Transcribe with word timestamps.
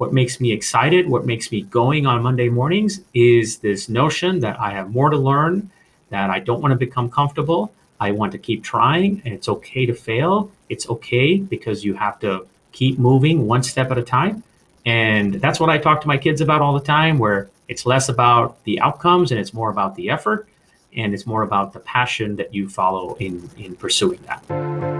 what 0.00 0.14
makes 0.14 0.40
me 0.40 0.50
excited, 0.50 1.06
what 1.06 1.26
makes 1.26 1.52
me 1.52 1.60
going 1.60 2.06
on 2.06 2.22
Monday 2.22 2.48
mornings 2.48 3.02
is 3.12 3.58
this 3.58 3.90
notion 3.90 4.40
that 4.40 4.58
I 4.58 4.70
have 4.70 4.90
more 4.90 5.10
to 5.10 5.18
learn, 5.18 5.70
that 6.08 6.30
I 6.30 6.38
don't 6.38 6.62
want 6.62 6.72
to 6.72 6.76
become 6.76 7.10
comfortable. 7.10 7.70
I 8.00 8.12
want 8.12 8.32
to 8.32 8.38
keep 8.38 8.64
trying, 8.64 9.20
and 9.26 9.34
it's 9.34 9.46
okay 9.46 9.84
to 9.84 9.92
fail. 9.92 10.50
It's 10.70 10.88
okay 10.88 11.36
because 11.36 11.84
you 11.84 11.92
have 11.92 12.18
to 12.20 12.46
keep 12.72 12.98
moving 12.98 13.46
one 13.46 13.62
step 13.62 13.90
at 13.90 13.98
a 13.98 14.02
time. 14.02 14.42
And 14.86 15.34
that's 15.34 15.60
what 15.60 15.68
I 15.68 15.76
talk 15.76 16.00
to 16.00 16.08
my 16.08 16.16
kids 16.16 16.40
about 16.40 16.62
all 16.62 16.72
the 16.72 16.86
time, 16.86 17.18
where 17.18 17.50
it's 17.68 17.84
less 17.84 18.08
about 18.08 18.64
the 18.64 18.80
outcomes 18.80 19.32
and 19.32 19.38
it's 19.38 19.52
more 19.52 19.68
about 19.68 19.96
the 19.96 20.08
effort 20.08 20.48
and 20.96 21.12
it's 21.12 21.26
more 21.26 21.42
about 21.42 21.74
the 21.74 21.80
passion 21.80 22.36
that 22.36 22.54
you 22.54 22.70
follow 22.70 23.16
in, 23.16 23.50
in 23.58 23.76
pursuing 23.76 24.20
that. 24.22 24.99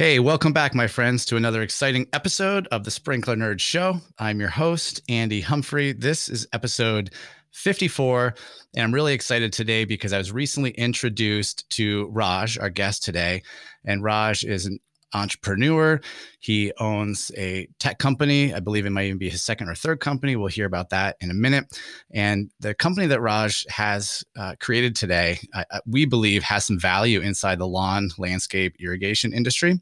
Hey, 0.00 0.18
welcome 0.18 0.54
back, 0.54 0.74
my 0.74 0.86
friends, 0.86 1.26
to 1.26 1.36
another 1.36 1.60
exciting 1.60 2.06
episode 2.14 2.66
of 2.68 2.84
the 2.84 2.90
Sprinkler 2.90 3.36
Nerd 3.36 3.60
Show. 3.60 4.00
I'm 4.18 4.40
your 4.40 4.48
host, 4.48 5.02
Andy 5.10 5.42
Humphrey. 5.42 5.92
This 5.92 6.30
is 6.30 6.48
episode 6.54 7.10
54, 7.50 8.34
and 8.74 8.82
I'm 8.82 8.94
really 8.94 9.12
excited 9.12 9.52
today 9.52 9.84
because 9.84 10.14
I 10.14 10.16
was 10.16 10.32
recently 10.32 10.70
introduced 10.70 11.68
to 11.72 12.08
Raj, 12.12 12.58
our 12.58 12.70
guest 12.70 13.04
today. 13.04 13.42
And 13.84 14.02
Raj 14.02 14.42
is 14.42 14.64
an 14.64 14.78
entrepreneur. 15.12 16.00
He 16.40 16.72
owns 16.78 17.30
a 17.36 17.68
tech 17.78 17.98
company. 17.98 18.54
I 18.54 18.60
believe 18.60 18.86
it 18.86 18.90
might 18.90 19.06
even 19.06 19.18
be 19.18 19.30
his 19.30 19.42
second 19.42 19.68
or 19.68 19.74
third 19.74 20.00
company. 20.00 20.36
We'll 20.36 20.48
hear 20.48 20.66
about 20.66 20.90
that 20.90 21.16
in 21.20 21.30
a 21.30 21.34
minute. 21.34 21.80
And 22.10 22.50
the 22.60 22.74
company 22.74 23.06
that 23.08 23.20
Raj 23.20 23.66
has 23.68 24.24
uh, 24.38 24.54
created 24.60 24.96
today, 24.96 25.38
uh, 25.54 25.64
we 25.86 26.04
believe, 26.06 26.42
has 26.44 26.64
some 26.64 26.78
value 26.78 27.20
inside 27.20 27.58
the 27.58 27.66
lawn 27.66 28.10
landscape 28.18 28.76
irrigation 28.80 29.32
industry. 29.32 29.78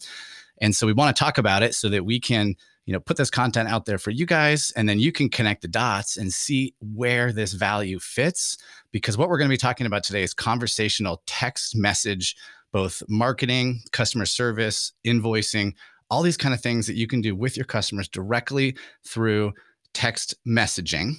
And 0.60 0.74
so 0.74 0.86
we 0.86 0.92
want 0.92 1.14
to 1.16 1.18
talk 1.18 1.38
about 1.38 1.62
it 1.62 1.74
so 1.74 1.88
that 1.88 2.04
we 2.04 2.18
can 2.18 2.56
you 2.88 2.94
know 2.94 3.00
put 3.00 3.18
this 3.18 3.28
content 3.28 3.68
out 3.68 3.84
there 3.84 3.98
for 3.98 4.10
you 4.10 4.24
guys 4.24 4.72
and 4.74 4.88
then 4.88 4.98
you 4.98 5.12
can 5.12 5.28
connect 5.28 5.60
the 5.60 5.68
dots 5.68 6.16
and 6.16 6.32
see 6.32 6.74
where 6.80 7.32
this 7.32 7.52
value 7.52 7.98
fits 7.98 8.56
because 8.92 9.18
what 9.18 9.28
we're 9.28 9.36
going 9.36 9.50
to 9.50 9.52
be 9.52 9.58
talking 9.58 9.86
about 9.86 10.02
today 10.02 10.22
is 10.22 10.32
conversational 10.32 11.22
text 11.26 11.76
message 11.76 12.34
both 12.72 13.02
marketing, 13.08 13.80
customer 13.92 14.26
service, 14.26 14.92
invoicing, 15.06 15.74
all 16.10 16.22
these 16.22 16.36
kind 16.36 16.54
of 16.54 16.60
things 16.60 16.86
that 16.86 16.96
you 16.96 17.06
can 17.06 17.20
do 17.20 17.34
with 17.34 17.56
your 17.56 17.66
customers 17.66 18.08
directly 18.08 18.76
through 19.04 19.52
text 19.94 20.34
messaging. 20.46 21.14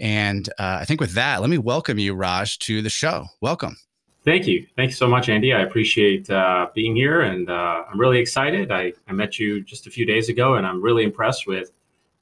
And 0.00 0.48
uh, 0.58 0.78
I 0.80 0.84
think 0.84 1.00
with 1.00 1.12
that, 1.12 1.40
let 1.40 1.50
me 1.50 1.58
welcome 1.58 1.98
you, 1.98 2.14
Raj, 2.14 2.58
to 2.60 2.82
the 2.82 2.90
show. 2.90 3.26
Welcome. 3.40 3.76
Thank 4.24 4.46
you. 4.46 4.66
Thank 4.74 4.90
you 4.90 4.96
so 4.96 5.06
much, 5.06 5.28
Andy. 5.28 5.52
I 5.52 5.60
appreciate 5.60 6.30
uh, 6.30 6.68
being 6.74 6.96
here 6.96 7.20
and 7.20 7.50
uh, 7.50 7.84
I'm 7.90 8.00
really 8.00 8.18
excited. 8.18 8.72
I, 8.72 8.94
I 9.06 9.12
met 9.12 9.38
you 9.38 9.62
just 9.62 9.86
a 9.86 9.90
few 9.90 10.06
days 10.06 10.30
ago 10.30 10.54
and 10.54 10.66
I'm 10.66 10.80
really 10.80 11.04
impressed 11.04 11.46
with 11.46 11.72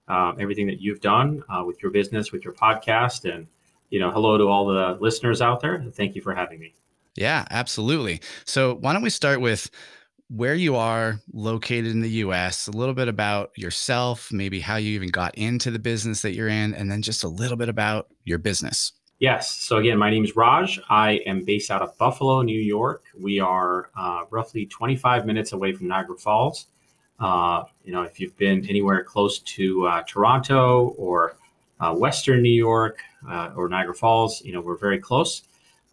um, 0.08 0.36
everything 0.40 0.66
that 0.66 0.80
you've 0.80 1.00
done 1.00 1.44
uh, 1.48 1.62
with 1.64 1.80
your 1.80 1.92
business, 1.92 2.32
with 2.32 2.44
your 2.44 2.54
podcast. 2.54 3.32
And, 3.32 3.46
you 3.90 4.00
know, 4.00 4.10
hello 4.10 4.36
to 4.36 4.44
all 4.48 4.66
the 4.66 4.98
listeners 5.00 5.40
out 5.40 5.60
there. 5.60 5.84
Thank 5.92 6.16
you 6.16 6.22
for 6.22 6.34
having 6.34 6.58
me. 6.58 6.74
Yeah, 7.16 7.44
absolutely. 7.50 8.20
So, 8.44 8.74
why 8.76 8.92
don't 8.92 9.02
we 9.02 9.10
start 9.10 9.40
with 9.40 9.70
where 10.28 10.54
you 10.54 10.76
are 10.76 11.20
located 11.32 11.88
in 11.88 12.00
the 12.00 12.08
US, 12.08 12.66
a 12.66 12.70
little 12.70 12.94
bit 12.94 13.08
about 13.08 13.50
yourself, 13.56 14.32
maybe 14.32 14.60
how 14.60 14.76
you 14.76 14.92
even 14.92 15.10
got 15.10 15.34
into 15.34 15.70
the 15.70 15.78
business 15.78 16.22
that 16.22 16.34
you're 16.34 16.48
in, 16.48 16.74
and 16.74 16.90
then 16.90 17.02
just 17.02 17.22
a 17.22 17.28
little 17.28 17.56
bit 17.56 17.68
about 17.68 18.08
your 18.24 18.38
business. 18.38 18.92
Yes. 19.18 19.50
So, 19.62 19.76
again, 19.76 19.98
my 19.98 20.10
name 20.10 20.24
is 20.24 20.34
Raj. 20.34 20.80
I 20.88 21.20
am 21.26 21.44
based 21.44 21.70
out 21.70 21.82
of 21.82 21.96
Buffalo, 21.98 22.42
New 22.42 22.58
York. 22.58 23.04
We 23.16 23.40
are 23.40 23.90
uh, 23.96 24.24
roughly 24.30 24.66
25 24.66 25.26
minutes 25.26 25.52
away 25.52 25.72
from 25.74 25.88
Niagara 25.88 26.16
Falls. 26.16 26.66
Uh, 27.20 27.64
you 27.84 27.92
know, 27.92 28.02
if 28.02 28.18
you've 28.18 28.36
been 28.36 28.66
anywhere 28.68 29.04
close 29.04 29.38
to 29.40 29.86
uh, 29.86 30.02
Toronto 30.08 30.94
or 30.98 31.36
uh, 31.78 31.94
Western 31.94 32.42
New 32.42 32.50
York 32.50 32.98
uh, 33.28 33.50
or 33.54 33.68
Niagara 33.68 33.94
Falls, 33.94 34.42
you 34.42 34.52
know, 34.52 34.60
we're 34.60 34.76
very 34.76 34.98
close. 34.98 35.42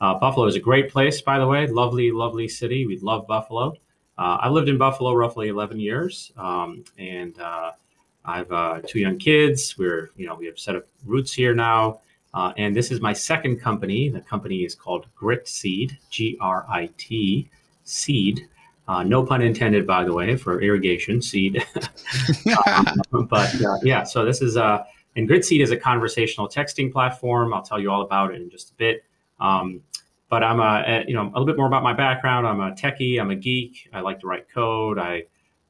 Uh, 0.01 0.15
Buffalo 0.15 0.45
is 0.45 0.55
a 0.55 0.59
great 0.59 0.89
place, 0.89 1.21
by 1.21 1.39
the 1.39 1.47
way. 1.47 1.67
Lovely, 1.67 2.11
lovely 2.11 2.47
city. 2.47 2.85
We 2.85 2.97
love 2.99 3.27
Buffalo. 3.27 3.73
Uh, 4.17 4.37
I 4.41 4.49
lived 4.49 4.69
in 4.69 4.77
Buffalo 4.77 5.13
roughly 5.13 5.47
11 5.47 5.79
years, 5.79 6.31
um, 6.37 6.83
and 6.97 7.39
uh, 7.39 7.71
I 8.25 8.37
have 8.37 8.51
uh, 8.51 8.81
two 8.85 8.99
young 8.99 9.17
kids. 9.17 9.77
We're, 9.77 10.11
you 10.17 10.27
know, 10.27 10.35
we 10.35 10.45
have 10.45 10.59
set 10.59 10.75
up 10.75 10.87
roots 11.05 11.33
here 11.33 11.53
now, 11.53 12.01
uh, 12.33 12.53
and 12.57 12.75
this 12.75 12.91
is 12.91 13.01
my 13.01 13.13
second 13.13 13.61
company. 13.61 14.09
The 14.09 14.21
company 14.21 14.63
is 14.63 14.75
called 14.75 15.05
Grit 15.15 15.47
Seed, 15.47 15.97
G-R-I-T, 16.09 17.49
Seed. 17.83 18.47
Uh, 18.87 19.03
no 19.03 19.23
pun 19.23 19.41
intended, 19.41 19.85
by 19.85 20.03
the 20.03 20.13
way, 20.13 20.35
for 20.35 20.61
irrigation 20.61 21.21
seed. 21.21 21.63
um, 22.67 23.27
but 23.29 23.53
yeah, 23.83 24.03
so 24.03 24.25
this 24.25 24.41
is 24.41 24.57
uh, 24.57 24.83
and 25.16 25.27
Grit 25.27 25.45
Seed 25.45 25.61
is 25.61 25.71
a 25.71 25.77
conversational 25.77 26.47
texting 26.47 26.91
platform. 26.91 27.53
I'll 27.53 27.61
tell 27.61 27.79
you 27.79 27.91
all 27.91 28.01
about 28.01 28.33
it 28.33 28.41
in 28.41 28.49
just 28.49 28.71
a 28.71 28.73
bit. 28.75 29.03
Um, 29.39 29.81
but 30.29 30.44
I'm 30.44 30.59
a, 30.59 31.03
you 31.07 31.13
know 31.13 31.23
a 31.23 31.34
little 31.34 31.45
bit 31.45 31.57
more 31.57 31.67
about 31.67 31.84
my 31.84 31.94
background. 31.94 32.47
I'm 32.47 32.59
a 32.59 32.72
techie. 32.72 33.19
I'm 33.19 33.31
a 33.31 33.35
geek. 33.35 33.90
I 33.94 34.01
like 34.01 34.19
to 34.22 34.28
write 34.28 34.47
code. 34.50 35.00
I 35.00 35.23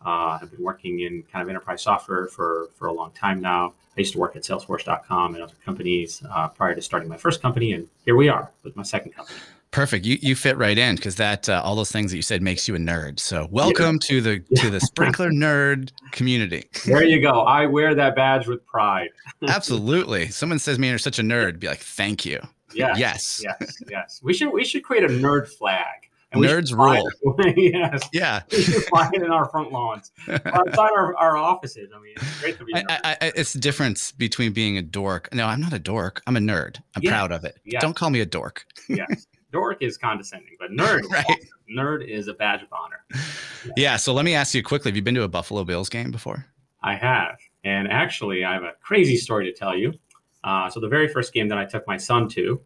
uh, 0.06 0.38
have 0.38 0.52
been 0.52 0.64
working 0.64 1.02
in 1.02 1.24
kind 1.32 1.42
of 1.42 1.50
enterprise 1.50 1.82
software 1.82 2.28
for 2.28 2.70
for 2.76 2.88
a 2.88 2.94
long 2.94 3.12
time 3.12 3.42
now. 3.42 3.74
I 3.98 4.02
used 4.02 4.14
to 4.14 4.20
work 4.20 4.36
at 4.36 4.44
Salesforce.com 4.44 5.34
and 5.34 5.44
other 5.44 5.56
companies 5.66 6.24
uh, 6.30 6.48
prior 6.48 6.76
to 6.76 6.82
starting 6.82 7.10
my 7.10 7.18
first 7.18 7.42
company, 7.42 7.74
and 7.74 7.88
here 8.06 8.16
we 8.16 8.30
are 8.30 8.52
with 8.64 8.76
my 8.76 8.84
second 8.84 9.12
company. 9.12 9.40
Perfect. 9.72 10.06
You 10.06 10.18
you 10.22 10.36
fit 10.36 10.58
right 10.58 10.78
in 10.78 10.96
because 10.96 11.16
that 11.18 11.48
uh, 11.48 11.62
all 11.64 11.76
those 11.76 11.92
things 11.92 12.10
that 12.12 12.18
you 12.18 12.24
said 12.24 12.42
makes 12.42 12.68
you 12.68 12.76
a 12.76 12.80
nerd. 12.80 13.20
So 13.20 13.48
welcome 13.52 13.96
yeah. 13.96 14.08
to 14.08 14.22
the 14.22 14.40
to 14.56 14.70
the 14.70 14.80
sprinkler 14.80 15.30
nerd 15.32 15.92
community. 16.12 16.68
There 16.86 17.04
you 17.04 17.22
go. 17.22 17.42
I 17.42 17.68
wear 17.68 17.94
that 17.94 18.16
badge 18.16 18.48
with 18.48 18.66
pride. 18.66 19.10
Absolutely. 19.48 20.30
Someone 20.30 20.60
says 20.60 20.80
me 20.80 20.90
you're 20.90 20.98
such 20.98 21.20
a 21.20 21.24
nerd. 21.24 21.60
Be 21.60 21.68
like, 21.68 21.80
thank 21.80 22.26
you. 22.26 22.40
Yes. 22.74 22.98
Yes. 23.00 23.42
Yes. 23.44 23.78
Yes. 23.90 24.20
We 24.24 24.34
should 24.34 24.52
we 24.52 24.64
should 24.64 24.84
create 24.84 25.04
a 25.04 25.08
nerd 25.08 25.48
flag. 25.48 26.10
And 26.32 26.44
Nerds 26.44 26.78
rule. 26.78 27.10
yes. 27.58 28.08
Yeah. 28.14 28.42
We 28.52 28.62
should 28.62 28.84
fly 28.84 29.10
it 29.14 29.24
in 29.24 29.32
our 29.32 29.50
front 29.50 29.72
lawns, 29.72 30.12
outside 30.28 30.92
our, 30.96 31.18
our 31.18 31.38
offices. 31.38 31.90
I 31.96 32.00
mean, 32.00 32.14
it's 32.16 32.40
great 32.40 32.58
to 32.60 32.66
be. 32.66 32.76
I, 32.76 32.86
I, 33.04 33.32
it's 33.36 33.54
the 33.54 33.60
difference 33.60 34.12
between 34.12 34.54
being 34.54 34.78
a 34.78 34.84
dork. 34.84 35.34
No, 35.34 35.48
I'm 35.48 35.60
not 35.60 35.74
a 35.74 35.80
dork. 35.80 36.22
I'm 36.28 36.38
a 36.38 36.40
nerd. 36.40 36.78
I'm 36.96 37.02
yes. 37.02 37.12
proud 37.12 37.32
of 37.32 37.46
it. 37.46 37.58
Yes. 37.66 37.82
Don't 37.82 37.96
call 37.96 38.12
me 38.12 38.20
a 38.20 38.28
dork. 38.28 38.66
yes. 38.90 39.26
Dork 39.52 39.82
is 39.82 39.98
condescending, 39.98 40.56
but 40.60 40.70
nerd, 40.70 41.10
right? 41.10 41.26
Nerd 41.76 42.08
is 42.08 42.28
a 42.28 42.36
badge 42.36 42.62
of 42.62 42.68
honor. 42.72 43.04
Yeah. 43.66 43.74
yeah. 43.78 43.96
So 43.96 44.14
let 44.14 44.24
me 44.24 44.36
ask 44.36 44.54
you 44.54 44.62
quickly: 44.62 44.92
Have 44.92 44.96
you 44.96 45.02
been 45.02 45.16
to 45.16 45.24
a 45.24 45.28
Buffalo 45.28 45.64
Bills 45.64 45.90
game 45.90 46.12
before? 46.12 46.46
I 46.84 46.94
have, 46.94 47.40
and 47.64 47.88
actually, 47.88 48.46
I 48.46 48.54
have 48.54 48.64
a 48.64 48.74
crazy 48.82 49.18
story 49.18 49.52
to 49.52 49.58
tell 49.58 49.76
you. 49.76 49.94
Uh, 50.44 50.70
so 50.70 50.80
the 50.80 50.88
very 50.88 51.08
first 51.08 51.34
game 51.34 51.48
that 51.50 51.58
I 51.58 51.66
took 51.66 51.86
my 51.88 51.98
son 51.98 52.28
to, 52.30 52.62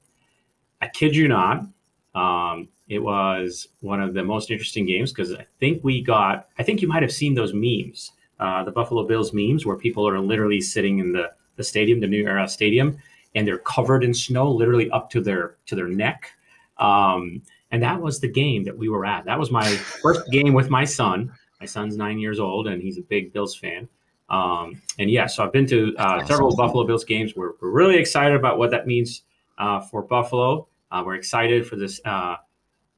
I 0.81 0.87
kid 0.87 1.15
you 1.15 1.27
not, 1.27 1.65
um, 2.13 2.69
it 2.87 2.99
was 2.99 3.69
one 3.79 4.01
of 4.01 4.13
the 4.13 4.23
most 4.23 4.51
interesting 4.51 4.85
games 4.85 5.11
because 5.11 5.33
I 5.33 5.45
think 5.59 5.83
we 5.83 6.01
got, 6.01 6.49
I 6.59 6.63
think 6.63 6.81
you 6.81 6.87
might 6.87 7.01
have 7.01 7.11
seen 7.11 7.33
those 7.33 7.53
memes, 7.53 8.11
uh, 8.39 8.63
the 8.63 8.71
Buffalo 8.71 9.07
Bills 9.07 9.33
memes 9.33 9.65
where 9.65 9.77
people 9.77 10.07
are 10.07 10.19
literally 10.19 10.61
sitting 10.61 10.99
in 10.99 11.11
the, 11.11 11.31
the 11.55 11.63
stadium, 11.63 11.99
the 11.99 12.07
new 12.07 12.25
era 12.25 12.47
stadium, 12.47 12.97
and 13.35 13.47
they're 13.47 13.59
covered 13.59 14.03
in 14.03 14.13
snow, 14.13 14.51
literally 14.51 14.89
up 14.91 15.09
to 15.11 15.21
their 15.21 15.57
to 15.65 15.75
their 15.75 15.87
neck. 15.87 16.31
Um, 16.77 17.41
and 17.71 17.81
that 17.81 17.99
was 17.99 18.19
the 18.19 18.27
game 18.27 18.63
that 18.65 18.77
we 18.77 18.89
were 18.89 19.05
at. 19.05 19.25
That 19.25 19.39
was 19.39 19.49
my 19.49 19.67
first 19.75 20.29
game 20.29 20.53
with 20.53 20.69
my 20.69 20.85
son. 20.85 21.31
My 21.59 21.65
son's 21.65 21.95
nine 21.95 22.19
years 22.19 22.39
old, 22.39 22.67
and 22.67 22.81
he's 22.81 22.97
a 22.97 23.01
big 23.01 23.33
Bills 23.33 23.55
fan. 23.55 23.87
Um, 24.33 24.81
and 24.97 25.11
yeah, 25.11 25.27
so 25.27 25.43
I've 25.43 25.51
been 25.51 25.67
to 25.67 25.95
uh, 25.97 26.25
several 26.25 26.55
Buffalo 26.55 26.85
Bills 26.85 27.03
games. 27.03 27.35
We're, 27.35 27.51
we're 27.61 27.69
really 27.69 27.97
excited 27.97 28.35
about 28.35 28.57
what 28.57 28.71
that 28.71 28.87
means 28.87 29.21
uh, 29.59 29.79
for 29.79 30.01
Buffalo. 30.01 30.67
Uh, 30.91 31.03
we're 31.05 31.15
excited 31.15 31.67
for 31.67 31.75
this, 31.75 32.01
uh, 32.05 32.37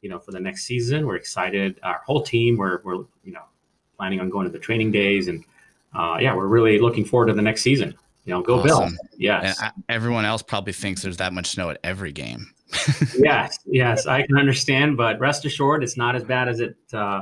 you 0.01 0.09
know, 0.09 0.17
for 0.17 0.31
the 0.31 0.39
next 0.39 0.63
season. 0.63 1.05
We're 1.05 1.17
excited. 1.17 1.77
Our 1.83 2.01
whole 2.05 2.21
team. 2.21 2.55
We're, 2.55 2.81
we're 2.83 3.03
you 3.25 3.33
know, 3.33 3.43
planning 3.97 4.21
on 4.21 4.29
going 4.29 4.45
to 4.45 4.51
the 4.51 4.59
training 4.59 4.91
days, 4.91 5.27
and 5.27 5.43
uh, 5.93 6.17
yeah, 6.21 6.33
we're 6.33 6.47
really 6.47 6.79
looking 6.79 7.03
forward 7.03 7.27
to 7.27 7.33
the 7.33 7.41
next 7.41 7.63
season. 7.63 7.93
You 8.23 8.33
know, 8.33 8.41
go 8.41 8.61
awesome. 8.61 8.91
Bill. 8.91 8.97
Yes. 9.17 9.61
And 9.61 9.73
everyone 9.89 10.23
else 10.23 10.41
probably 10.41 10.73
thinks 10.73 11.01
there's 11.01 11.17
that 11.17 11.33
much 11.33 11.47
snow 11.47 11.69
at 11.69 11.79
every 11.83 12.13
game. 12.13 12.47
yes, 13.17 13.59
yes, 13.65 14.07
I 14.07 14.25
can 14.25 14.37
understand, 14.37 14.97
but 14.97 15.19
rest 15.19 15.45
assured, 15.45 15.83
it's 15.83 15.97
not 15.97 16.15
as 16.15 16.23
bad 16.23 16.47
as 16.47 16.61
it 16.61 16.75
uh, 16.93 17.21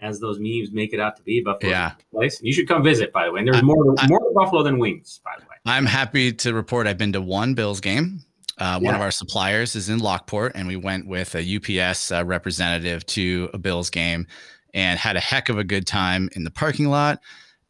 as 0.00 0.20
those 0.20 0.38
memes 0.38 0.72
make 0.72 0.92
it 0.92 1.00
out 1.00 1.16
to 1.16 1.22
be. 1.22 1.42
Buffalo 1.42 1.70
yeah. 1.70 1.92
place. 2.12 2.40
You 2.42 2.52
should 2.52 2.68
come 2.68 2.82
visit, 2.82 3.12
by 3.12 3.26
the 3.26 3.32
way. 3.32 3.40
And 3.40 3.48
there's 3.48 3.58
I, 3.58 3.62
more 3.62 3.94
I, 3.98 4.06
more 4.06 4.32
Buffalo 4.34 4.62
than 4.62 4.78
wings, 4.78 5.20
by 5.24 5.32
the 5.38 5.44
way. 5.44 5.56
I'm 5.64 5.86
happy 5.86 6.32
to 6.32 6.54
report 6.54 6.86
I've 6.86 6.98
been 6.98 7.12
to 7.12 7.20
one 7.20 7.54
Bills 7.54 7.80
game. 7.80 8.20
Uh, 8.58 8.74
one 8.80 8.84
yeah. 8.84 8.96
of 8.96 9.02
our 9.02 9.10
suppliers 9.10 9.76
is 9.76 9.90
in 9.90 9.98
Lockport, 9.98 10.52
and 10.54 10.66
we 10.66 10.76
went 10.76 11.06
with 11.06 11.34
a 11.34 11.56
UPS 11.56 12.10
uh, 12.10 12.24
representative 12.24 13.04
to 13.04 13.50
a 13.52 13.58
Bills 13.58 13.90
game 13.90 14.26
and 14.72 14.98
had 14.98 15.16
a 15.16 15.20
heck 15.20 15.50
of 15.50 15.58
a 15.58 15.64
good 15.64 15.86
time 15.86 16.30
in 16.32 16.44
the 16.44 16.50
parking 16.50 16.88
lot. 16.88 17.20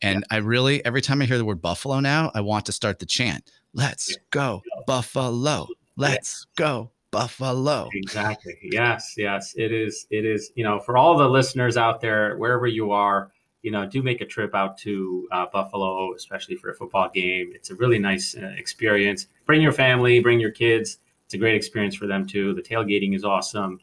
And 0.00 0.24
yeah. 0.30 0.36
I 0.36 0.40
really, 0.40 0.84
every 0.84 1.00
time 1.00 1.20
I 1.22 1.24
hear 1.24 1.38
the 1.38 1.44
word 1.44 1.60
Buffalo 1.60 1.98
now, 1.98 2.30
I 2.34 2.40
want 2.40 2.66
to 2.66 2.72
start 2.72 3.00
the 3.00 3.06
chant 3.06 3.50
Let's 3.76 4.10
yeah. 4.10 4.16
go, 4.30 4.62
Buffalo. 4.86 5.68
Let's 5.98 6.46
go, 6.56 6.92
Buffalo. 7.16 7.88
Exactly. 7.94 8.58
Yes. 8.62 9.14
Yes. 9.16 9.54
It 9.56 9.72
is. 9.72 10.06
It 10.10 10.26
is. 10.26 10.52
You 10.54 10.64
know, 10.64 10.78
for 10.78 10.98
all 10.98 11.16
the 11.16 11.26
listeners 11.26 11.78
out 11.78 12.02
there, 12.02 12.36
wherever 12.36 12.66
you 12.66 12.92
are, 12.92 13.32
you 13.62 13.70
know, 13.70 13.86
do 13.86 14.02
make 14.02 14.20
a 14.20 14.26
trip 14.26 14.54
out 14.54 14.76
to 14.78 15.26
uh, 15.32 15.46
Buffalo, 15.50 16.14
especially 16.14 16.56
for 16.56 16.70
a 16.70 16.74
football 16.74 17.08
game. 17.14 17.52
It's 17.54 17.70
a 17.70 17.74
really 17.76 17.98
nice 17.98 18.36
uh, 18.36 18.52
experience. 18.58 19.28
Bring 19.46 19.62
your 19.62 19.72
family, 19.72 20.20
bring 20.20 20.38
your 20.38 20.50
kids. 20.50 20.98
It's 21.24 21.32
a 21.32 21.38
great 21.38 21.54
experience 21.54 21.94
for 21.96 22.06
them 22.06 22.26
too. 22.26 22.52
The 22.52 22.60
tailgating 22.60 23.14
is 23.14 23.24
awesome, 23.24 23.80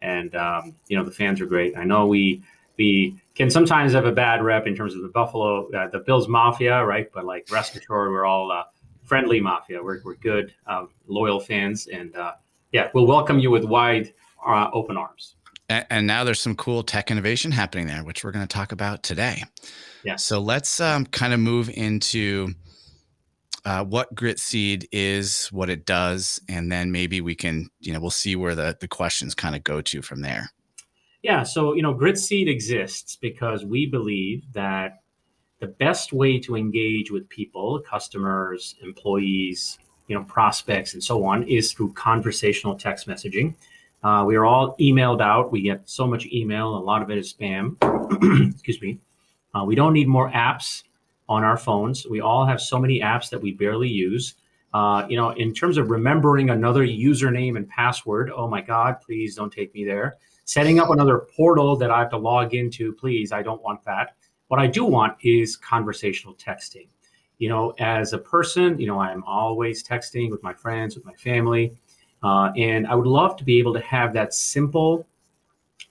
and 0.00 0.34
um, 0.36 0.76
you 0.86 0.96
know 0.96 1.04
the 1.04 1.10
fans 1.10 1.40
are 1.40 1.46
great. 1.46 1.76
I 1.76 1.82
know 1.82 2.06
we 2.06 2.42
we 2.78 3.20
can 3.34 3.50
sometimes 3.50 3.94
have 3.94 4.06
a 4.06 4.12
bad 4.12 4.44
rep 4.44 4.68
in 4.68 4.76
terms 4.76 4.94
of 4.94 5.02
the 5.02 5.08
Buffalo, 5.08 5.68
uh, 5.72 5.88
the 5.88 5.98
Bills 5.98 6.28
Mafia, 6.28 6.84
right? 6.84 7.10
But 7.12 7.24
like 7.24 7.48
rest 7.50 7.76
assured, 7.76 8.12
we're 8.12 8.24
all 8.24 8.52
uh, 8.52 8.62
friendly 9.02 9.40
Mafia. 9.40 9.82
We're, 9.82 10.00
we're 10.04 10.14
good, 10.16 10.54
um, 10.66 10.90
loyal 11.06 11.40
fans, 11.40 11.88
and 11.88 12.14
uh, 12.14 12.34
yeah, 12.72 12.88
we'll 12.94 13.06
welcome 13.06 13.38
you 13.38 13.50
with 13.50 13.64
wide 13.64 14.12
uh, 14.46 14.68
open 14.72 14.96
arms. 14.96 15.36
And, 15.68 15.86
and, 15.90 16.06
now 16.06 16.22
there's 16.24 16.40
some 16.40 16.54
cool 16.54 16.82
tech 16.82 17.10
innovation 17.10 17.50
happening 17.50 17.86
there, 17.86 18.04
which 18.04 18.22
we're 18.22 18.30
going 18.30 18.46
to 18.46 18.54
talk 18.54 18.70
about 18.70 19.02
today. 19.02 19.42
Yeah. 20.04 20.16
So 20.16 20.40
let's 20.40 20.80
um, 20.80 21.06
kind 21.06 21.34
of 21.34 21.40
move 21.40 21.68
into 21.68 22.54
uh, 23.64 23.82
what 23.82 24.14
Gritseed 24.14 24.86
is, 24.92 25.48
what 25.48 25.68
it 25.68 25.84
does, 25.84 26.40
and 26.48 26.70
then 26.70 26.92
maybe 26.92 27.20
we 27.20 27.34
can, 27.34 27.68
you 27.80 27.92
know, 27.92 27.98
we'll 27.98 28.10
see 28.10 28.36
where 28.36 28.54
the 28.54 28.76
the 28.80 28.86
questions 28.86 29.34
kind 29.34 29.56
of 29.56 29.64
go 29.64 29.80
to 29.82 30.02
from 30.02 30.22
there. 30.22 30.50
Yeah. 31.22 31.42
So 31.42 31.74
you 31.74 31.82
know, 31.82 31.92
grit 31.92 32.18
seed 32.18 32.48
exists 32.48 33.16
because 33.16 33.64
we 33.64 33.86
believe 33.86 34.44
that 34.52 35.00
the 35.60 35.66
best 35.66 36.12
way 36.12 36.38
to 36.40 36.54
engage 36.54 37.10
with 37.10 37.28
people, 37.28 37.80
customers, 37.80 38.76
employees, 38.82 39.78
you 40.08 40.16
know, 40.16 40.24
prospects, 40.24 40.94
and 40.94 41.02
so 41.02 41.24
on, 41.24 41.42
is 41.44 41.72
through 41.72 41.92
conversational 41.92 42.76
text 42.76 43.06
messaging. 43.06 43.54
Uh, 44.02 44.24
we 44.24 44.36
are 44.36 44.44
all 44.44 44.76
emailed 44.78 45.20
out. 45.20 45.50
We 45.50 45.62
get 45.62 45.82
so 45.88 46.06
much 46.06 46.26
email. 46.26 46.76
A 46.76 46.78
lot 46.78 47.02
of 47.02 47.10
it 47.10 47.18
is 47.18 47.32
spam. 47.32 47.76
Excuse 48.52 48.80
me. 48.80 48.98
Uh, 49.54 49.64
we 49.64 49.74
don't 49.74 49.92
need 49.92 50.06
more 50.06 50.30
apps 50.30 50.82
on 51.28 51.42
our 51.42 51.56
phones. 51.56 52.06
We 52.06 52.20
all 52.20 52.46
have 52.46 52.60
so 52.60 52.78
many 52.78 53.00
apps 53.00 53.30
that 53.30 53.40
we 53.40 53.52
barely 53.52 53.88
use. 53.88 54.34
Uh, 54.72 55.06
you 55.08 55.16
know, 55.16 55.30
in 55.30 55.54
terms 55.54 55.78
of 55.78 55.90
remembering 55.90 56.50
another 56.50 56.86
username 56.86 57.56
and 57.56 57.68
password, 57.68 58.30
oh 58.30 58.46
my 58.46 58.60
God, 58.60 59.00
please 59.00 59.34
don't 59.34 59.52
take 59.52 59.72
me 59.74 59.84
there. 59.84 60.16
Setting 60.44 60.78
up 60.78 60.90
another 60.90 61.26
portal 61.34 61.76
that 61.76 61.90
I 61.90 62.00
have 62.00 62.10
to 62.10 62.18
log 62.18 62.54
into, 62.54 62.92
please, 62.92 63.32
I 63.32 63.42
don't 63.42 63.62
want 63.62 63.82
that. 63.84 64.14
What 64.48 64.60
I 64.60 64.66
do 64.66 64.84
want 64.84 65.16
is 65.22 65.56
conversational 65.56 66.34
texting. 66.34 66.86
You 67.38 67.48
know, 67.48 67.74
as 67.78 68.12
a 68.12 68.18
person, 68.18 68.78
you 68.78 68.86
know, 68.86 68.98
I'm 68.98 69.22
always 69.24 69.82
texting 69.82 70.30
with 70.30 70.42
my 70.42 70.54
friends, 70.54 70.96
with 70.96 71.04
my 71.04 71.14
family. 71.14 71.76
Uh, 72.22 72.50
and 72.56 72.86
I 72.86 72.94
would 72.94 73.06
love 73.06 73.36
to 73.36 73.44
be 73.44 73.58
able 73.58 73.74
to 73.74 73.80
have 73.80 74.12
that 74.14 74.32
simple, 74.32 75.06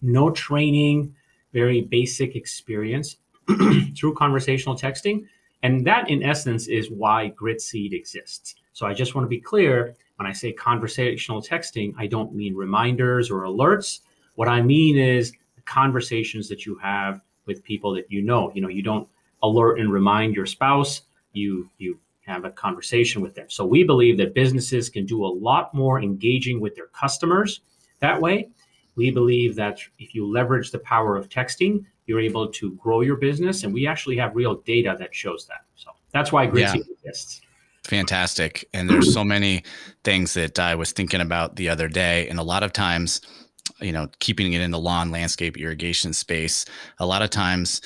no 0.02 0.32
training, 0.32 1.14
very 1.54 1.82
basic 1.82 2.36
experience 2.36 3.18
through 3.98 4.16
conversational 4.16 4.76
texting. 4.76 5.26
And 5.64 5.86
that, 5.88 6.10
in 6.10 6.24
essence, 6.24 6.68
is 6.68 6.92
why 6.92 7.34
Gritseed 7.40 7.94
exists. 7.94 8.56
So 8.74 8.86
I 8.86 8.94
just 8.94 9.16
want 9.16 9.26
to 9.26 9.30
be 9.30 9.40
clear 9.40 9.96
when 10.18 10.28
I 10.28 10.34
say 10.34 10.52
conversational 10.52 11.42
texting, 11.42 11.94
I 11.98 12.08
don't 12.08 12.34
mean 12.34 12.56
reminders 12.56 13.30
or 13.32 13.44
alerts. 13.44 14.00
What 14.36 14.48
I 14.48 14.62
mean 14.62 14.98
is 14.98 15.34
conversations 15.66 16.48
that 16.50 16.66
you 16.66 16.76
have 16.76 17.22
with 17.46 17.64
people 17.64 17.94
that 17.96 18.12
you 18.12 18.22
know. 18.22 18.52
You 18.54 18.62
know, 18.62 18.70
you 18.70 18.82
don't 18.82 19.08
alert 19.44 19.80
and 19.80 19.92
remind 19.92 20.36
your 20.36 20.46
spouse. 20.46 21.02
You 21.36 21.70
you 21.78 22.00
have 22.26 22.44
a 22.44 22.52
conversation 22.52 23.22
with 23.22 23.36
them. 23.36 23.46
So 23.50 23.66
we 23.66 23.84
believe 23.84 24.18
that 24.18 24.34
businesses 24.34 24.90
can 24.90 25.06
do 25.06 25.26
a 25.26 25.28
lot 25.28 25.74
more 25.74 26.02
engaging 26.02 26.60
with 26.60 26.76
their 26.76 26.88
customers 26.88 27.62
that 28.00 28.20
way. 28.20 28.50
We 28.96 29.12
believe 29.12 29.56
that 29.56 29.80
if 30.00 30.16
you 30.16 30.26
leverage 30.26 30.72
the 30.72 30.80
power 30.80 31.18
of 31.18 31.30
texting, 31.30 31.86
you're 32.08 32.20
able 32.20 32.48
to 32.48 32.72
grow 32.74 33.02
your 33.02 33.18
business. 33.18 33.64
And 33.64 33.74
we 33.74 33.88
actually 33.88 34.18
have 34.18 34.36
real 34.36 34.56
data 34.56 34.96
that 35.00 35.14
shows 35.14 35.46
that. 35.48 35.66
So 35.76 35.92
that's 36.12 36.32
why 36.32 36.48
Gritseed 36.48 36.86
yeah. 36.88 36.94
exists. 37.10 37.42
Fantastic. 37.84 38.68
And 38.74 38.90
there's 38.90 39.14
so 39.14 39.24
many 39.24 39.64
things 40.04 40.34
that 40.34 40.58
I 40.58 40.76
was 40.76 40.92
thinking 40.92 41.22
about 41.22 41.56
the 41.56 41.70
other 41.70 41.88
day. 41.88 42.28
And 42.28 42.40
a 42.40 42.44
lot 42.44 42.64
of 42.64 42.74
times, 42.74 43.22
you 43.80 43.92
know, 43.92 44.08
keeping 44.20 44.54
it 44.54 44.62
in 44.62 44.72
the 44.72 44.80
lawn 44.80 45.12
landscape 45.12 45.58
irrigation 45.58 46.14
space, 46.14 46.66
a 47.00 47.06
lot 47.06 47.22
of 47.22 47.30
times 47.30 47.82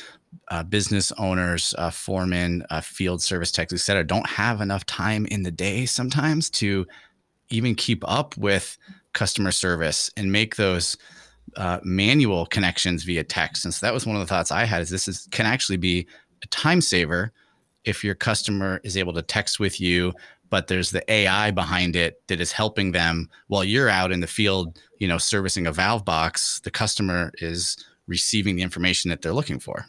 uh, 0.50 0.64
business 0.64 1.12
owners, 1.14 1.74
uh, 1.78 1.90
foremen, 1.90 2.64
uh, 2.70 2.82
field 2.82 3.22
service 3.22 3.52
techs, 3.52 3.74
et 3.74 3.80
cetera, 3.80 4.04
don't 4.04 4.28
have 4.28 4.62
enough 4.62 4.86
time 4.86 5.26
in 5.28 5.44
the 5.44 5.52
day 5.52 5.86
sometimes 5.86 6.50
to 6.50 6.86
even 7.50 7.76
keep 7.76 8.04
up 8.08 8.38
with 8.38 8.78
customer 9.14 9.52
service 9.52 10.12
and 10.18 10.32
make 10.32 10.56
those 10.56 10.98
uh, 11.58 11.80
manual 11.84 12.46
connections 12.46 13.04
via 13.04 13.24
text. 13.24 13.66
And 13.66 13.74
so 13.74 13.86
that 13.86 13.94
was 13.94 14.06
one 14.06 14.16
of 14.16 14.22
the 14.22 14.28
thoughts 14.28 14.52
I 14.52 14.66
had 14.66 14.82
is 14.82 14.90
this 14.90 15.08
is 15.08 15.28
can 15.32 15.46
actually 15.46 15.78
be 15.78 16.08
a 16.44 16.48
time 16.48 16.82
saver 16.82 17.32
if 17.86 18.04
your 18.04 18.16
customer 18.16 18.80
is 18.84 18.98
able 18.98 19.14
to 19.14 19.22
text 19.22 19.60
with 19.60 19.82
you, 19.82 20.14
but 20.50 20.68
there's 20.68 20.92
the 20.92 21.10
AI 21.12 21.52
behind 21.52 21.96
it 21.96 22.22
that 22.28 22.40
is 22.40 22.52
helping 22.52 22.92
them 22.92 23.30
while 23.48 23.64
you're 23.64 23.90
out 23.90 24.12
in 24.12 24.20
the 24.20 24.28
field, 24.28 24.80
you 25.00 25.08
know, 25.08 25.18
servicing 25.18 25.68
a 25.68 25.72
valve 25.72 26.06
box, 26.06 26.60
the 26.62 26.72
customer 26.72 27.32
is 27.36 27.78
receiving 28.08 28.56
the 28.56 28.62
information 28.62 29.10
that 29.10 29.22
they're 29.22 29.34
looking 29.34 29.60
for. 29.60 29.86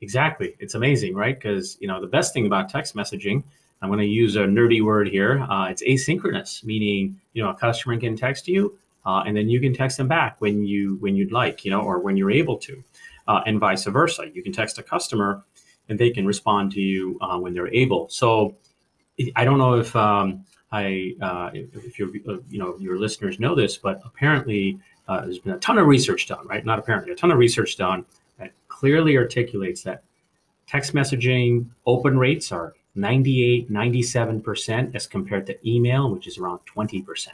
Exactly. 0.00 0.54
It's 0.58 0.74
amazing, 0.74 1.14
right? 1.14 1.38
Because, 1.38 1.76
you 1.80 1.88
know, 1.88 2.00
the 2.00 2.06
best 2.06 2.32
thing 2.32 2.46
about 2.46 2.70
text 2.70 2.94
messaging, 2.94 3.42
I'm 3.82 3.88
going 3.88 4.00
to 4.00 4.06
use 4.06 4.36
a 4.36 4.40
nerdy 4.40 4.82
word 4.82 5.08
here. 5.08 5.40
Uh, 5.40 5.68
it's 5.68 5.82
asynchronous, 5.82 6.64
meaning, 6.64 7.20
you 7.34 7.42
know, 7.42 7.50
a 7.50 7.54
customer 7.54 7.98
can 7.98 8.16
text 8.16 8.48
you 8.48 8.78
uh, 9.04 9.22
and 9.26 9.36
then 9.36 9.48
you 9.48 9.60
can 9.60 9.74
text 9.74 9.96
them 9.96 10.08
back 10.08 10.36
when 10.40 10.64
you 10.64 10.96
when 11.00 11.16
you'd 11.16 11.32
like, 11.32 11.64
you 11.64 11.70
know, 11.70 11.80
or 11.80 11.98
when 12.00 12.16
you're 12.16 12.30
able 12.30 12.58
to, 12.58 12.82
uh, 13.28 13.40
and 13.46 13.58
vice 13.58 13.84
versa. 13.84 14.24
You 14.32 14.42
can 14.42 14.52
text 14.52 14.78
a 14.78 14.82
customer 14.82 15.42
and 15.88 15.98
they 15.98 16.10
can 16.10 16.26
respond 16.26 16.72
to 16.72 16.80
you 16.80 17.18
uh, 17.20 17.38
when 17.38 17.54
they're 17.54 17.72
able. 17.72 18.08
So 18.08 18.56
I 19.36 19.44
don't 19.44 19.58
know 19.58 19.74
if 19.74 19.94
um, 19.96 20.44
I 20.70 21.14
uh, 21.20 21.50
if 21.54 21.98
your 21.98 22.08
uh, 22.28 22.38
you 22.48 22.58
know 22.58 22.76
your 22.78 22.98
listeners 22.98 23.40
know 23.40 23.54
this, 23.54 23.76
but 23.76 24.00
apparently 24.04 24.78
there's 25.08 25.40
been 25.40 25.54
a 25.54 25.58
ton 25.58 25.76
of 25.76 25.88
research 25.88 26.28
done, 26.28 26.46
right? 26.46 26.64
Not 26.64 26.78
apparently, 26.78 27.12
a 27.12 27.16
ton 27.16 27.32
of 27.32 27.38
research 27.38 27.76
done 27.76 28.04
clearly 28.80 29.18
articulates 29.18 29.82
that 29.82 30.02
text 30.66 30.94
messaging 30.94 31.66
open 31.84 32.18
rates 32.18 32.50
are 32.50 32.72
98, 32.94 33.70
97% 33.70 34.94
as 34.94 35.06
compared 35.06 35.44
to 35.46 35.68
email, 35.68 36.10
which 36.10 36.26
is 36.26 36.38
around 36.38 36.60
20%. 36.64 37.28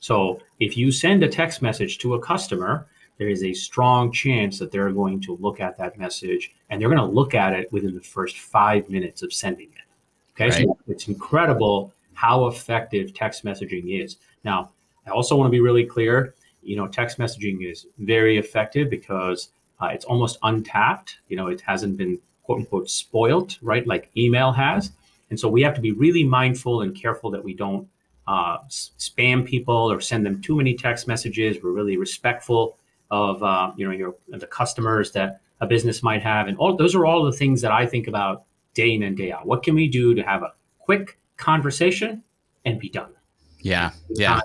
So 0.00 0.40
if 0.58 0.74
you 0.74 0.90
send 0.90 1.22
a 1.22 1.28
text 1.28 1.60
message 1.60 1.98
to 1.98 2.14
a 2.14 2.18
customer, 2.18 2.86
there 3.18 3.28
is 3.28 3.44
a 3.44 3.52
strong 3.52 4.10
chance 4.10 4.58
that 4.58 4.72
they're 4.72 4.90
going 4.90 5.20
to 5.20 5.36
look 5.36 5.60
at 5.60 5.76
that 5.76 5.98
message 5.98 6.54
and 6.70 6.80
they're 6.80 6.88
going 6.88 6.98
to 6.98 7.14
look 7.14 7.34
at 7.34 7.52
it 7.52 7.70
within 7.70 7.94
the 7.94 8.00
first 8.00 8.38
five 8.38 8.88
minutes 8.88 9.22
of 9.22 9.34
sending 9.34 9.68
it. 9.68 10.32
Okay, 10.32 10.48
right. 10.48 10.64
so 10.64 10.78
it's 10.88 11.08
incredible 11.08 11.92
how 12.14 12.46
effective 12.46 13.12
text 13.12 13.44
messaging 13.44 14.02
is. 14.02 14.16
Now, 14.44 14.70
I 15.06 15.10
also 15.10 15.36
want 15.36 15.48
to 15.48 15.52
be 15.52 15.60
really 15.60 15.84
clear. 15.84 16.34
You 16.62 16.76
know, 16.76 16.86
text 16.86 17.18
messaging 17.18 17.70
is 17.70 17.86
very 17.98 18.38
effective 18.38 18.88
because 18.88 19.50
uh, 19.80 19.86
it's 19.86 20.04
almost 20.04 20.38
untapped. 20.42 21.16
You 21.28 21.36
know, 21.36 21.48
it 21.48 21.60
hasn't 21.60 21.96
been 21.96 22.18
quote 22.42 22.60
unquote 22.60 22.90
spoiled, 22.90 23.58
right? 23.62 23.86
Like 23.86 24.10
email 24.16 24.52
has. 24.52 24.92
And 25.30 25.38
so 25.38 25.48
we 25.48 25.62
have 25.62 25.74
to 25.74 25.80
be 25.80 25.92
really 25.92 26.24
mindful 26.24 26.82
and 26.82 26.94
careful 26.94 27.30
that 27.32 27.42
we 27.42 27.54
don't 27.54 27.88
uh, 28.26 28.58
spam 28.68 29.44
people 29.44 29.90
or 29.90 30.00
send 30.00 30.24
them 30.24 30.40
too 30.40 30.56
many 30.56 30.74
text 30.74 31.06
messages. 31.06 31.58
We're 31.62 31.72
really 31.72 31.96
respectful 31.96 32.78
of 33.10 33.42
uh, 33.42 33.72
you 33.76 33.86
know 33.86 33.92
your 33.92 34.16
the 34.28 34.46
customers 34.46 35.12
that 35.12 35.40
a 35.60 35.66
business 35.66 36.02
might 36.02 36.22
have, 36.22 36.48
and 36.48 36.56
all 36.58 36.76
those 36.76 36.94
are 36.94 37.06
all 37.06 37.24
the 37.24 37.32
things 37.32 37.60
that 37.62 37.72
I 37.72 37.86
think 37.86 38.08
about 38.08 38.44
day 38.74 38.92
in 38.92 39.02
and 39.02 39.16
day 39.16 39.32
out. 39.32 39.46
What 39.46 39.62
can 39.62 39.74
we 39.74 39.88
do 39.88 40.14
to 40.14 40.22
have 40.22 40.42
a 40.42 40.52
quick 40.78 41.18
conversation 41.36 42.22
and 42.64 42.80
be 42.80 42.88
done? 42.88 43.12
Yeah, 43.60 43.92
yeah. 44.10 44.40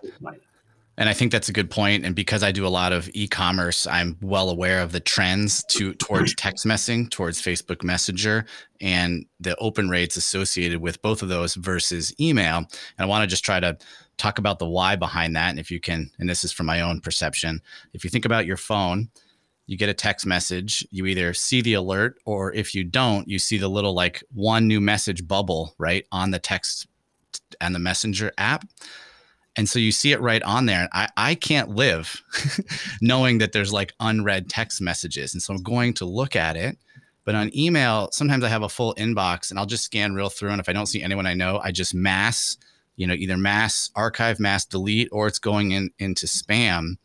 And 1.02 1.10
I 1.10 1.14
think 1.14 1.32
that's 1.32 1.50
a 1.50 1.52
good 1.52 1.72
point. 1.72 2.06
And 2.06 2.14
because 2.14 2.44
I 2.44 2.52
do 2.52 2.64
a 2.64 2.70
lot 2.70 2.94
of 2.94 3.10
e-commerce, 3.16 3.88
I'm 3.88 4.18
well 4.22 4.52
aware 4.52 4.84
of 4.84 4.92
the 4.92 5.00
trends 5.00 5.64
to 5.70 5.96
towards 5.96 6.36
text 6.36 6.64
messaging, 6.64 7.10
towards 7.10 7.42
Facebook 7.42 7.84
Messenger, 7.84 8.46
and 8.82 9.26
the 9.40 9.56
open 9.56 9.90
rates 9.90 10.16
associated 10.16 10.80
with 10.80 11.02
both 11.02 11.24
of 11.24 11.30
those 11.30 11.56
versus 11.56 12.14
email. 12.20 12.58
And 12.58 12.68
I 13.00 13.06
want 13.06 13.24
to 13.24 13.28
just 13.28 13.44
try 13.44 13.60
to 13.60 13.80
talk 14.18 14.38
about 14.38 14.60
the 14.60 14.68
why 14.68 14.96
behind 14.96 15.36
that. 15.36 15.50
And 15.50 15.58
if 15.58 15.72
you 15.72 15.80
can, 15.80 16.12
and 16.20 16.30
this 16.30 16.44
is 16.44 16.52
from 16.52 16.68
my 16.68 16.82
own 16.82 17.02
perception, 17.02 17.64
if 17.94 18.04
you 18.04 18.12
think 18.12 18.26
about 18.26 18.46
your 18.46 18.58
phone, 18.58 19.10
you 19.66 19.78
get 19.78 19.90
a 19.90 19.96
text 19.96 20.28
message, 20.28 20.88
you 20.92 21.08
either 21.08 21.34
see 21.34 21.62
the 21.62 21.74
alert 21.74 22.20
or 22.26 22.54
if 22.54 22.76
you 22.76 22.84
don't, 22.84 23.28
you 23.28 23.40
see 23.40 23.58
the 23.58 23.70
little 23.70 23.96
like 23.96 24.24
one 24.36 24.68
new 24.68 24.80
message 24.80 25.28
bubble 25.28 25.74
right 25.80 26.06
on 26.12 26.30
the 26.30 26.38
text 26.38 26.86
and 27.60 27.74
the 27.74 27.80
messenger 27.80 28.32
app. 28.38 28.66
And 29.58 29.68
so 29.68 29.80
you 29.80 29.92
see 29.92 30.14
it 30.14 30.22
right 30.22 30.42
on 30.44 30.66
there. 30.66 30.88
I, 30.94 31.10
I 31.18 31.36
can't 31.36 31.70
live 31.70 32.22
knowing 33.02 33.40
that 33.40 33.52
there's 33.52 33.74
like 33.74 33.94
unread 34.00 34.50
text 34.50 34.82
messages. 34.82 35.34
And 35.34 35.42
so 35.42 35.54
I'm 35.54 35.62
going 35.62 35.94
to 35.96 36.06
look 36.06 36.36
at 36.36 36.56
it. 36.56 36.78
But 37.26 37.36
on 37.36 37.56
email, 37.56 38.10
sometimes 38.12 38.44
I 38.44 38.50
have 38.50 38.64
a 38.64 38.70
full 38.70 38.96
inbox 38.96 39.50
and 39.50 39.60
I'll 39.60 39.66
just 39.66 39.84
scan 39.84 40.14
real 40.14 40.30
through. 40.30 40.52
And 40.52 40.62
if 40.62 40.70
I 40.70 40.74
don't 40.74 40.88
see 40.88 41.04
anyone 41.04 41.28
I 41.28 41.34
know, 41.34 41.60
I 41.64 41.72
just 41.72 41.94
mass, 41.94 42.58
you 42.96 43.06
know, 43.06 43.14
either 43.14 43.38
mass 43.38 43.92
archive, 43.96 44.40
mass 44.40 44.66
delete, 44.66 45.10
or 45.12 45.28
it's 45.28 45.38
going 45.40 45.72
in 45.72 45.92
into 46.00 46.26
spam. 46.26 46.96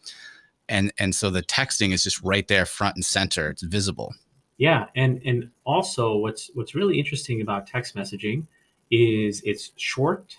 And 0.69 0.93
and 0.99 1.15
so 1.15 1.31
the 1.31 1.43
texting 1.43 1.93
is 1.93 2.03
just 2.03 2.23
right 2.23 2.47
there 2.49 2.65
front 2.65 2.97
and 2.97 3.05
center. 3.05 3.51
It's 3.51 3.63
visible. 3.63 4.15
Yeah. 4.57 4.87
And 4.95 5.21
and 5.25 5.51
also 5.65 6.17
what's 6.17 6.51
what's 6.55 6.75
really 6.75 6.99
interesting 6.99 7.43
about 7.43 7.67
text 7.67 7.95
messaging 7.95 8.47
is 8.91 9.43
it's 9.45 9.73
short 9.77 10.37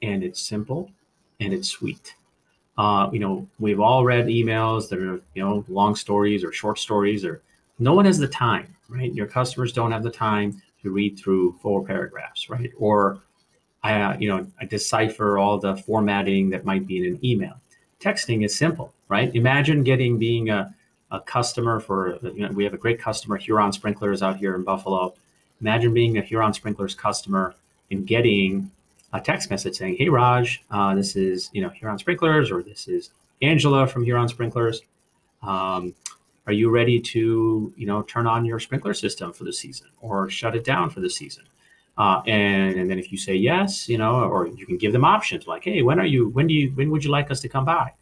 and 0.00 0.22
it's 0.22 0.40
simple 0.40 0.90
and 1.40 1.52
it's 1.52 1.68
sweet. 1.68 2.14
Uh, 2.76 3.08
you 3.12 3.18
know, 3.18 3.46
we've 3.58 3.80
all 3.80 4.04
read 4.04 4.26
emails 4.26 4.88
that 4.88 5.00
are, 5.00 5.20
you 5.34 5.44
know, 5.44 5.64
long 5.68 5.94
stories 5.94 6.44
or 6.44 6.52
short 6.52 6.78
stories, 6.78 7.24
or 7.24 7.42
no 7.78 7.92
one 7.92 8.04
has 8.04 8.18
the 8.18 8.28
time, 8.28 8.74
right? 8.88 9.12
Your 9.14 9.26
customers 9.26 9.72
don't 9.72 9.92
have 9.92 10.02
the 10.02 10.10
time 10.10 10.60
to 10.82 10.90
read 10.90 11.18
through 11.18 11.56
four 11.60 11.84
paragraphs, 11.84 12.48
right? 12.48 12.70
Or, 12.78 13.20
I, 13.82 14.00
uh, 14.00 14.16
you 14.18 14.28
know, 14.28 14.46
I 14.60 14.64
decipher 14.64 15.38
all 15.38 15.58
the 15.58 15.76
formatting 15.76 16.50
that 16.50 16.64
might 16.64 16.86
be 16.86 16.98
in 16.98 17.14
an 17.14 17.24
email. 17.24 17.60
Texting 18.00 18.44
is 18.44 18.56
simple, 18.56 18.92
right? 19.08 19.34
Imagine 19.34 19.82
getting 19.82 20.18
being 20.18 20.50
a, 20.50 20.72
a 21.10 21.20
customer 21.20 21.80
for, 21.80 22.18
you 22.22 22.46
know, 22.46 22.52
we 22.52 22.62
have 22.62 22.74
a 22.74 22.78
great 22.78 23.00
customer, 23.00 23.36
Huron 23.36 23.72
Sprinklers 23.72 24.22
out 24.22 24.36
here 24.36 24.54
in 24.54 24.62
Buffalo. 24.62 25.14
Imagine 25.60 25.92
being 25.92 26.18
a 26.18 26.22
Huron 26.22 26.52
Sprinklers 26.52 26.94
customer 26.94 27.56
and 27.90 28.06
getting 28.06 28.70
a 29.12 29.20
text 29.20 29.50
message 29.50 29.76
saying, 29.76 29.96
"Hey 29.96 30.08
Raj, 30.08 30.64
uh, 30.70 30.94
this 30.94 31.16
is 31.16 31.50
you 31.52 31.62
know 31.62 31.70
Huron 31.70 31.98
Sprinklers, 31.98 32.50
or 32.50 32.62
this 32.62 32.88
is 32.88 33.10
Angela 33.42 33.86
from 33.86 34.04
Huron 34.04 34.28
Sprinklers. 34.28 34.82
Um, 35.42 35.94
are 36.46 36.52
you 36.52 36.70
ready 36.70 37.00
to 37.00 37.72
you 37.76 37.86
know 37.86 38.02
turn 38.02 38.26
on 38.26 38.44
your 38.44 38.58
sprinkler 38.58 38.94
system 38.94 39.32
for 39.32 39.44
the 39.44 39.52
season, 39.52 39.88
or 40.00 40.28
shut 40.28 40.56
it 40.56 40.64
down 40.64 40.90
for 40.90 41.00
the 41.00 41.10
season?" 41.10 41.44
Uh, 41.96 42.22
and 42.26 42.76
and 42.76 42.90
then 42.90 42.98
if 42.98 43.10
you 43.10 43.18
say 43.18 43.34
yes, 43.34 43.88
you 43.88 43.98
know, 43.98 44.22
or 44.22 44.46
you 44.46 44.66
can 44.66 44.76
give 44.76 44.92
them 44.92 45.04
options 45.04 45.46
like, 45.46 45.64
"Hey, 45.64 45.82
when 45.82 45.98
are 45.98 46.06
you? 46.06 46.28
When 46.28 46.46
do 46.46 46.54
you? 46.54 46.70
When 46.70 46.90
would 46.90 47.04
you 47.04 47.10
like 47.10 47.30
us 47.30 47.40
to 47.40 47.48
come 47.48 47.64
by?" 47.64 47.92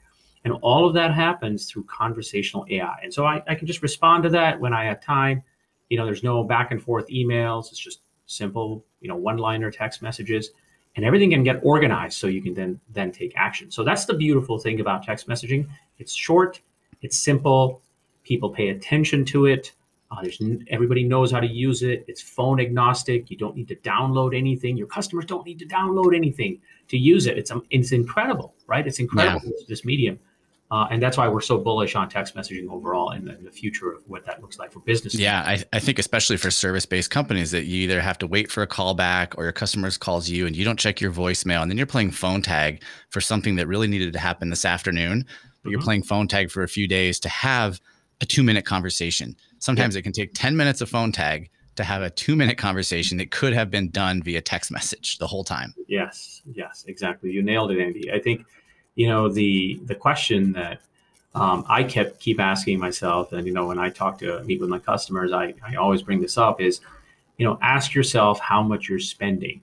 And 0.45 0.55
all 0.63 0.87
of 0.87 0.95
that 0.95 1.13
happens 1.13 1.69
through 1.69 1.85
conversational 1.85 2.67
AI. 2.71 3.01
And 3.03 3.13
so 3.13 3.27
I, 3.27 3.43
I 3.49 3.57
can 3.57 3.67
just 3.67 3.83
respond 3.83 4.23
to 4.25 4.29
that 4.31 4.61
when 4.61 4.73
I 4.73 4.85
have 4.85 5.01
time. 5.01 5.43
You 5.89 5.99
know, 5.99 6.05
there's 6.05 6.23
no 6.23 6.45
back 6.45 6.71
and 6.71 6.81
forth 6.81 7.09
emails. 7.09 7.71
It's 7.71 7.79
just 7.81 8.03
simple, 8.27 8.85
you 9.01 9.09
know, 9.09 9.17
one-liner 9.17 9.73
text 9.73 10.03
messages 10.03 10.51
and 10.97 11.05
everything 11.05 11.31
can 11.31 11.43
get 11.43 11.61
organized 11.63 12.19
so 12.19 12.27
you 12.27 12.43
can 12.43 12.55
then 12.55 12.81
then 12.91 13.13
take 13.13 13.33
action. 13.37 13.71
So 13.71 13.85
that's 13.85 14.07
the 14.07 14.15
beautiful 14.15 14.59
thing 14.59 14.81
about 14.81 15.03
text 15.03 15.29
messaging. 15.29 15.69
It's 15.99 16.15
short, 16.15 16.61
it's 17.03 17.19
simple, 17.19 17.83
people 18.25 18.51
pay 18.51 18.71
attention 18.71 19.25
to 19.27 19.47
it. 19.47 19.73
Uh, 20.11 20.23
there's 20.23 20.41
everybody 20.69 21.03
knows 21.03 21.33
how 21.33 21.41
to 21.41 21.47
use 21.47 21.83
it. 21.83 22.05
It's 22.07 22.23
phone 22.23 22.61
agnostic. 22.61 23.31
You 23.31 23.37
don't 23.37 23.57
need 23.57 23.69
to 23.69 23.77
download 23.77 24.37
anything. 24.37 24.77
Your 24.77 24.87
customers 24.87 25.25
don't 25.25 25.45
need 25.45 25.59
to 25.59 25.67
download 25.67 26.15
anything 26.15 26.61
to 26.89 26.97
use 26.97 27.27
it. 27.27 27.37
It's 27.39 27.51
um, 27.51 27.65
it's 27.71 27.93
incredible, 27.93 28.55
right? 28.67 28.87
It's 28.87 29.01
incredible 29.01 29.41
yeah. 29.45 29.65
this 29.69 29.85
medium. 29.85 30.19
Uh, 30.71 30.89
and 30.91 31.01
that's 31.01 31.17
why 31.17 31.29
we're 31.29 31.41
so 31.41 31.57
bullish 31.57 31.95
on 31.95 32.09
text 32.09 32.35
messaging 32.35 32.69
overall 32.69 33.11
and 33.11 33.27
the, 33.27 33.39
the, 33.41 33.51
future 33.53 33.93
of 33.93 34.03
what 34.09 34.27
that 34.27 34.43
looks 34.43 34.59
like 34.59 34.73
for 34.73 34.81
business. 34.81 35.15
Yeah, 35.15 35.41
I, 35.43 35.63
I 35.73 35.79
think 35.79 36.01
especially 36.01 36.37
for 36.39 36.51
service-based 36.51 37.09
companies 37.09 37.53
that 37.53 37.67
you 37.67 37.83
either 37.85 38.01
have 38.01 38.19
to 38.19 38.27
wait 38.27 38.51
for 38.51 38.63
a 38.63 38.67
call 38.67 38.93
back 38.95 39.39
or 39.39 39.45
your 39.45 39.53
customers 39.53 39.97
calls 39.97 40.29
you 40.29 40.45
and 40.45 40.57
you 40.57 40.65
don't 40.65 40.79
check 40.79 41.01
your 41.01 41.13
voicemail 41.13 41.63
and 41.63 41.71
then 41.71 41.79
you're 41.79 41.87
playing 41.87 42.11
phone 42.11 42.43
tag 42.43 42.83
for 43.11 43.21
something 43.21 43.55
that 43.57 43.69
really 43.69 43.87
needed 43.87 44.13
to 44.13 44.19
happen 44.19 44.51
this 44.51 44.65
afternoon, 44.65 45.21
but 45.23 45.29
mm-hmm. 45.29 45.71
you're 45.71 45.81
playing 45.81 46.03
phone 46.03 46.27
tag 46.27 46.51
for 46.51 46.65
a 46.65 46.69
few 46.69 46.89
days 46.89 47.21
to 47.21 47.29
have 47.29 47.81
a 48.21 48.27
two-minute 48.27 48.65
conversation. 48.65 49.37
Sometimes 49.61 49.95
yeah. 49.95 50.01
it 50.01 50.03
can 50.03 50.13
take 50.13 50.35
10 50.35 50.57
minutes 50.57 50.81
of 50.81 50.89
phone 50.89 51.13
tag 51.13 51.49
to 51.77 51.85
have 51.85 52.03
a 52.03 52.11
two-minute 52.11 52.59
conversation 52.59 53.19
that 53.19 53.31
could 53.31 53.53
have 53.53 53.71
been 53.71 53.91
done 53.91 54.21
via 54.23 54.41
text 54.41 54.73
message 54.73 55.19
the 55.19 55.27
whole 55.27 55.45
time. 55.45 55.75
Yes, 55.87 56.43
yes, 56.53 56.85
exactly. 56.89 57.31
You 57.31 57.43
nailed 57.43 57.71
it, 57.71 57.81
Andy. 57.81 58.11
I 58.11 58.19
think 58.19 58.45
you 58.97 59.07
know, 59.07 59.29
the 59.29 59.79
the 59.85 59.95
question 59.95 60.53
that 60.53 60.81
um, 61.35 61.65
I 61.69 61.85
kept 61.85 62.19
keep 62.19 62.41
asking 62.41 62.81
myself, 62.81 63.33
and 63.33 63.47
you 63.47 63.53
know, 63.53 63.67
when 63.67 63.79
I 63.79 63.91
talk 63.91 64.19
to 64.21 64.43
meet 64.45 64.61
with 64.61 64.71
my 64.71 64.79
customers, 64.79 65.33
I, 65.33 65.55
I 65.67 65.77
always 65.77 66.03
bring 66.03 66.21
this 66.21 66.37
up 66.39 66.61
is, 66.61 66.81
you 67.37 67.47
know, 67.47 67.59
ask 67.63 67.95
yourself 67.95 68.41
how 68.41 68.63
much 68.63 68.89
you're 68.89 68.99
spending 68.99 69.61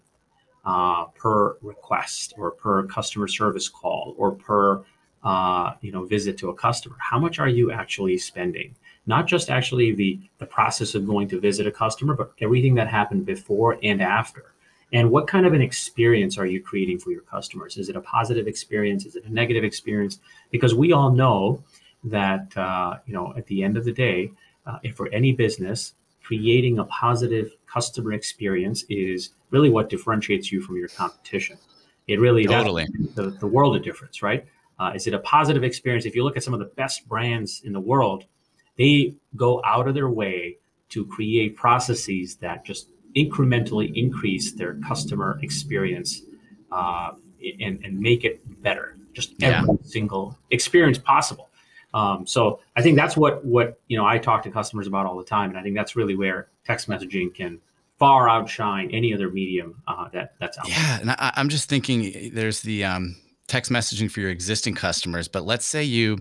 uh, 0.65 1.05
per 1.15 1.57
request 1.61 2.35
or 2.37 2.51
per 2.51 2.83
customer 2.83 3.27
service 3.27 3.67
call 3.67 4.13
or 4.17 4.31
per 4.31 4.83
uh, 5.23 5.73
you 5.81 5.91
know 5.91 6.05
visit 6.05 6.37
to 6.37 6.49
a 6.49 6.53
customer. 6.53 6.95
How 6.99 7.17
much 7.17 7.39
are 7.39 7.49
you 7.49 7.71
actually 7.71 8.19
spending? 8.19 8.75
Not 9.07 9.25
just 9.25 9.49
actually 9.49 9.93
the 9.93 10.19
the 10.37 10.45
process 10.45 10.93
of 10.93 11.07
going 11.07 11.27
to 11.29 11.39
visit 11.39 11.65
a 11.65 11.71
customer, 11.71 12.13
but 12.13 12.33
everything 12.39 12.75
that 12.75 12.87
happened 12.87 13.25
before 13.25 13.79
and 13.81 13.99
after. 13.99 14.52
And 14.93 15.09
what 15.09 15.27
kind 15.27 15.45
of 15.45 15.53
an 15.53 15.61
experience 15.61 16.37
are 16.37 16.45
you 16.45 16.61
creating 16.61 16.99
for 16.99 17.11
your 17.11 17.21
customers? 17.21 17.77
Is 17.77 17.89
it 17.89 17.95
a 17.95 18.01
positive 18.01 18.47
experience? 18.47 19.05
Is 19.05 19.15
it 19.15 19.25
a 19.25 19.33
negative 19.33 19.63
experience? 19.63 20.19
Because 20.51 20.75
we 20.75 20.93
all 20.93 21.11
know 21.11 21.63
that, 22.03 22.55
uh, 22.55 22.99
you 23.05 23.13
know, 23.13 23.33
at 23.35 23.47
the 23.47 23.63
end 23.63 23.75
of 23.75 23.85
the 23.85 23.91
day, 23.91 24.31
uh, 24.67 24.77
if 24.83 24.95
for 24.95 25.07
any 25.11 25.31
business, 25.31 25.93
creating 26.21 26.79
a 26.79 26.85
positive 26.85 27.51
customer 27.65 28.13
experience 28.13 28.85
is 28.89 29.31
really 29.49 29.69
what 29.69 29.89
differentiates 29.89 30.51
you 30.51 30.61
from 30.61 30.77
your 30.77 30.87
competition. 30.89 31.57
It 32.07 32.19
really 32.19 32.45
totally 32.45 32.87
the, 33.15 33.31
the 33.31 33.47
world 33.47 33.75
of 33.75 33.83
difference, 33.83 34.21
right? 34.21 34.45
Uh, 34.79 34.91
is 34.95 35.07
it 35.07 35.13
a 35.13 35.19
positive 35.19 35.63
experience? 35.63 36.05
If 36.05 36.15
you 36.15 36.23
look 36.23 36.37
at 36.37 36.43
some 36.43 36.53
of 36.53 36.59
the 36.59 36.71
best 36.77 37.07
brands 37.07 37.61
in 37.65 37.73
the 37.73 37.79
world, 37.79 38.25
they 38.77 39.15
go 39.35 39.61
out 39.63 39.87
of 39.87 39.93
their 39.93 40.09
way 40.09 40.57
to 40.89 41.05
create 41.05 41.55
processes 41.55 42.35
that 42.37 42.65
just 42.65 42.87
incrementally 43.15 43.91
increase 43.95 44.53
their 44.53 44.75
customer 44.87 45.39
experience 45.41 46.21
uh, 46.71 47.11
and, 47.59 47.83
and 47.83 47.99
make 47.99 48.23
it 48.23 48.41
better. 48.61 48.97
Just 49.13 49.33
every 49.41 49.67
yeah. 49.67 49.75
single 49.83 50.37
experience 50.49 50.97
possible. 50.97 51.49
Um, 51.93 52.25
so 52.25 52.59
I 52.75 52.81
think 52.81 52.97
that's 52.97 53.15
what 53.15 53.45
what 53.45 53.79
you 53.87 53.97
know 53.97 54.05
I 54.05 54.17
talk 54.17 54.41
to 54.43 54.51
customers 54.51 54.87
about 54.87 55.05
all 55.05 55.17
the 55.17 55.23
time, 55.23 55.49
and 55.49 55.59
I 55.59 55.61
think 55.61 55.75
that's 55.75 55.95
really 55.95 56.15
where 56.15 56.47
text 56.65 56.89
messaging 56.89 57.33
can 57.33 57.59
far 57.99 58.27
outshine 58.27 58.89
any 58.91 59.13
other 59.13 59.29
medium 59.29 59.81
uh, 59.87 60.09
that 60.13 60.33
that's 60.39 60.57
out. 60.57 60.67
Yeah, 60.67 60.99
and 60.99 61.11
I, 61.11 61.33
am 61.35 61.49
just 61.49 61.69
thinking 61.69 62.31
there's 62.33 62.61
the 62.61 62.83
um, 62.83 63.15
text 63.47 63.71
messaging 63.71 64.09
for 64.09 64.21
your 64.21 64.31
existing 64.31 64.73
customers, 64.73 65.27
but 65.27 65.45
let's 65.45 65.65
say 65.65 65.83
you 65.83 66.17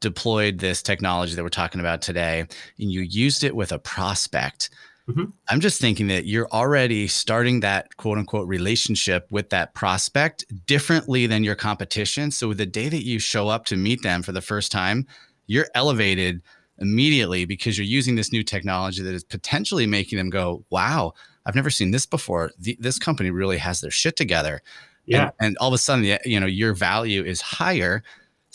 deployed 0.00 0.58
this 0.58 0.80
technology 0.82 1.34
that 1.34 1.42
we're 1.42 1.48
talking 1.48 1.80
about 1.80 2.02
today, 2.02 2.40
and 2.40 2.92
you 2.92 3.00
used 3.00 3.42
it 3.42 3.56
with 3.56 3.72
a 3.72 3.80
prospect 3.80 4.70
Mm-hmm. 5.08 5.24
I'm 5.48 5.60
just 5.60 5.80
thinking 5.80 6.08
that 6.08 6.26
you're 6.26 6.48
already 6.50 7.06
starting 7.06 7.60
that 7.60 7.96
quote 7.96 8.18
unquote 8.18 8.48
relationship 8.48 9.26
with 9.30 9.50
that 9.50 9.72
prospect 9.74 10.44
differently 10.66 11.26
than 11.26 11.44
your 11.44 11.54
competition. 11.54 12.30
So 12.32 12.52
the 12.52 12.66
day 12.66 12.88
that 12.88 13.04
you 13.04 13.20
show 13.20 13.48
up 13.48 13.66
to 13.66 13.76
meet 13.76 14.02
them 14.02 14.22
for 14.22 14.32
the 14.32 14.40
first 14.40 14.72
time, 14.72 15.06
you're 15.46 15.68
elevated 15.74 16.42
immediately 16.78 17.44
because 17.44 17.78
you're 17.78 17.86
using 17.86 18.16
this 18.16 18.32
new 18.32 18.42
technology 18.42 19.02
that 19.02 19.14
is 19.14 19.24
potentially 19.24 19.86
making 19.86 20.18
them 20.18 20.28
go, 20.28 20.64
wow, 20.70 21.12
I've 21.46 21.54
never 21.54 21.70
seen 21.70 21.92
this 21.92 22.04
before. 22.04 22.50
The, 22.58 22.76
this 22.80 22.98
company 22.98 23.30
really 23.30 23.58
has 23.58 23.80
their 23.80 23.92
shit 23.92 24.16
together. 24.16 24.60
Yeah. 25.06 25.30
And, 25.38 25.48
and 25.48 25.58
all 25.58 25.68
of 25.68 25.74
a 25.74 25.78
sudden, 25.78 26.18
you 26.24 26.40
know, 26.40 26.46
your 26.46 26.74
value 26.74 27.22
is 27.24 27.40
higher 27.40 28.02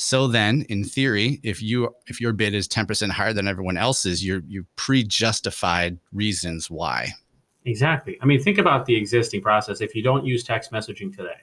so 0.01 0.27
then, 0.27 0.65
in 0.67 0.83
theory, 0.83 1.39
if 1.43 1.61
you 1.61 1.93
if 2.07 2.19
your 2.19 2.33
bid 2.33 2.55
is 2.55 2.67
10% 2.67 3.09
higher 3.11 3.33
than 3.33 3.47
everyone 3.47 3.77
else's, 3.77 4.25
you're 4.25 4.41
you 4.47 4.65
pre-justified 4.75 5.99
reasons 6.11 6.71
why. 6.71 7.09
Exactly. 7.65 8.17
I 8.19 8.25
mean, 8.25 8.41
think 8.41 8.57
about 8.57 8.87
the 8.87 8.95
existing 8.95 9.41
process. 9.41 9.79
If 9.79 9.93
you 9.93 10.01
don't 10.01 10.25
use 10.25 10.43
text 10.43 10.71
messaging 10.71 11.15
today, 11.15 11.37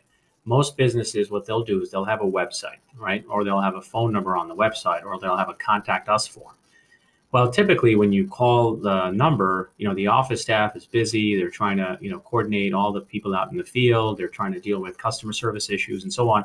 most 0.45 0.77
businesses, 0.77 1.31
what 1.31 1.47
they'll 1.47 1.63
do 1.63 1.81
is 1.81 1.93
they'll 1.93 2.05
have 2.05 2.21
a 2.21 2.27
website, 2.27 2.81
right? 2.97 3.25
Or 3.31 3.45
they'll 3.45 3.61
have 3.61 3.77
a 3.77 3.81
phone 3.81 4.13
number 4.13 4.37
on 4.37 4.49
the 4.49 4.57
website, 4.57 5.05
or 5.05 5.21
they'll 5.21 5.37
have 5.37 5.51
a 5.51 5.55
contact 5.55 6.09
us 6.09 6.27
form. 6.27 6.57
Well, 7.31 7.53
typically 7.53 7.95
when 7.95 8.13
you 8.13 8.27
call 8.27 8.75
the 8.75 9.11
number, 9.11 9.71
you 9.77 9.87
know, 9.87 9.95
the 9.95 10.09
office 10.09 10.43
staff 10.43 10.75
is 10.75 10.85
busy. 10.85 11.37
They're 11.37 11.51
trying 11.51 11.77
to, 11.77 11.97
you 12.01 12.11
know, 12.11 12.19
coordinate 12.19 12.75
all 12.75 12.91
the 12.91 13.03
people 13.03 13.37
out 13.37 13.53
in 13.53 13.57
the 13.57 13.65
field. 13.65 14.19
They're 14.19 14.29
trying 14.29 14.53
to 14.55 14.61
deal 14.61 14.81
with 14.81 14.99
customer 14.99 15.33
service 15.33 15.71
issues 15.71 16.03
and 16.03 16.13
so 16.13 16.29
on 16.31 16.45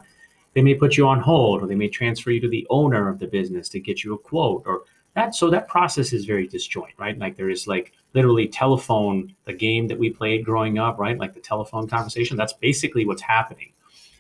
they 0.53 0.61
may 0.61 0.73
put 0.73 0.97
you 0.97 1.07
on 1.07 1.19
hold 1.19 1.61
or 1.61 1.67
they 1.67 1.75
may 1.75 1.89
transfer 1.89 2.31
you 2.31 2.39
to 2.39 2.49
the 2.49 2.67
owner 2.69 3.09
of 3.09 3.19
the 3.19 3.27
business 3.27 3.69
to 3.69 3.79
get 3.79 4.03
you 4.03 4.13
a 4.13 4.17
quote 4.17 4.63
or 4.65 4.83
that 5.15 5.35
so 5.35 5.49
that 5.49 5.67
process 5.67 6.13
is 6.13 6.25
very 6.25 6.47
disjoint 6.47 6.93
right 6.97 7.17
like 7.19 7.37
there 7.37 7.49
is 7.49 7.67
like 7.67 7.93
literally 8.13 8.47
telephone 8.47 9.33
the 9.45 9.53
game 9.53 9.87
that 9.87 9.97
we 9.97 10.09
played 10.09 10.45
growing 10.45 10.77
up 10.77 10.97
right 10.97 11.17
like 11.17 11.33
the 11.33 11.39
telephone 11.39 11.87
conversation 11.87 12.37
that's 12.37 12.53
basically 12.53 13.05
what's 13.05 13.21
happening 13.21 13.71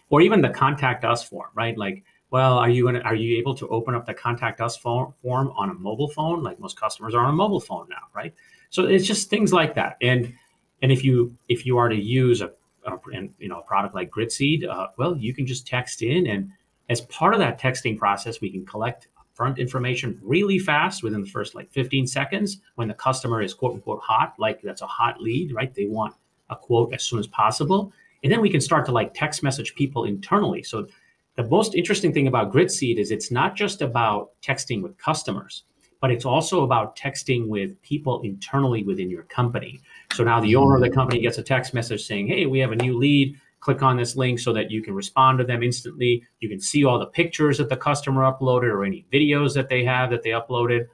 or 0.09 0.21
even 0.21 0.41
the 0.41 0.49
contact 0.49 1.03
us 1.03 1.23
form 1.23 1.49
right 1.55 1.77
like 1.77 2.03
well, 2.33 2.57
are 2.57 2.67
you 2.67 2.85
gonna 2.85 3.01
are 3.01 3.13
you 3.13 3.37
able 3.37 3.53
to 3.53 3.67
open 3.67 3.93
up 3.93 4.07
the 4.07 4.13
contact 4.15 4.59
us 4.59 4.75
form, 4.75 5.13
on 5.23 5.69
a 5.69 5.73
mobile 5.75 6.09
phone? 6.09 6.41
Like 6.41 6.59
most 6.59 6.79
customers 6.79 7.13
are 7.13 7.23
on 7.23 7.29
a 7.29 7.33
mobile 7.37 7.59
phone 7.59 7.87
now, 7.89 8.07
right? 8.15 8.33
So 8.71 8.87
it's 8.87 9.05
just 9.05 9.29
things 9.29 9.53
like 9.53 9.75
that. 9.75 9.97
And 10.01 10.33
and 10.81 10.91
if 10.91 11.03
you 11.03 11.37
if 11.47 11.63
you 11.63 11.77
are 11.77 11.89
to 11.89 11.95
use 11.95 12.41
a, 12.41 12.51
a 12.85 12.97
you 13.39 13.49
know 13.49 13.59
a 13.59 13.63
product 13.63 13.95
like 13.95 14.09
Gritseed, 14.11 14.67
uh, 14.67 14.87
well, 14.97 15.17
you 15.17 15.33
can 15.33 15.45
just 15.45 15.67
text 15.67 16.01
in, 16.01 16.27
and 16.27 16.51
as 16.89 17.01
part 17.01 17.33
of 17.33 17.39
that 17.39 17.59
texting 17.59 17.97
process, 17.97 18.41
we 18.41 18.51
can 18.51 18.65
collect 18.65 19.07
front 19.33 19.57
information 19.57 20.19
really 20.21 20.59
fast 20.59 21.03
within 21.03 21.21
the 21.21 21.29
first 21.29 21.55
like 21.55 21.71
15 21.71 22.05
seconds 22.05 22.61
when 22.75 22.87
the 22.87 22.93
customer 22.93 23.41
is 23.41 23.53
quote 23.53 23.73
unquote 23.73 23.99
hot, 24.01 24.33
like 24.37 24.61
that's 24.61 24.81
a 24.81 24.87
hot 24.87 25.19
lead, 25.19 25.53
right? 25.53 25.73
They 25.73 25.85
want 25.85 26.13
a 26.49 26.55
quote 26.55 26.93
as 26.93 27.03
soon 27.03 27.19
as 27.19 27.27
possible. 27.27 27.91
And 28.23 28.31
then 28.31 28.41
we 28.41 28.49
can 28.49 28.61
start 28.61 28.85
to 28.85 28.91
like 28.91 29.13
text 29.13 29.43
message 29.43 29.75
people 29.75 30.05
internally. 30.05 30.63
So 30.63 30.87
the 31.35 31.43
most 31.43 31.73
interesting 31.73 32.13
thing 32.13 32.27
about 32.27 32.53
Gritseed 32.53 32.97
is 32.97 33.11
it's 33.11 33.31
not 33.31 33.55
just 33.55 33.81
about 33.81 34.31
texting 34.41 34.81
with 34.81 34.97
customers, 34.97 35.63
but 35.99 36.11
it's 36.11 36.25
also 36.25 36.63
about 36.63 36.95
texting 36.95 37.47
with 37.47 37.81
people 37.81 38.21
internally 38.21 38.83
within 38.83 39.09
your 39.09 39.23
company. 39.23 39.81
So 40.13 40.23
now 40.23 40.39
the 40.39 40.55
owner 40.55 40.75
of 40.75 40.81
the 40.81 40.89
company 40.89 41.19
gets 41.19 41.37
a 41.37 41.43
text 41.43 41.73
message 41.73 42.05
saying, 42.05 42.27
hey, 42.27 42.45
we 42.45 42.59
have 42.59 42.71
a 42.71 42.75
new 42.75 42.97
lead. 42.97 43.35
Click 43.59 43.81
on 43.81 43.97
this 43.97 44.15
link 44.15 44.39
so 44.39 44.53
that 44.53 44.69
you 44.69 44.83
can 44.83 44.93
respond 44.93 45.39
to 45.39 45.43
them 45.43 45.63
instantly. 45.63 46.23
You 46.39 46.49
can 46.49 46.59
see 46.59 46.83
all 46.83 46.99
the 46.99 47.07
pictures 47.07 47.57
that 47.57 47.69
the 47.69 47.77
customer 47.77 48.21
uploaded 48.21 48.71
or 48.71 48.83
any 48.83 49.05
videos 49.11 49.53
that 49.55 49.69
they 49.69 49.83
have 49.85 50.09
that 50.11 50.21
they 50.21 50.31
uploaded. 50.31 50.87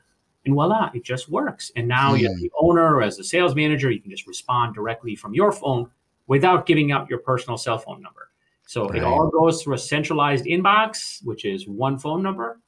And 0.45 0.53
voila, 0.53 0.89
it 0.93 1.03
just 1.03 1.29
works. 1.29 1.71
And 1.75 1.87
now 1.87 2.13
you, 2.13 2.29
hmm. 2.29 2.41
the 2.41 2.51
owner, 2.59 2.95
or 2.95 3.01
as 3.01 3.17
the 3.17 3.23
sales 3.23 3.55
manager, 3.55 3.91
you 3.91 3.99
can 3.99 4.11
just 4.11 4.27
respond 4.27 4.75
directly 4.75 5.15
from 5.15 5.33
your 5.33 5.51
phone 5.51 5.89
without 6.27 6.65
giving 6.65 6.91
out 6.91 7.09
your 7.09 7.19
personal 7.19 7.57
cell 7.57 7.77
phone 7.77 8.01
number. 8.01 8.29
So 8.67 8.87
right. 8.87 8.99
it 8.99 9.03
all 9.03 9.29
goes 9.29 9.63
through 9.63 9.73
a 9.73 9.79
centralized 9.79 10.45
inbox, 10.45 11.25
which 11.25 11.43
is 11.43 11.67
one 11.67 11.97
phone 11.97 12.21
number, 12.21 12.59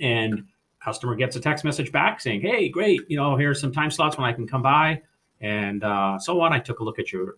and 0.00 0.44
customer 0.84 1.14
gets 1.14 1.36
a 1.36 1.40
text 1.40 1.64
message 1.64 1.92
back 1.92 2.20
saying, 2.20 2.40
"Hey, 2.40 2.68
great, 2.68 3.02
you 3.08 3.16
know, 3.16 3.36
here's 3.36 3.60
some 3.60 3.70
time 3.70 3.92
slots 3.92 4.18
when 4.18 4.26
I 4.26 4.32
can 4.32 4.48
come 4.48 4.62
by," 4.62 5.00
and 5.40 5.84
uh, 5.84 6.18
so 6.18 6.40
on. 6.40 6.52
I 6.52 6.58
took 6.58 6.80
a 6.80 6.84
look 6.84 6.98
at 6.98 7.12
your 7.12 7.36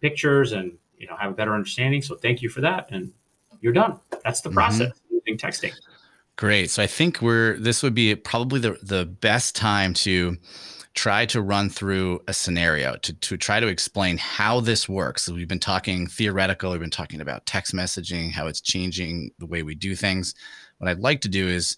pictures 0.00 0.52
and 0.52 0.76
you 0.96 1.06
know 1.06 1.16
have 1.16 1.30
a 1.30 1.34
better 1.34 1.54
understanding. 1.54 2.02
So 2.02 2.14
thank 2.14 2.42
you 2.42 2.48
for 2.48 2.60
that, 2.60 2.88
and 2.90 3.12
you're 3.60 3.72
done. 3.72 3.98
That's 4.24 4.40
the 4.40 4.48
mm-hmm. 4.48 4.58
process 4.58 4.88
mm-hmm. 4.88 5.14
using 5.26 5.38
texting. 5.38 5.72
Great. 6.36 6.70
So 6.70 6.82
I 6.82 6.86
think 6.86 7.20
we're 7.20 7.58
this 7.58 7.82
would 7.82 7.94
be 7.94 8.14
probably 8.14 8.60
the 8.60 8.78
the 8.82 9.04
best 9.04 9.56
time 9.56 9.94
to 9.94 10.36
try 10.94 11.24
to 11.24 11.40
run 11.40 11.70
through 11.70 12.20
a 12.26 12.32
scenario 12.32 12.96
to, 12.96 13.12
to 13.12 13.36
try 13.36 13.60
to 13.60 13.68
explain 13.68 14.16
how 14.16 14.58
this 14.58 14.88
works. 14.88 15.22
So 15.22 15.34
we've 15.34 15.46
been 15.46 15.60
talking 15.60 16.08
theoretical, 16.08 16.72
we've 16.72 16.80
been 16.80 16.90
talking 16.90 17.20
about 17.20 17.46
text 17.46 17.72
messaging, 17.72 18.32
how 18.32 18.48
it's 18.48 18.60
changing 18.60 19.30
the 19.38 19.46
way 19.46 19.62
we 19.62 19.76
do 19.76 19.94
things. 19.94 20.34
What 20.78 20.88
I'd 20.90 20.98
like 20.98 21.20
to 21.20 21.28
do 21.28 21.46
is 21.46 21.76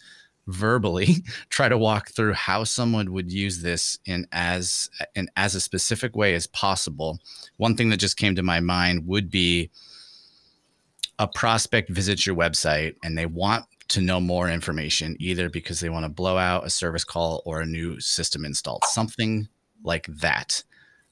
verbally 0.50 1.25
try 1.50 1.69
to 1.69 1.78
walk 1.78 2.11
through 2.11 2.35
how 2.35 2.64
someone 2.64 3.12
would 3.12 3.33
use 3.33 3.62
this 3.62 3.99
in 4.04 4.26
as 4.33 4.90
in 5.14 5.28
as 5.37 5.54
a 5.54 5.61
specific 5.61 6.16
way 6.16 6.35
as 6.35 6.47
possible. 6.47 7.19
One 7.57 7.76
thing 7.76 7.90
that 7.90 7.99
just 7.99 8.16
came 8.16 8.35
to 8.37 8.42
my 8.42 8.61
mind 8.61 9.07
would 9.07 9.30
be 9.30 9.71
a 11.19 11.28
prospect 11.28 11.90
visits 11.90 12.26
your 12.26 12.37
website 12.37 12.97
and 13.04 13.16
they 13.16 13.26
want 13.26 13.66
to 13.88 14.00
know 14.00 14.21
more 14.21 14.49
information, 14.49 15.16
either 15.19 15.50
because 15.50 15.80
they 15.80 15.88
want 15.90 16.04
to 16.04 16.09
blow 16.09 16.38
out 16.38 16.64
a 16.64 16.71
service 16.71 17.04
call 17.04 17.42
or 17.45 17.61
a 17.61 17.66
new 17.66 17.99
system 18.00 18.45
installed, 18.45 18.85
something 18.85 19.49
like 19.83 20.07
that. 20.07 20.62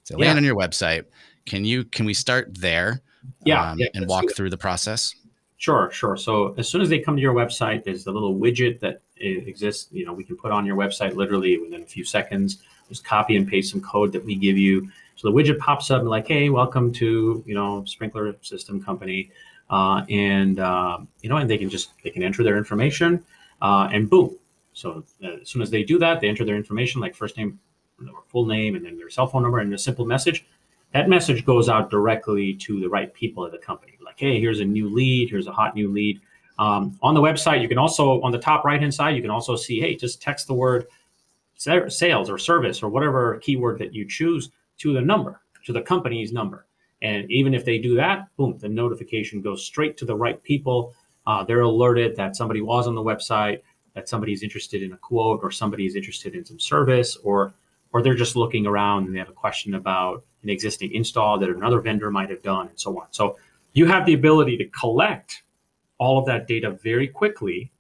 So 0.04 0.16
yeah. 0.16 0.26
land 0.26 0.38
on 0.38 0.44
your 0.44 0.56
website. 0.56 1.04
Can 1.44 1.64
you 1.64 1.84
can 1.84 2.06
we 2.06 2.14
start 2.14 2.58
there? 2.58 3.02
Yeah, 3.44 3.72
um, 3.72 3.78
yeah 3.78 3.88
and 3.94 4.06
walk 4.06 4.24
through 4.34 4.50
the 4.50 4.56
process. 4.56 5.14
Sure, 5.58 5.90
sure. 5.90 6.16
So 6.16 6.54
as 6.56 6.68
soon 6.68 6.80
as 6.80 6.88
they 6.88 6.98
come 7.00 7.16
to 7.16 7.22
your 7.22 7.34
website, 7.34 7.84
there's 7.84 8.06
a 8.06 8.12
little 8.12 8.34
widget 8.34 8.80
that 8.80 9.02
exists. 9.16 9.88
You 9.90 10.06
know, 10.06 10.12
we 10.12 10.24
can 10.24 10.36
put 10.36 10.52
on 10.52 10.64
your 10.64 10.76
website 10.76 11.14
literally 11.14 11.58
within 11.58 11.82
a 11.82 11.86
few 11.86 12.04
seconds. 12.04 12.58
Just 12.88 13.04
copy 13.04 13.36
and 13.36 13.46
paste 13.46 13.72
some 13.72 13.80
code 13.82 14.12
that 14.12 14.24
we 14.24 14.34
give 14.34 14.56
you. 14.56 14.88
So 15.16 15.28
the 15.28 15.34
widget 15.34 15.58
pops 15.58 15.90
up 15.90 16.00
and 16.00 16.08
like, 16.08 16.28
hey, 16.28 16.48
welcome 16.48 16.92
to 16.94 17.42
you 17.46 17.54
know 17.54 17.84
sprinkler 17.84 18.34
system 18.40 18.82
company 18.82 19.30
uh, 19.70 20.04
and 20.08 20.58
uh, 20.60 20.98
you 21.20 21.28
know, 21.28 21.36
and 21.36 21.48
they 21.48 21.58
can 21.58 21.68
just 21.68 21.90
they 22.02 22.10
can 22.10 22.22
enter 22.22 22.42
their 22.42 22.56
information, 22.56 23.24
uh, 23.60 23.88
and 23.92 24.08
boom. 24.08 24.36
So 24.72 25.04
uh, 25.22 25.40
as 25.42 25.48
soon 25.48 25.62
as 25.62 25.70
they 25.70 25.82
do 25.82 25.98
that, 25.98 26.20
they 26.20 26.28
enter 26.28 26.44
their 26.44 26.56
information 26.56 27.00
like 27.00 27.14
first 27.14 27.36
name, 27.36 27.58
full 28.28 28.46
name, 28.46 28.76
and 28.76 28.84
then 28.84 28.96
their 28.96 29.10
cell 29.10 29.26
phone 29.26 29.42
number 29.42 29.58
and 29.58 29.72
a 29.74 29.78
simple 29.78 30.04
message. 30.04 30.46
That 30.94 31.08
message 31.08 31.44
goes 31.44 31.68
out 31.68 31.90
directly 31.90 32.54
to 32.54 32.80
the 32.80 32.88
right 32.88 33.12
people 33.12 33.44
at 33.44 33.52
the 33.52 33.58
company. 33.58 33.97
Hey, 34.18 34.40
here's 34.40 34.58
a 34.58 34.64
new 34.64 34.88
lead. 34.88 35.30
Here's 35.30 35.46
a 35.46 35.52
hot 35.52 35.76
new 35.76 35.92
lead. 35.92 36.20
Um, 36.58 36.98
on 37.02 37.14
the 37.14 37.20
website, 37.20 37.62
you 37.62 37.68
can 37.68 37.78
also 37.78 38.20
on 38.22 38.32
the 38.32 38.38
top 38.38 38.64
right 38.64 38.80
hand 38.80 38.92
side, 38.92 39.14
you 39.14 39.22
can 39.22 39.30
also 39.30 39.54
see, 39.54 39.78
hey, 39.78 39.94
just 39.94 40.20
text 40.20 40.48
the 40.48 40.54
word 40.54 40.86
sales 41.56 42.28
or 42.28 42.36
service 42.36 42.82
or 42.82 42.88
whatever 42.88 43.38
keyword 43.38 43.78
that 43.78 43.94
you 43.94 44.04
choose 44.04 44.50
to 44.78 44.92
the 44.92 45.00
number, 45.00 45.40
to 45.64 45.72
the 45.72 45.80
company's 45.80 46.32
number. 46.32 46.66
And 47.00 47.30
even 47.30 47.54
if 47.54 47.64
they 47.64 47.78
do 47.78 47.94
that, 47.94 48.26
boom, 48.36 48.58
the 48.58 48.68
notification 48.68 49.40
goes 49.40 49.64
straight 49.64 49.96
to 49.98 50.04
the 50.04 50.16
right 50.16 50.42
people. 50.42 50.94
Uh, 51.24 51.44
they're 51.44 51.60
alerted 51.60 52.16
that 52.16 52.34
somebody 52.34 52.60
was 52.60 52.88
on 52.88 52.96
the 52.96 53.02
website, 53.02 53.62
that 53.94 54.08
somebody's 54.08 54.42
interested 54.42 54.82
in 54.82 54.92
a 54.92 54.96
quote, 54.96 55.40
or 55.44 55.52
somebody 55.52 55.86
is 55.86 55.94
interested 55.94 56.34
in 56.34 56.44
some 56.44 56.58
service, 56.58 57.16
or 57.22 57.52
or 57.92 58.02
they're 58.02 58.14
just 58.14 58.36
looking 58.36 58.66
around 58.66 59.06
and 59.06 59.14
they 59.14 59.18
have 59.18 59.28
a 59.28 59.32
question 59.32 59.74
about 59.74 60.24
an 60.42 60.50
existing 60.50 60.92
install 60.92 61.38
that 61.38 61.48
another 61.48 61.80
vendor 61.80 62.10
might 62.10 62.30
have 62.30 62.42
done, 62.42 62.66
and 62.66 62.78
so 62.78 62.98
on. 62.98 63.06
So 63.10 63.36
you 63.72 63.86
have 63.86 64.06
the 64.06 64.14
ability 64.14 64.56
to 64.58 64.64
collect 64.68 65.42
all 65.98 66.18
of 66.18 66.26
that 66.26 66.46
data 66.46 66.70
very 66.82 67.08
quickly 67.08 67.72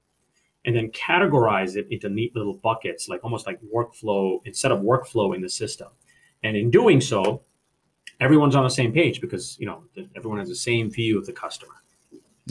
and 0.64 0.76
then 0.76 0.90
categorize 0.90 1.76
it 1.76 1.86
into 1.90 2.08
neat 2.08 2.34
little 2.36 2.54
buckets, 2.54 3.08
like 3.08 3.22
almost 3.24 3.46
like 3.46 3.58
workflow 3.74 4.40
instead 4.44 4.72
of 4.72 4.80
workflow 4.80 5.34
in 5.34 5.40
the 5.40 5.48
system. 5.48 5.88
And 6.42 6.56
in 6.56 6.70
doing 6.70 7.00
so, 7.00 7.42
everyone's 8.20 8.54
on 8.54 8.64
the 8.64 8.70
same 8.70 8.92
page 8.92 9.20
because 9.20 9.58
you 9.58 9.66
know 9.66 9.84
everyone 10.16 10.38
has 10.38 10.48
the 10.48 10.54
same 10.54 10.90
view 10.90 11.18
of 11.18 11.26
the 11.26 11.32
customer. 11.32 11.74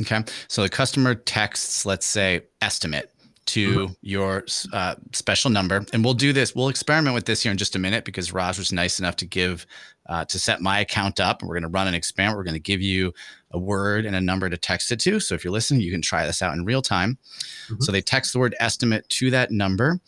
Okay, 0.01 0.23
so 0.47 0.61
the 0.61 0.69
customer 0.69 1.15
texts, 1.15 1.85
let's 1.85 2.05
say, 2.05 2.43
estimate 2.61 3.11
to 3.47 3.69
mm-hmm. 3.69 3.93
your 4.01 4.45
uh, 4.73 4.95
special 5.13 5.49
number, 5.49 5.85
and 5.93 6.03
we'll 6.03 6.13
do 6.13 6.33
this. 6.33 6.55
We'll 6.55 6.69
experiment 6.69 7.15
with 7.15 7.25
this 7.25 7.43
here 7.43 7.51
in 7.51 7.57
just 7.57 7.75
a 7.75 7.79
minute 7.79 8.05
because 8.05 8.31
Raj 8.31 8.57
was 8.57 8.71
nice 8.71 8.99
enough 8.99 9.15
to 9.17 9.25
give 9.25 9.65
uh, 10.07 10.25
to 10.25 10.39
set 10.39 10.61
my 10.61 10.79
account 10.79 11.19
up. 11.19 11.41
And 11.41 11.49
We're 11.49 11.55
going 11.55 11.63
to 11.63 11.69
run 11.69 11.87
an 11.87 11.93
experiment. 11.93 12.37
We're 12.37 12.43
going 12.43 12.53
to 12.53 12.59
give 12.59 12.81
you 12.81 13.13
a 13.51 13.59
word 13.59 14.05
and 14.05 14.15
a 14.15 14.21
number 14.21 14.49
to 14.49 14.57
text 14.57 14.91
it 14.91 14.99
to. 15.01 15.19
So 15.19 15.35
if 15.35 15.43
you're 15.43 15.53
listening, 15.53 15.81
you 15.81 15.91
can 15.91 16.01
try 16.01 16.25
this 16.25 16.41
out 16.41 16.53
in 16.53 16.65
real 16.65 16.81
time. 16.81 17.17
Mm-hmm. 17.65 17.81
So 17.81 17.91
they 17.91 18.01
text 18.01 18.33
the 18.33 18.39
word 18.39 18.55
estimate 18.59 19.07
to 19.09 19.31
that 19.31 19.51
number. 19.51 19.99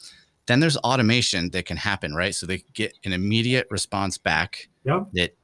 Then 0.46 0.60
there's 0.60 0.78
automation 0.78 1.52
that 1.52 1.66
can 1.66 1.78
happen, 1.78 2.16
right? 2.16 2.34
So 2.34 2.46
they 2.46 2.64
get 2.74 2.98
an 3.06 3.14
immediate 3.14 3.68
response 3.70 4.18
back 4.18 4.68
yep. 4.84 5.08
that 5.14 5.38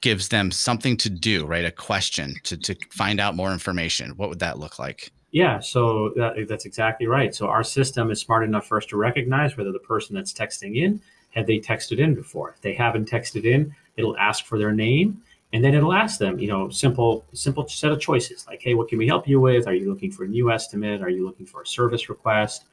gives 0.00 0.28
them 0.28 0.50
something 0.50 0.96
to 0.98 1.10
do, 1.10 1.46
right? 1.46 1.64
A 1.64 1.70
question 1.70 2.34
to, 2.44 2.56
to 2.56 2.74
find 2.90 3.20
out 3.20 3.36
more 3.36 3.52
information. 3.52 4.10
What 4.16 4.28
would 4.28 4.40
that 4.40 4.58
look 4.58 4.78
like? 4.78 5.12
Yeah, 5.30 5.60
so 5.60 6.12
that, 6.16 6.48
that's 6.48 6.64
exactly 6.64 7.06
right. 7.06 7.34
So 7.34 7.48
our 7.48 7.62
system 7.62 8.10
is 8.10 8.20
smart 8.20 8.44
enough 8.44 8.66
first 8.66 8.88
to 8.90 8.96
recognize 8.96 9.56
whether 9.56 9.72
the 9.72 9.78
person 9.78 10.14
that's 10.14 10.32
texting 10.32 10.76
in 10.76 11.00
had 11.30 11.46
they 11.46 11.58
texted 11.58 11.98
in 11.98 12.14
before. 12.14 12.50
If 12.50 12.62
they 12.62 12.72
haven't 12.72 13.10
texted 13.10 13.44
in, 13.44 13.74
it'll 13.96 14.16
ask 14.16 14.46
for 14.46 14.58
their 14.58 14.72
name, 14.72 15.22
and 15.52 15.62
then 15.62 15.74
it'll 15.74 15.92
ask 15.92 16.18
them, 16.18 16.38
you 16.38 16.48
know, 16.48 16.70
simple 16.70 17.26
simple 17.34 17.68
set 17.68 17.92
of 17.92 18.00
choices 18.00 18.46
like, 18.46 18.62
hey, 18.62 18.74
what 18.74 18.88
can 18.88 18.98
we 18.98 19.06
help 19.06 19.28
you 19.28 19.40
with? 19.40 19.66
Are 19.66 19.74
you 19.74 19.88
looking 19.88 20.10
for 20.10 20.24
a 20.24 20.28
new 20.28 20.50
estimate? 20.50 21.02
Are 21.02 21.10
you 21.10 21.26
looking 21.26 21.46
for 21.46 21.62
a 21.62 21.66
service 21.66 22.08
request? 22.08 22.64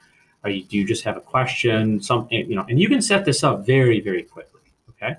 Are 0.43 0.49
you 0.49 0.63
do 0.63 0.77
you 0.77 0.85
just 0.85 1.03
have 1.03 1.17
a 1.17 1.21
question? 1.21 2.01
Something, 2.01 2.49
you 2.49 2.55
know, 2.55 2.65
and 2.69 2.79
you 2.79 2.87
can 2.87 3.01
set 3.01 3.25
this 3.25 3.43
up 3.43 3.65
very 3.65 3.99
very 3.99 4.23
quickly. 4.23 4.61
Okay. 4.91 5.17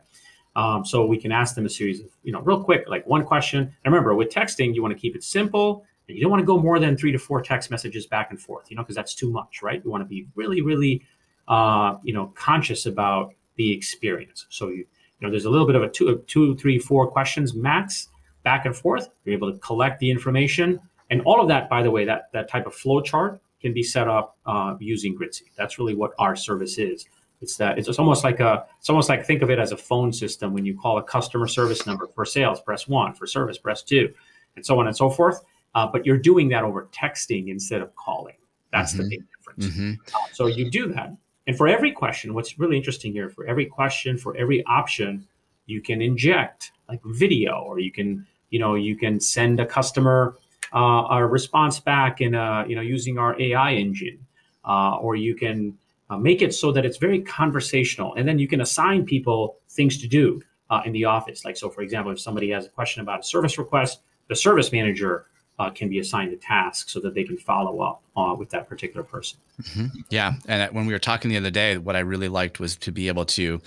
Um, 0.55 0.87
so 0.87 1.05
we 1.05 1.18
can 1.18 1.33
ask 1.33 1.55
them 1.55 1.66
a 1.66 1.68
series 1.68 2.01
of, 2.01 2.07
you 2.22 2.33
know, 2.33 2.40
real 2.40 2.64
quick, 2.64 2.88
like 2.88 3.07
one 3.07 3.27
question. 3.27 3.61
And 3.85 3.92
remember, 3.92 4.14
with 4.14 4.31
texting, 4.31 4.75
you 4.75 4.81
want 4.81 4.94
to 4.94 4.99
keep 4.99 5.14
it 5.14 5.22
simple. 5.22 5.85
And 6.09 6.16
you 6.16 6.23
don't 6.23 6.31
want 6.31 6.40
to 6.40 6.47
go 6.47 6.59
more 6.59 6.79
than 6.79 6.97
three 6.97 7.12
to 7.12 7.19
four 7.19 7.42
text 7.42 7.71
messages 7.71 8.07
back 8.07 8.31
and 8.31 8.40
forth, 8.40 8.71
you 8.71 8.77
know, 8.77 8.83
because 8.83 8.97
that's 8.97 9.14
too 9.14 9.31
much, 9.31 9.62
right? 9.62 9.83
You 9.85 9.90
want 9.90 10.03
to 10.03 10.09
be 10.09 10.27
really, 10.35 10.61
really, 10.61 11.03
uh, 11.49 11.97
you 12.03 12.12
know, 12.12 12.33
conscious 12.35 12.87
about 12.87 13.35
the 13.57 13.73
experience. 13.73 14.47
So 14.51 14.69
you, 14.69 14.77
you 14.77 14.87
know, 15.23 15.31
there's 15.31 15.47
a 15.47 15.51
little 15.51 15.66
bit 15.66 15.77
of 15.77 15.83
a 15.83 15.88
two, 15.88 16.23
two, 16.27 16.57
three, 16.57 16.79
four 16.79 17.11
questions 17.11 17.55
max 17.55 18.09
back 18.45 18.66
and 18.66 18.77
forth. 18.77 19.09
You're 19.25 19.35
able 19.35 19.53
to 19.53 19.59
collect 19.59 19.99
the 19.99 20.11
information, 20.11 20.79
and 21.11 21.21
all 21.23 21.40
of 21.40 21.49
that, 21.49 21.69
by 21.69 21.83
the 21.83 21.90
way, 21.90 22.05
that 22.05 22.31
that 22.33 22.49
type 22.49 22.66
of 22.66 22.75
flow 22.75 23.01
chart 23.01 23.40
can 23.61 23.73
be 23.73 23.83
set 23.83 24.07
up 24.09 24.37
uh, 24.47 24.77
using 24.79 25.16
Gritseed. 25.16 25.51
That's 25.57 25.79
really 25.79 25.95
what 25.95 26.12
our 26.19 26.37
service 26.37 26.79
is. 26.79 27.07
It's 27.40 27.57
that 27.57 27.79
it's 27.79 27.88
almost 27.99 28.25
like 28.25 28.40
a 28.40 28.64
it's 28.79 28.88
almost 28.88 29.09
like 29.09 29.25
think 29.25 29.42
of 29.42 29.51
it 29.51 29.59
as 29.59 29.73
a 29.73 29.77
phone 29.77 30.12
system 30.12 30.53
when 30.53 30.64
you 30.64 30.79
call 30.79 30.99
a 30.99 31.03
customer 31.03 31.47
service 31.47 31.87
number 31.87 32.07
for 32.14 32.25
sales, 32.25 32.61
press 32.61 32.88
one 32.88 33.12
for 33.12 33.27
service, 33.27 33.59
press 33.59 33.83
two, 33.83 34.12
and 34.57 34.64
so 34.64 34.79
on 34.81 34.87
and 34.87 34.97
so 34.97 35.11
forth. 35.11 35.42
Uh, 35.77 35.87
but 35.87 36.07
you're 36.07 36.17
doing 36.17 36.49
that 36.49 36.65
over 36.65 36.89
texting 36.91 37.49
instead 37.49 37.83
of 37.83 37.95
calling. 37.97 38.35
That's 38.73 38.95
mm-hmm. 38.95 39.03
the 39.03 39.09
big 39.11 39.25
difference. 39.37 39.67
Mm-hmm. 39.67 39.93
Uh, 40.15 40.29
so 40.33 40.47
you 40.47 40.71
do 40.71 40.91
that, 40.95 41.15
and 41.47 41.57
for 41.57 41.69
every 41.69 41.93
question, 41.93 42.33
what's 42.33 42.59
really 42.59 42.79
interesting 42.79 43.12
here, 43.12 43.29
for 43.29 43.47
every 43.47 43.67
question, 43.67 44.17
for 44.17 44.35
every 44.39 44.65
option, 44.65 45.27
you 45.67 45.83
can 45.83 46.01
inject 46.01 46.73
like 46.89 47.01
video, 47.05 47.62
or 47.67 47.79
you 47.79 47.93
can 47.93 48.27
you 48.49 48.59
know 48.59 48.75
you 48.75 48.97
can 48.97 49.21
send 49.21 49.61
a 49.61 49.67
customer 49.67 50.37
uh, 50.75 51.09
a 51.11 51.27
response 51.27 51.79
back 51.79 52.23
in 52.23 52.35
a, 52.35 52.65
you 52.67 52.75
know 52.75 52.81
using 52.81 53.19
our 53.19 53.39
AI 53.39 53.75
engine, 53.75 54.19
uh, 54.65 54.97
or 54.97 55.15
you 55.15 55.35
can 55.35 55.77
uh, 56.09 56.17
make 56.17 56.41
it 56.41 56.55
so 56.55 56.73
that 56.73 56.87
it's 56.87 56.97
very 56.97 57.21
conversational, 57.21 58.15
and 58.15 58.27
then 58.27 58.39
you 58.39 58.49
can 58.49 58.62
assign 58.62 59.05
people 59.05 59.59
things 59.69 60.01
to 60.01 60.09
do 60.09 60.41
uh, 60.71 60.81
in 60.87 60.93
the 60.93 61.05
office. 61.05 61.45
Like 61.45 61.59
so, 61.59 61.69
for 61.69 61.83
example, 61.83 62.12
if 62.12 62.19
somebody 62.19 62.49
has 62.51 62.65
a 62.65 62.71
question 62.71 63.03
about 63.03 63.21
a 63.21 63.25
service 63.25 63.59
request, 63.59 64.01
the 64.29 64.37
service 64.37 64.73
manager 64.73 65.27
uh, 65.59 65.71
can 65.71 65.88
be 65.88 65.99
assigned 65.99 66.33
a 66.33 66.37
task 66.37 66.88
so 66.88 67.01
that 67.01 67.14
they 67.14 67.25
can 67.25 67.37
follow 67.37 67.81
up 67.81 68.03
uh, 68.16 68.35
with 68.38 68.51
that 68.51 68.69
particular 68.69 69.03
person. 69.03 69.38
Mm-hmm. 69.62 69.87
Yeah, 70.11 70.35
and 70.47 70.73
when 70.75 70.87
we 70.87 70.92
were 70.92 70.99
talking 70.99 71.31
the 71.31 71.37
other 71.37 71.51
day, 71.51 71.79
what 71.79 71.97
I 71.97 72.01
really 72.01 72.29
liked 72.29 72.61
was 72.61 72.77
to 72.77 72.92
be 72.92 73.09
able 73.09 73.25
to 73.27 73.61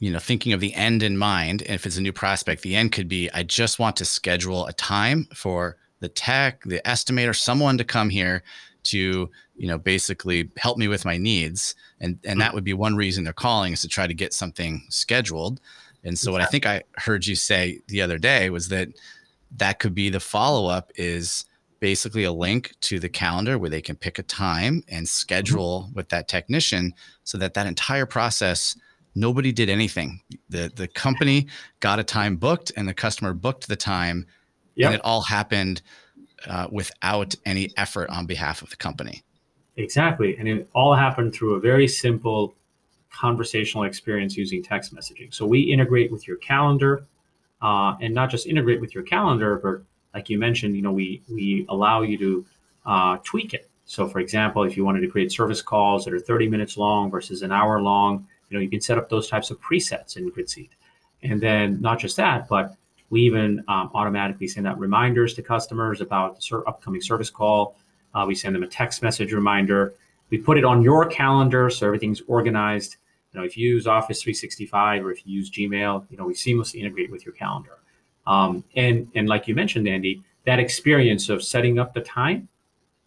you 0.00 0.12
know, 0.12 0.18
thinking 0.18 0.52
of 0.52 0.60
the 0.60 0.74
end 0.74 1.02
in 1.02 1.18
mind. 1.18 1.62
And 1.62 1.74
if 1.74 1.84
it's 1.84 1.96
a 1.96 2.00
new 2.00 2.12
prospect, 2.12 2.62
the 2.62 2.76
end 2.76 2.92
could 2.92 3.08
be 3.08 3.30
I 3.32 3.42
just 3.42 3.78
want 3.78 3.96
to 3.96 4.04
schedule 4.04 4.66
a 4.66 4.72
time 4.72 5.26
for 5.34 5.76
the 6.00 6.08
tech, 6.08 6.62
the 6.64 6.80
estimator, 6.84 7.36
someone 7.36 7.78
to 7.78 7.84
come 7.84 8.08
here 8.08 8.42
to, 8.84 9.28
you 9.56 9.68
know, 9.68 9.78
basically 9.78 10.50
help 10.56 10.78
me 10.78 10.86
with 10.86 11.04
my 11.04 11.16
needs. 11.16 11.74
And 12.00 12.18
and 12.24 12.40
that 12.40 12.54
would 12.54 12.64
be 12.64 12.74
one 12.74 12.94
reason 12.94 13.24
they're 13.24 13.32
calling 13.32 13.72
is 13.72 13.82
to 13.82 13.88
try 13.88 14.06
to 14.06 14.14
get 14.14 14.32
something 14.32 14.86
scheduled. 14.88 15.60
And 16.04 16.16
so 16.16 16.30
what 16.30 16.40
I 16.40 16.46
think 16.46 16.64
I 16.64 16.84
heard 16.96 17.26
you 17.26 17.34
say 17.34 17.80
the 17.88 18.00
other 18.00 18.18
day 18.18 18.50
was 18.50 18.68
that 18.68 18.88
that 19.56 19.78
could 19.78 19.94
be 19.94 20.10
the 20.10 20.20
follow 20.20 20.68
up 20.68 20.90
is 20.96 21.44
basically 21.80 22.24
a 22.24 22.32
link 22.32 22.74
to 22.80 22.98
the 22.98 23.08
calendar 23.08 23.58
where 23.58 23.70
they 23.70 23.80
can 23.80 23.96
pick 23.96 24.18
a 24.18 24.22
time 24.22 24.82
and 24.88 25.04
mm-hmm. 25.04 25.04
schedule 25.04 25.84
mm-hmm. 25.84 25.94
with 25.94 26.08
that 26.10 26.28
technician 26.28 26.92
so 27.24 27.38
that 27.38 27.54
that 27.54 27.66
entire 27.66 28.06
process 28.06 28.76
nobody 29.14 29.52
did 29.52 29.68
anything. 29.68 30.20
The 30.48 30.70
the 30.74 30.88
company 30.88 31.48
got 31.80 31.98
a 31.98 32.04
time 32.04 32.36
booked 32.36 32.72
and 32.76 32.88
the 32.88 32.94
customer 32.94 33.32
booked 33.32 33.68
the 33.68 33.76
time 33.76 34.26
yep. 34.74 34.86
and 34.86 34.94
it 34.94 35.00
all 35.04 35.22
happened 35.22 35.82
uh, 36.46 36.68
without 36.70 37.34
any 37.44 37.70
effort 37.76 38.10
on 38.10 38.26
behalf 38.26 38.62
of 38.62 38.70
the 38.70 38.76
company. 38.76 39.22
Exactly. 39.76 40.36
And 40.36 40.48
it 40.48 40.68
all 40.74 40.94
happened 40.94 41.34
through 41.34 41.54
a 41.54 41.60
very 41.60 41.88
simple 41.88 42.54
conversational 43.10 43.84
experience 43.84 44.36
using 44.36 44.62
text 44.62 44.94
messaging. 44.94 45.32
So 45.32 45.46
we 45.46 45.60
integrate 45.60 46.12
with 46.12 46.26
your 46.26 46.36
calendar 46.36 47.04
uh, 47.62 47.96
and 48.00 48.14
not 48.14 48.30
just 48.30 48.46
integrate 48.46 48.80
with 48.80 48.94
your 48.94 49.04
calendar, 49.04 49.56
but 49.62 49.82
like 50.14 50.28
you 50.28 50.38
mentioned, 50.38 50.76
you 50.76 50.82
know, 50.82 50.92
we, 50.92 51.22
we 51.28 51.66
allow 51.68 52.02
you 52.02 52.18
to 52.18 52.46
uh, 52.86 53.16
tweak 53.24 53.54
it. 53.54 53.68
So 53.84 54.06
for 54.06 54.20
example, 54.20 54.64
if 54.64 54.76
you 54.76 54.84
wanted 54.84 55.00
to 55.00 55.08
create 55.08 55.32
service 55.32 55.62
calls 55.62 56.04
that 56.04 56.14
are 56.14 56.20
30 56.20 56.48
minutes 56.48 56.76
long 56.76 57.10
versus 57.10 57.42
an 57.42 57.52
hour 57.52 57.80
long, 57.80 58.26
you 58.48 58.56
know, 58.56 58.62
you 58.62 58.70
can 58.70 58.80
set 58.80 58.98
up 58.98 59.08
those 59.08 59.28
types 59.28 59.50
of 59.50 59.60
presets 59.60 60.16
in 60.16 60.30
Gritseed. 60.30 60.70
And 61.22 61.40
then 61.40 61.80
not 61.80 61.98
just 61.98 62.16
that, 62.16 62.48
but 62.48 62.76
we 63.10 63.22
even 63.22 63.64
um, 63.68 63.90
automatically 63.94 64.46
send 64.46 64.66
out 64.66 64.78
reminders 64.78 65.34
to 65.34 65.42
customers 65.42 66.00
about 66.00 66.40
the 66.40 66.62
upcoming 66.66 67.00
service 67.00 67.30
call. 67.30 67.76
Uh, 68.14 68.24
we 68.26 68.34
send 68.34 68.54
them 68.54 68.62
a 68.62 68.66
text 68.68 69.02
message 69.02 69.32
reminder. 69.32 69.94
We 70.30 70.38
put 70.38 70.58
it 70.58 70.64
on 70.64 70.82
your 70.82 71.06
calendar 71.06 71.70
so 71.70 71.86
everything's 71.86 72.20
organized. 72.26 72.96
You 73.32 73.40
know, 73.40 73.46
if 73.46 73.56
you 73.56 73.68
use 73.68 73.86
Office 73.86 74.22
365 74.22 75.04
or 75.04 75.10
if 75.10 75.26
you 75.26 75.34
use 75.34 75.50
Gmail, 75.50 76.06
you 76.10 76.16
know, 76.16 76.24
we 76.24 76.34
seamlessly 76.34 76.80
integrate 76.80 77.10
with 77.10 77.24
your 77.24 77.34
calendar. 77.34 77.78
Um, 78.26 78.64
and 78.76 79.10
and 79.14 79.28
like 79.28 79.48
you 79.48 79.54
mentioned, 79.54 79.88
Andy, 79.88 80.22
that 80.44 80.58
experience 80.58 81.28
of 81.28 81.42
setting 81.42 81.78
up 81.78 81.94
the 81.94 82.00
time 82.00 82.48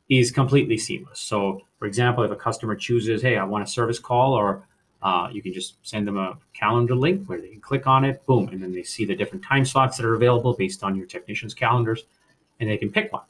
is 0.09 0.31
completely 0.31 0.77
seamless. 0.77 1.19
So, 1.19 1.61
for 1.79 1.85
example, 1.85 2.23
if 2.23 2.31
a 2.31 2.35
customer 2.35 2.75
chooses, 2.75 3.21
hey, 3.21 3.37
I 3.37 3.43
want 3.43 3.63
a 3.63 3.67
service 3.67 3.97
call 3.97 4.33
or 4.33 4.67
uh, 5.01 5.29
you 5.31 5.41
can 5.41 5.53
just 5.53 5.75
send 5.81 6.07
them 6.07 6.17
a 6.17 6.37
calendar 6.53 6.95
link 6.95 7.27
where 7.27 7.41
they 7.41 7.49
can 7.49 7.61
click 7.61 7.87
on 7.87 8.05
it, 8.05 8.23
boom, 8.25 8.49
and 8.49 8.61
then 8.61 8.71
they 8.71 8.83
see 8.83 9.05
the 9.05 9.15
different 9.15 9.43
time 9.43 9.65
slots 9.65 9.97
that 9.97 10.05
are 10.05 10.13
available 10.13 10.53
based 10.53 10.83
on 10.83 10.95
your 10.95 11.07
technician's 11.07 11.53
calendars, 11.53 12.03
and 12.59 12.69
they 12.69 12.77
can 12.77 12.91
pick 12.91 13.11
one. 13.11 13.23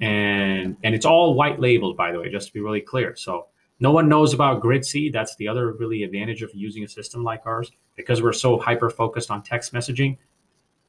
And 0.00 0.76
and 0.84 0.94
it's 0.94 1.04
all 1.06 1.34
white 1.34 1.58
labeled, 1.58 1.96
by 1.96 2.12
the 2.12 2.20
way, 2.20 2.30
just 2.30 2.48
to 2.48 2.52
be 2.52 2.60
really 2.60 2.80
clear. 2.80 3.16
So 3.16 3.46
no 3.80 3.92
one 3.92 4.08
knows 4.08 4.34
about 4.34 4.62
Gritseed. 4.62 5.12
That's 5.12 5.36
the 5.36 5.48
other 5.48 5.72
really 5.72 6.02
advantage 6.02 6.42
of 6.42 6.50
using 6.54 6.84
a 6.84 6.88
system 6.88 7.22
like 7.22 7.46
ours 7.46 7.70
because 7.96 8.22
we're 8.22 8.32
so 8.32 8.58
hyper 8.58 8.90
focused 8.90 9.30
on 9.30 9.42
text 9.42 9.72
messaging. 9.72 10.16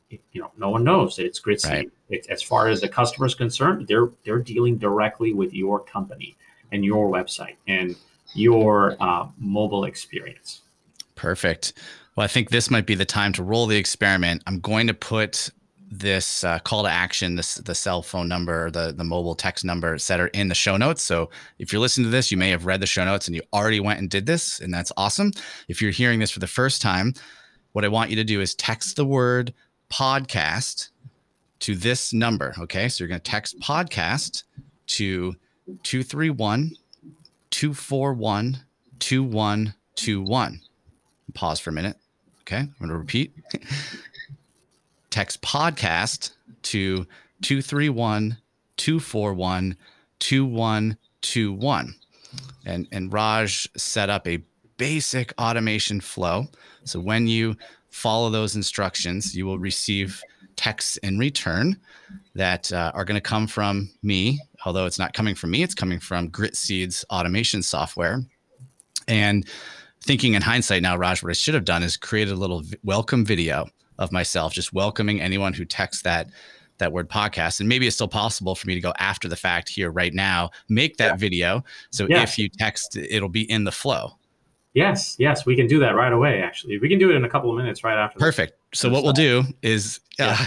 It, 0.10 0.22
you 0.32 0.42
know, 0.42 0.52
no 0.58 0.70
one 0.70 0.84
knows 0.84 1.16
that 1.18 1.26
it's 1.26 1.40
Gritseed. 1.40 1.70
Right. 1.70 1.92
It, 2.10 2.28
as 2.30 2.42
far 2.42 2.68
as 2.68 2.82
the 2.82 2.90
customer 2.90 3.28
is 3.28 3.36
concerned, 3.36 3.88
they're 3.88 4.10
they're 4.24 4.40
dealing 4.40 4.78
directly 4.78 5.34
with 5.34 5.54
your 5.54 5.80
company 5.80 6.36
and 6.72 6.84
your 6.84 7.12
website 7.12 7.58
and 7.68 7.96
your 8.34 8.96
uh, 9.00 9.28
mobile 9.38 9.86
experience. 9.86 10.62
Perfect. 11.16 11.74
Well, 12.16 12.24
I 12.24 12.28
think 12.28 12.50
this 12.50 12.70
might 12.72 12.86
be 12.86 12.96
the 12.96 13.06
time 13.06 13.34
to 13.34 13.44
roll 13.44 13.68
the 13.68 13.78
experiment. 13.78 14.44
I'm 14.48 14.60
going 14.60 14.88
to 14.88 14.94
put 14.94 15.52
this 15.92 16.44
uh, 16.44 16.60
call 16.60 16.84
to 16.84 16.90
action, 16.90 17.36
this 17.36 17.56
the 17.56 17.76
cell 17.76 18.02
phone 18.02 18.28
number, 18.28 18.70
the 18.72 18.94
the 18.96 19.04
mobile 19.04 19.36
text 19.36 19.66
number, 19.66 19.94
et 19.94 20.02
cetera, 20.02 20.30
in 20.34 20.48
the 20.48 20.56
show 20.56 20.78
notes. 20.78 21.02
So 21.02 21.30
if 21.58 21.72
you're 21.74 21.82
listening 21.82 22.06
to 22.06 22.12
this, 22.12 22.32
you 22.32 22.38
may 22.38 22.50
have 22.50 22.66
read 22.66 22.80
the 22.80 22.88
show 22.88 23.04
notes 23.04 23.28
and 23.28 23.36
you 23.36 23.42
already 23.54 23.80
went 23.80 24.00
and 24.00 24.10
did 24.10 24.26
this, 24.26 24.60
and 24.60 24.74
that's 24.74 24.92
awesome. 24.98 25.32
If 25.68 25.82
you're 25.82 25.92
hearing 25.92 26.20
this 26.20 26.32
for 26.32 26.40
the 26.40 26.48
first 26.48 26.82
time, 26.82 27.14
what 27.74 27.86
I 27.86 27.88
want 27.88 28.10
you 28.10 28.16
to 28.18 28.24
do 28.24 28.42
is 28.42 28.56
text 28.56 28.96
the 28.96 29.06
word 29.06 29.54
podcast 29.92 30.90
to 31.60 31.76
this 31.76 32.14
number. 32.14 32.54
Okay, 32.60 32.88
so 32.88 33.04
you're 33.04 33.10
going 33.10 33.22
to 33.22 33.32
text 33.32 33.60
podcast 33.60 34.44
to 34.88 35.36
two 35.84 36.04
three 36.04 36.30
one 36.30 36.72
241 37.52 38.60
2121. 39.00 40.62
Pause 41.34 41.60
for 41.60 41.70
a 41.70 41.74
minute. 41.74 41.98
Okay. 42.42 42.58
I'm 42.58 42.76
going 42.80 42.90
to 42.90 42.98
repeat. 42.98 43.34
Text 45.10 45.42
podcast 45.42 46.34
to 46.64 47.08
231 47.42 48.38
241 48.78 49.76
2121. 50.20 51.96
And, 52.66 52.88
and 52.92 53.12
Raj 53.12 53.68
set 53.76 54.10
up 54.10 54.28
a 54.28 54.44
basic 54.78 55.34
automation 55.40 56.00
flow. 56.00 56.48
So 56.84 57.00
when 57.00 57.28
you 57.28 57.56
follow 57.90 58.30
those 58.30 58.56
instructions, 58.56 59.36
you 59.36 59.46
will 59.46 59.60
receive 59.60 60.22
texts 60.56 60.98
in 60.98 61.18
return 61.18 61.80
that 62.36 62.72
uh, 62.72 62.92
are 62.94 63.06
going 63.06 63.16
to 63.16 63.22
come 63.22 63.48
from 63.48 63.90
me. 64.04 64.40
Although 64.66 64.86
it's 64.86 65.00
not 65.00 65.14
coming 65.14 65.36
from 65.36 65.52
me, 65.52 65.64
it's 65.64 65.74
coming 65.74 66.00
from 66.00 66.28
Grit 66.28 66.56
Seeds 66.56 67.06
automation 67.10 67.64
software. 67.64 68.22
And 69.08 69.48
thinking 70.02 70.34
in 70.36 70.42
hindsight 70.42 70.82
now, 70.82 70.98
Raj, 70.98 71.24
what 71.24 71.30
I 71.30 71.34
should 71.34 71.54
have 71.54 71.66
done 71.66 71.82
is 71.82 71.98
create 71.98 72.30
a 72.30 72.36
little 72.36 72.64
welcome 72.84 73.26
video 73.26 73.68
of 74.00 74.12
myself, 74.12 74.54
just 74.54 74.74
welcoming 74.74 75.22
anyone 75.22 75.54
who 75.54 75.66
texts 75.66 76.02
that 76.04 76.30
that 76.80 76.92
word 76.92 77.10
podcast. 77.10 77.60
And 77.60 77.70
maybe 77.70 77.86
it's 77.86 77.96
still 77.96 78.08
possible 78.08 78.56
for 78.56 78.68
me 78.68 78.74
to 78.74 78.82
go 78.82 78.94
after 78.98 79.28
the 79.28 79.36
fact 79.36 79.70
here 79.70 79.92
right 79.92 80.14
now, 80.14 80.50
make 80.70 80.98
that 80.98 81.12
yeah. 81.12 81.18
video. 81.18 81.64
So 81.92 82.08
yeah. 82.10 82.24
if 82.24 82.40
you 82.40 82.50
text, 82.50 82.98
it'll 82.98 83.30
be 83.30 83.50
in 83.52 83.66
the 83.66 83.72
flow. 83.72 84.14
Yes, 84.74 85.16
yes, 85.20 85.46
we 85.48 85.56
can 85.56 85.68
do 85.68 85.80
that 85.80 85.96
right 85.96 86.14
away. 86.14 86.42
Actually, 86.42 86.78
we 86.78 86.88
can 86.88 87.00
do 87.00 87.10
it 87.10 87.16
in 87.16 87.26
a 87.26 87.30
couple 87.30 87.50
of 87.50 87.58
minutes 87.58 87.84
right 87.84 87.98
after. 87.98 88.20
Perfect. 88.20 88.54
So 88.74 88.88
what 88.88 89.04
we'll 89.04 89.14
do 89.14 89.44
is, 89.64 90.00
uh, 90.20 90.38
yeah. 90.38 90.46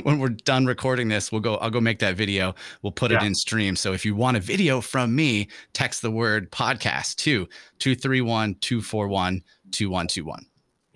when 0.04 0.18
we're 0.18 0.30
done 0.30 0.64
recording 0.64 1.08
this, 1.08 1.30
we'll 1.30 1.42
go. 1.42 1.56
I'll 1.56 1.68
go 1.68 1.80
make 1.80 1.98
that 1.98 2.16
video. 2.16 2.54
We'll 2.82 2.92
put 2.92 3.12
it 3.12 3.22
in 3.22 3.34
stream. 3.34 3.76
So 3.76 3.92
if 3.92 4.06
you 4.06 4.14
want 4.14 4.38
a 4.38 4.40
video 4.40 4.80
from 4.80 5.14
me, 5.14 5.48
text 5.74 6.00
the 6.00 6.10
word 6.10 6.50
podcast 6.50 7.16
to 7.16 7.46
231-241-2121. 7.80 10.47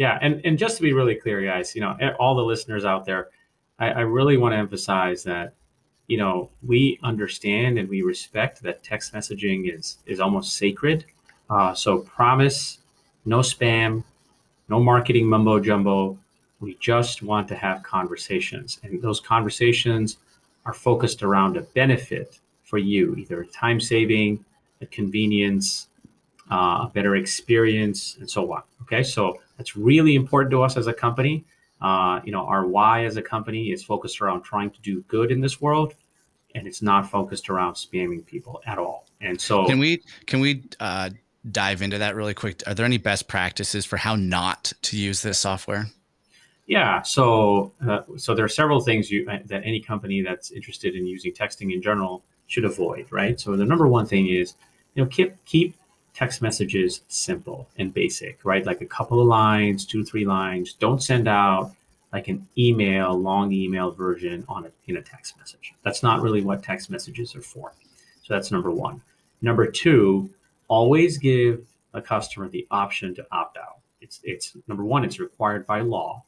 Yeah, 0.03 0.19
and 0.21 0.41
and 0.45 0.59
just 0.59 0.77
to 0.79 0.83
be 0.83 0.93
really 0.93 1.15
clear, 1.15 1.41
guys, 1.43 1.75
you 1.77 1.81
know, 1.81 1.97
all 2.19 2.35
the 2.35 2.43
listeners 2.53 2.85
out 2.85 3.05
there, 3.05 3.29
I, 3.79 3.87
I 3.91 4.01
really 4.01 4.37
want 4.37 4.53
to 4.53 4.59
emphasize 4.59 5.23
that, 5.25 5.55
you 6.07 6.19
know, 6.23 6.51
we 6.63 6.99
understand 7.03 7.79
and 7.79 7.89
we 7.89 8.03
respect 8.03 8.63
that 8.63 8.83
text 8.83 9.15
messaging 9.15 9.61
is 9.73 9.99
is 10.07 10.19
almost 10.19 10.57
sacred 10.57 11.05
uh, 11.53 11.75
so 11.75 11.99
promise, 11.99 12.79
no 13.27 13.41
spam, 13.41 14.03
no 14.69 14.81
marketing 14.81 15.27
mumbo 15.27 15.61
jumbo. 15.61 16.19
We 16.61 16.77
just 16.81 17.23
want 17.23 17.47
to 17.49 17.55
have 17.57 17.83
conversations. 17.83 18.81
And 18.83 19.03
those 19.03 19.21
conversations 19.21 20.17
are 20.65 20.73
focused 20.73 21.23
around 21.23 21.59
a 21.59 21.63
benefit 21.63 22.39
for 22.65 22.79
you, 22.79 23.15
either 23.17 23.45
time 23.45 23.81
saving, 23.81 24.45
a 24.81 24.87
convenience, 24.87 25.89
uh, 26.51 26.87
a 26.87 26.91
better 26.95 27.17
experience, 27.17 28.17
and 28.19 28.31
so 28.31 28.51
on. 28.53 28.63
Okay, 28.83 29.03
so 29.03 29.39
that's 29.63 29.77
really 29.77 30.17
important 30.17 30.51
to 30.51 30.61
us 30.61 30.77
as 30.77 30.89
a 30.89 30.93
company. 30.93 31.45
Uh, 31.81 32.21
you 32.25 32.33
know, 32.33 32.45
our 32.47 32.67
why 32.67 33.05
as 33.05 33.17
a 33.17 33.23
company 33.23 33.71
is 33.71 33.85
focused 33.85 34.21
around 34.21 34.43
trying 34.43 34.71
to 34.71 34.81
do 34.81 35.03
good 35.03 35.31
in 35.31 35.41
this 35.41 35.61
world, 35.61 35.95
and 36.57 36.67
it's 36.67 36.83
not 36.83 37.09
focused 37.09 37.49
around 37.49 37.75
spamming 37.75 38.27
people 38.27 38.61
at 38.67 38.77
all. 38.77 39.07
And 39.21 39.41
so, 39.41 39.65
can 39.67 39.79
we 39.79 40.03
can 40.27 40.41
we 40.41 40.65
uh, 40.81 41.11
dive 41.49 41.81
into 41.81 41.99
that 41.99 42.17
really 42.17 42.35
quick? 42.35 42.63
Are 42.67 42.75
there 42.75 42.85
any 42.85 42.99
best 42.99 43.29
practices 43.29 43.85
for 43.85 43.97
how 43.97 44.17
not 44.17 44.73
to 44.83 44.97
use 44.97 45.23
this 45.23 45.39
software? 45.39 45.87
Yeah, 46.67 47.03
so 47.03 47.73
uh, 47.89 48.01
so 48.17 48.35
there 48.35 48.45
are 48.45 48.49
several 48.49 48.81
things 48.81 49.13
you, 49.13 49.29
uh, 49.31 49.39
that 49.47 49.63
any 49.65 49.81
company 49.81 50.23
that's 50.23 50.51
interested 50.51 50.97
in 50.97 51.07
using 51.07 51.33
texting 51.33 51.73
in 51.73 51.81
general 51.81 52.25
should 52.49 52.65
avoid, 52.65 53.07
right? 53.11 53.39
So 53.39 53.57
the 53.57 53.65
number 53.65 53.87
one 53.87 54.07
thing 54.07 54.27
is, 54.27 54.57
you 54.95 55.05
know, 55.05 55.09
keep 55.09 55.45
keep 55.45 55.77
text 56.15 56.43
messages 56.43 57.03
simple 57.09 57.69
and 57.79 57.93
basic, 57.95 58.45
right? 58.45 58.67
Like 58.67 58.81
a 58.81 58.87
couple 58.87 59.21
of 59.21 59.27
lines, 59.27 59.87
two 59.87 60.05
three 60.05 60.25
lines. 60.25 60.75
Don't 60.75 61.03
send 61.03 61.29
out 61.29 61.73
like 62.13 62.29
an 62.29 62.47
email, 62.59 63.19
long 63.19 63.53
email 63.53 63.91
version 63.91 64.45
on 64.49 64.67
a, 64.67 64.71
in 64.87 64.99
a 64.99 65.03
text 65.03 65.37
message. 65.39 65.75
That's 65.83 66.03
not 66.03 66.21
really 66.21 66.43
what 66.43 66.63
text 66.63 66.91
messages 66.91 67.35
are 67.35 67.41
for. 67.41 67.73
So 68.23 68.35
that's 68.35 68.53
number 68.53 68.71
one. 68.71 69.01
Number 69.41 69.67
two, 69.67 70.31
always 70.69 71.19
give 71.19 71.65
a 71.95 72.03
customer 72.03 72.49
the 72.49 72.67
option 72.71 73.15
to 73.15 73.27
opt 73.33 73.57
out. 73.57 73.79
It's, 74.01 74.21
it's 74.25 74.57
number 74.69 74.85
one, 74.85 75.05
it's 75.05 75.19
required 75.19 75.67
by 75.67 75.81
law. 75.81 76.25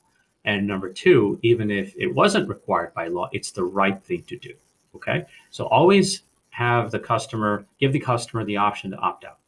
And 0.46 0.66
number 0.66 0.90
two, 0.90 1.38
even 1.42 1.70
if 1.70 1.94
it 1.96 2.14
wasn't 2.14 2.48
required 2.48 2.92
by 2.94 3.08
law, 3.08 3.28
it's 3.32 3.50
the 3.50 3.64
right 3.64 4.02
thing 4.04 4.22
to 4.24 4.36
do. 4.36 4.54
Okay. 4.94 5.26
So 5.50 5.66
always 5.66 6.22
have 6.50 6.90
the 6.90 6.98
customer, 6.98 7.66
give 7.78 7.92
the 7.92 8.00
customer 8.00 8.44
the 8.44 8.56
option 8.56 8.90
to 8.92 8.96
opt 8.98 9.24
out. 9.24 9.38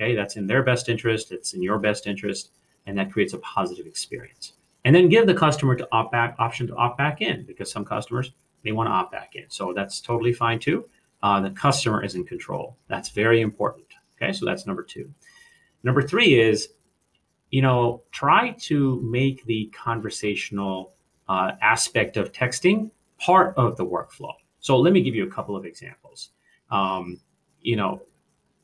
Okay. 0.00 0.14
That's 0.14 0.36
in 0.36 0.46
their 0.46 0.62
best 0.62 0.88
interest. 0.88 1.30
It's 1.32 1.52
in 1.52 1.62
your 1.62 1.78
best 1.78 2.06
interest. 2.06 2.52
And 2.86 2.96
that 2.98 3.12
creates 3.12 3.34
a 3.34 3.38
positive 3.38 3.86
experience. 3.86 4.54
And 4.84 4.96
then 4.96 5.08
give 5.08 5.26
the 5.26 5.34
customer 5.34 5.76
to 5.76 5.86
opt 5.92 6.10
back 6.10 6.34
option 6.38 6.66
to 6.68 6.74
opt 6.76 6.96
back 6.96 7.20
in 7.20 7.44
because 7.44 7.70
some 7.70 7.84
customers 7.84 8.32
may 8.64 8.72
want 8.72 8.86
to 8.86 8.92
opt 8.92 9.12
back 9.12 9.36
in. 9.36 9.44
So 9.48 9.72
that's 9.74 10.00
totally 10.00 10.32
fine 10.32 10.58
too. 10.58 10.88
Uh, 11.22 11.40
the 11.40 11.50
customer 11.50 12.02
is 12.02 12.14
in 12.14 12.24
control. 12.24 12.76
That's 12.88 13.10
very 13.10 13.42
important. 13.42 13.86
Okay. 14.16 14.32
So 14.32 14.46
that's 14.46 14.66
number 14.66 14.82
two. 14.82 15.12
Number 15.82 16.00
three 16.00 16.40
is, 16.40 16.70
you 17.50 17.60
know, 17.60 18.02
try 18.10 18.52
to 18.60 19.00
make 19.02 19.44
the 19.44 19.70
conversational 19.74 20.92
uh, 21.28 21.52
aspect 21.60 22.16
of 22.16 22.32
texting 22.32 22.90
part 23.18 23.54
of 23.56 23.76
the 23.76 23.84
workflow. 23.84 24.32
So 24.60 24.78
let 24.78 24.92
me 24.92 25.02
give 25.02 25.14
you 25.14 25.26
a 25.26 25.30
couple 25.30 25.56
of 25.56 25.64
examples. 25.64 26.30
Um, 26.70 27.20
you 27.60 27.76
know, 27.76 28.00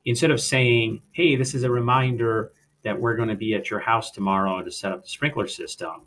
instead 0.07 0.31
of 0.31 0.41
saying, 0.41 1.03
hey, 1.13 1.37
this 1.37 1.55
is 1.55 1.65
a 1.65 1.71
reminder 1.71 2.53
that 2.85 2.99
we're 2.99 3.17
going 3.17 3.29
to 3.29 3.35
be 3.35 3.55
at 3.55 3.69
your 3.69 3.81
house 3.81 4.11
tomorrow 4.11 4.63
to 4.63 4.71
set 4.71 4.93
up 4.93 5.03
the 5.03 5.09
sprinkler 5.09 5.49
system, 5.49 6.03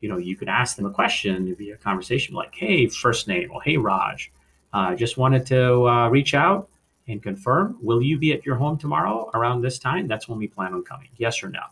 you 0.00 0.08
know, 0.08 0.18
you 0.18 0.36
could 0.36 0.48
ask 0.48 0.76
them 0.76 0.86
a 0.86 0.90
question, 0.90 1.46
it'd 1.46 1.58
be 1.58 1.70
a 1.70 1.76
conversation 1.76 2.34
like, 2.34 2.54
hey, 2.54 2.86
first 2.86 3.26
name, 3.26 3.50
or 3.50 3.62
hey, 3.62 3.76
Raj, 3.76 4.30
uh, 4.72 4.94
just 4.94 5.16
wanted 5.16 5.46
to 5.46 5.88
uh, 5.88 6.08
reach 6.08 6.34
out 6.34 6.68
and 7.08 7.22
confirm, 7.22 7.78
will 7.80 8.02
you 8.02 8.18
be 8.18 8.32
at 8.32 8.44
your 8.44 8.56
home 8.56 8.76
tomorrow 8.78 9.30
around 9.34 9.62
this 9.62 9.78
time? 9.78 10.06
That's 10.06 10.28
when 10.28 10.38
we 10.38 10.46
plan 10.46 10.74
on 10.74 10.84
coming, 10.84 11.08
yes 11.16 11.42
or 11.42 11.48
no, 11.48 11.62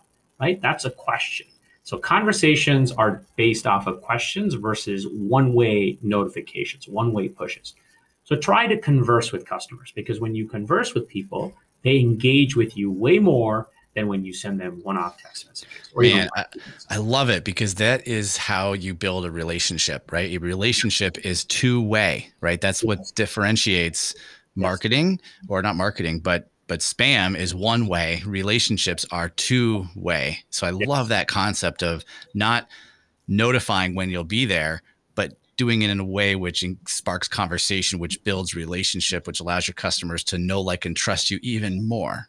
right? 0.40 0.60
That's 0.60 0.86
a 0.86 0.90
question. 0.90 1.46
So 1.82 1.98
conversations 1.98 2.90
are 2.90 3.22
based 3.36 3.66
off 3.66 3.86
of 3.86 4.00
questions 4.00 4.54
versus 4.54 5.06
one-way 5.06 5.98
notifications, 6.02 6.88
one-way 6.88 7.28
pushes. 7.28 7.74
So 8.24 8.34
try 8.34 8.66
to 8.66 8.76
converse 8.76 9.30
with 9.30 9.46
customers 9.46 9.92
because 9.94 10.18
when 10.18 10.34
you 10.34 10.48
converse 10.48 10.94
with 10.94 11.06
people, 11.06 11.54
they 11.86 12.00
engage 12.00 12.56
with 12.56 12.76
you 12.76 12.90
way 12.90 13.18
more 13.18 13.68
than 13.94 14.08
when 14.08 14.24
you 14.24 14.32
send 14.32 14.60
them 14.60 14.80
one-off 14.82 15.16
text 15.16 15.46
messages. 15.46 15.88
Man, 15.96 16.28
I, 16.36 16.44
I, 16.90 16.96
love 16.98 17.30
it 17.30 17.44
because 17.44 17.76
that 17.76 18.06
is 18.06 18.36
how 18.36 18.74
you 18.74 18.92
build 18.92 19.24
a 19.24 19.30
relationship, 19.30 20.12
right? 20.12 20.30
A 20.32 20.38
relationship 20.38 21.24
is 21.24 21.44
two-way, 21.44 22.30
right? 22.40 22.60
That's 22.60 22.84
what 22.84 22.98
differentiates 23.14 24.14
marketing 24.54 25.20
or 25.48 25.62
not 25.62 25.76
marketing, 25.76 26.20
but 26.20 26.50
but 26.66 26.80
spam 26.80 27.36
is 27.36 27.54
one 27.54 27.86
way 27.86 28.22
relationships 28.26 29.06
are 29.12 29.28
two 29.28 29.86
way 29.94 30.38
so 30.50 30.66
i 30.66 30.70
yes. 30.70 30.88
love 30.88 31.08
that 31.08 31.28
concept 31.28 31.80
of 31.84 32.04
not 32.34 32.66
notifying 33.28 33.94
when 33.94 34.10
you'll 34.10 34.24
be 34.24 34.44
there 34.44 34.82
doing 35.56 35.82
it 35.82 35.90
in 35.90 36.00
a 36.00 36.04
way 36.04 36.36
which 36.36 36.64
sparks 36.86 37.28
conversation 37.28 37.98
which 37.98 38.22
builds 38.24 38.54
relationship 38.54 39.26
which 39.26 39.40
allows 39.40 39.66
your 39.66 39.74
customers 39.74 40.22
to 40.24 40.38
know 40.38 40.60
like 40.60 40.84
and 40.84 40.96
trust 40.96 41.30
you 41.30 41.38
even 41.42 41.86
more. 41.86 42.28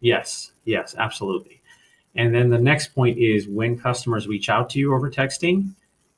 Yes 0.00 0.52
yes 0.64 0.94
absolutely. 0.98 1.60
And 2.16 2.34
then 2.34 2.50
the 2.50 2.58
next 2.58 2.94
point 2.94 3.18
is 3.18 3.48
when 3.48 3.78
customers 3.78 4.28
reach 4.28 4.48
out 4.48 4.70
to 4.70 4.78
you 4.78 4.94
over 4.94 5.10
texting 5.10 5.74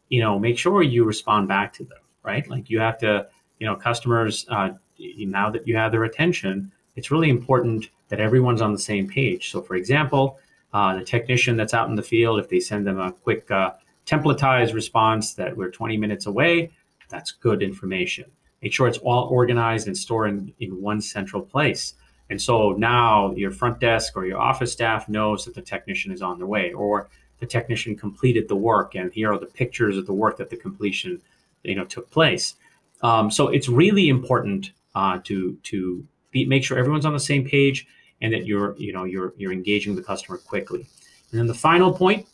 you 0.09 0.21
know 0.21 0.39
make 0.39 0.59
sure 0.59 0.83
you 0.83 1.05
respond 1.05 1.49
back 1.49 1.73
to 1.75 1.85
them 1.85 1.99
right? 2.23 2.49
Like 2.49 2.71
you 2.71 2.81
have 2.81 2.99
to 2.99 3.27
you 3.59 3.67
know 3.67 3.77
customers 3.77 4.47
uh, 4.49 4.71
now 4.99 5.51
that 5.51 5.67
you 5.67 5.77
have 5.77 5.93
their 5.93 6.05
attention 6.05 6.73
it's 6.97 7.11
really 7.11 7.29
important 7.29 7.91
that 8.09 8.21
everyone's 8.21 8.63
on 8.63 8.73
the 8.73 8.79
same 8.79 9.07
page. 9.07 9.51
So 9.51 9.63
for 9.63 9.77
example, 9.77 10.39
uh, 10.73 10.97
the 10.97 11.05
technician 11.05 11.57
that's 11.57 11.75
out 11.75 11.89
in 11.89 11.95
the 11.95 12.03
field, 12.03 12.41
if 12.41 12.49
they 12.49 12.61
send 12.61 12.87
them 12.87 12.99
a 12.99 13.13
quick 13.13 13.51
uh, 13.51 13.73
templatized 14.07 14.75
response 14.75 15.35
that 15.35 15.57
we're 15.57 15.71
20 15.71 15.97
minutes 15.97 16.27
away, 16.27 16.71
that's 17.09 17.33
good 17.33 17.63
information. 17.63 18.25
Make 18.63 18.73
sure 18.73 18.89
it's 18.89 18.99
all 18.99 19.29
organized 19.29 19.87
and 19.87 19.97
stored 19.97 20.31
in, 20.31 20.53
in 20.61 20.81
one 20.81 21.01
central 21.01 21.43
place. 21.43 21.95
And 22.31 22.41
so 22.41 22.73
now 22.73 23.33
your 23.35 23.51
front 23.51 23.79
desk 23.79 24.17
or 24.17 24.27
your 24.27 24.39
office 24.39 24.73
staff 24.73 25.09
knows 25.09 25.45
that 25.45 25.55
the 25.55 25.63
technician 25.63 26.13
is 26.13 26.23
on 26.23 26.39
the 26.39 26.47
way 26.47 26.73
or 26.73 27.09
the 27.39 27.47
technician 27.47 27.97
completed 27.97 28.49
the 28.49 28.57
work 28.57 28.95
and 28.95 29.13
here 29.13 29.33
are 29.33 29.39
the 29.39 29.47
pictures 29.47 29.97
of 29.99 30.07
the 30.07 30.13
work 30.13 30.39
that 30.39 30.51
the 30.51 30.57
completion 30.57 31.21
you 31.63 31.75
know 31.75 31.85
took 31.85 32.11
place. 32.11 32.55
Um, 33.03 33.31
so 33.31 33.49
it's 33.49 33.69
really 33.69 34.09
important 34.09 34.73
uh, 34.95 35.21
to 35.25 35.59
to 35.65 36.07
be, 36.31 36.47
make 36.47 36.65
sure 36.65 36.79
everyone's 36.79 37.05
on 37.05 37.13
the 37.13 37.21
same 37.21 37.47
page 37.47 37.87
and 38.21 38.33
that 38.33 38.47
you're, 38.47 38.77
you 38.79 38.93
know, 38.93 39.05
you're, 39.05 39.35
you're 39.37 39.53
engaging 39.53 39.95
the 39.95 40.03
customer 40.03 40.39
quickly. 40.39 40.87
And 41.31 41.41
then 41.41 41.47
the 41.47 41.55
final 41.55 41.93
point 41.93 42.27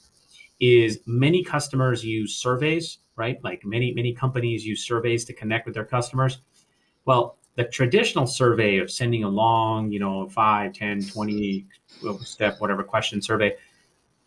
is 0.63 1.01
many 1.07 1.43
customers 1.43 2.05
use 2.05 2.37
surveys, 2.37 2.99
right? 3.17 3.43
Like 3.43 3.65
many, 3.65 3.93
many 3.93 4.15
companies 4.15 4.65
use 4.65 4.87
surveys 4.87 5.25
to 5.25 5.33
connect 5.33 5.67
with 5.67 5.75
their 5.75 5.85
customers. 5.85 6.39
Well, 7.05 7.37
the 7.57 7.65
traditional 7.65 8.29
survey 8.29 8.79
of 8.79 8.89
sending 8.89 9.25
a 9.25 9.29
long, 9.29 9.91
you 9.91 9.99
know, 9.99 10.29
5, 10.29 10.73
10, 10.73 11.03
20 11.09 11.67
step, 12.21 12.61
whatever 12.61 12.85
question 12.85 13.21
survey, 13.21 13.57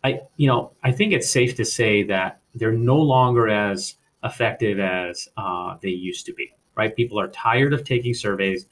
I, 0.04 0.20
you 0.36 0.46
know, 0.46 0.72
I 0.84 0.92
think 0.92 1.14
it's 1.14 1.28
safe 1.28 1.56
to 1.56 1.64
say 1.64 2.02
that 2.04 2.40
they're 2.54 2.70
no 2.70 2.98
longer 2.98 3.48
as 3.48 3.94
effective 4.22 4.78
as 4.78 5.28
uh, 5.38 5.78
they 5.80 5.88
used 5.88 6.26
to 6.26 6.34
be, 6.34 6.54
right? 6.76 6.94
People 6.94 7.18
are 7.18 7.28
tired 7.28 7.72
of 7.72 7.82
taking 7.82 8.12
surveys 8.12 8.66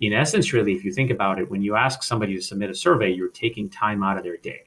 in 0.00 0.12
essence, 0.12 0.52
really, 0.52 0.74
if 0.74 0.84
you 0.84 0.92
think 0.92 1.10
about 1.10 1.38
it, 1.38 1.50
when 1.50 1.62
you 1.62 1.74
ask 1.74 2.02
somebody 2.02 2.34
to 2.34 2.42
submit 2.42 2.68
a 2.68 2.74
survey, 2.74 3.10
you're 3.12 3.30
taking 3.30 3.70
time 3.70 4.02
out 4.02 4.18
of 4.18 4.24
their 4.24 4.36
day. 4.36 4.64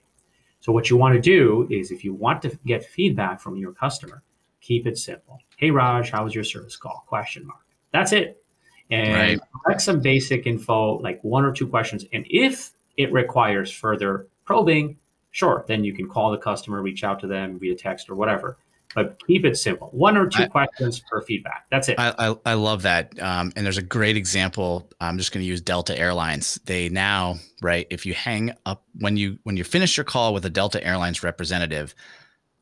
So 0.59 0.71
what 0.71 0.89
you 0.89 0.97
want 0.97 1.15
to 1.15 1.21
do 1.21 1.67
is 1.69 1.91
if 1.91 2.03
you 2.03 2.13
want 2.13 2.41
to 2.43 2.57
get 2.65 2.85
feedback 2.85 3.39
from 3.39 3.55
your 3.55 3.71
customer, 3.71 4.23
keep 4.61 4.85
it 4.85 4.97
simple. 4.97 5.39
Hey, 5.57 5.71
Raj, 5.71 6.09
how 6.11 6.23
was 6.23 6.35
your 6.35 6.43
service 6.43 6.75
call? 6.75 7.03
Question 7.07 7.45
mark. 7.45 7.61
That's 7.91 8.11
it. 8.11 8.43
And 8.91 9.13
right. 9.13 9.39
collect 9.63 9.81
some 9.81 10.01
basic 10.01 10.47
info, 10.47 10.99
like 10.99 11.23
one 11.23 11.45
or 11.45 11.51
two 11.51 11.67
questions. 11.67 12.05
And 12.11 12.25
if 12.29 12.71
it 12.97 13.11
requires 13.13 13.71
further 13.71 14.27
probing, 14.45 14.97
sure, 15.31 15.63
then 15.67 15.83
you 15.83 15.93
can 15.93 16.09
call 16.09 16.31
the 16.31 16.37
customer, 16.37 16.81
reach 16.81 17.03
out 17.03 17.19
to 17.21 17.27
them 17.27 17.59
via 17.59 17.75
text 17.75 18.09
or 18.09 18.15
whatever 18.15 18.57
but 18.95 19.21
keep 19.25 19.45
it 19.45 19.57
simple. 19.57 19.89
One 19.91 20.17
or 20.17 20.27
two 20.27 20.43
I, 20.43 20.47
questions 20.47 21.01
per 21.09 21.21
feedback. 21.21 21.65
That's 21.69 21.89
it. 21.89 21.99
I, 21.99 22.13
I, 22.17 22.35
I 22.45 22.53
love 22.55 22.81
that. 22.83 23.19
Um, 23.21 23.51
and 23.55 23.65
there's 23.65 23.77
a 23.77 23.83
great 23.83 24.17
example. 24.17 24.89
I'm 24.99 25.17
just 25.17 25.31
going 25.31 25.43
to 25.43 25.47
use 25.47 25.61
Delta 25.61 25.97
Airlines. 25.97 26.59
They 26.65 26.89
now, 26.89 27.35
right, 27.61 27.85
if 27.89 28.05
you 28.05 28.13
hang 28.13 28.53
up 28.65 28.83
when 28.99 29.17
you 29.17 29.37
when 29.43 29.57
you 29.57 29.63
finish 29.63 29.97
your 29.97 30.03
call 30.03 30.33
with 30.33 30.45
a 30.45 30.49
Delta 30.49 30.83
Airlines 30.83 31.21
representative, 31.23 31.93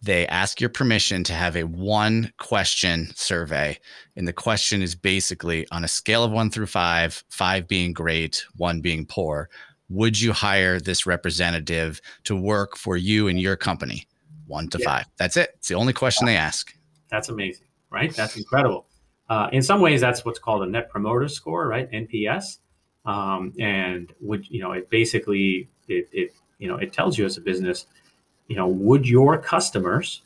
they 0.01 0.27
ask 0.27 0.61
your 0.61 0.69
permission 0.69 1.23
to 1.23 1.33
have 1.33 1.55
a 1.55 1.63
one 1.63 2.31
question 2.37 3.09
survey. 3.15 3.79
And 4.15 4.27
the 4.27 4.33
question 4.33 4.81
is 4.81 4.95
basically 4.95 5.67
on 5.71 5.83
a 5.83 5.87
scale 5.87 6.23
of 6.23 6.31
one 6.31 6.49
through 6.49 6.67
five, 6.67 7.23
five 7.29 7.67
being 7.67 7.93
great, 7.93 8.45
one 8.57 8.81
being 8.81 9.05
poor, 9.05 9.49
would 9.89 10.19
you 10.19 10.33
hire 10.33 10.79
this 10.79 11.05
representative 11.05 12.01
to 12.25 12.35
work 12.35 12.77
for 12.77 12.97
you 12.97 13.27
and 13.27 13.39
your 13.39 13.55
company? 13.55 14.05
One 14.47 14.69
to 14.69 14.79
yeah. 14.79 14.85
five. 14.85 15.05
That's 15.17 15.37
it. 15.37 15.51
It's 15.55 15.67
the 15.67 15.75
only 15.75 15.93
question 15.93 16.25
they 16.25 16.35
ask. 16.35 16.73
That's 17.09 17.29
amazing, 17.29 17.67
right? 17.89 18.13
That's 18.13 18.37
incredible. 18.37 18.87
Uh, 19.29 19.49
in 19.51 19.61
some 19.61 19.81
ways, 19.81 20.01
that's 20.01 20.23
what's 20.25 20.39
called 20.39 20.63
a 20.63 20.65
net 20.65 20.89
promoter 20.89 21.27
score, 21.27 21.67
right? 21.67 21.91
NPS. 21.91 22.59
Um, 23.05 23.53
and 23.59 24.13
would, 24.19 24.49
you 24.49 24.61
know, 24.61 24.73
it 24.73 24.89
basically, 24.89 25.69
it, 25.87 26.09
it, 26.11 26.33
you 26.59 26.67
know, 26.67 26.77
it 26.77 26.93
tells 26.93 27.17
you 27.17 27.25
as 27.25 27.37
a 27.37 27.41
business, 27.41 27.85
you 28.47 28.55
know, 28.55 28.67
would 28.67 29.07
your 29.07 29.37
customers 29.37 30.21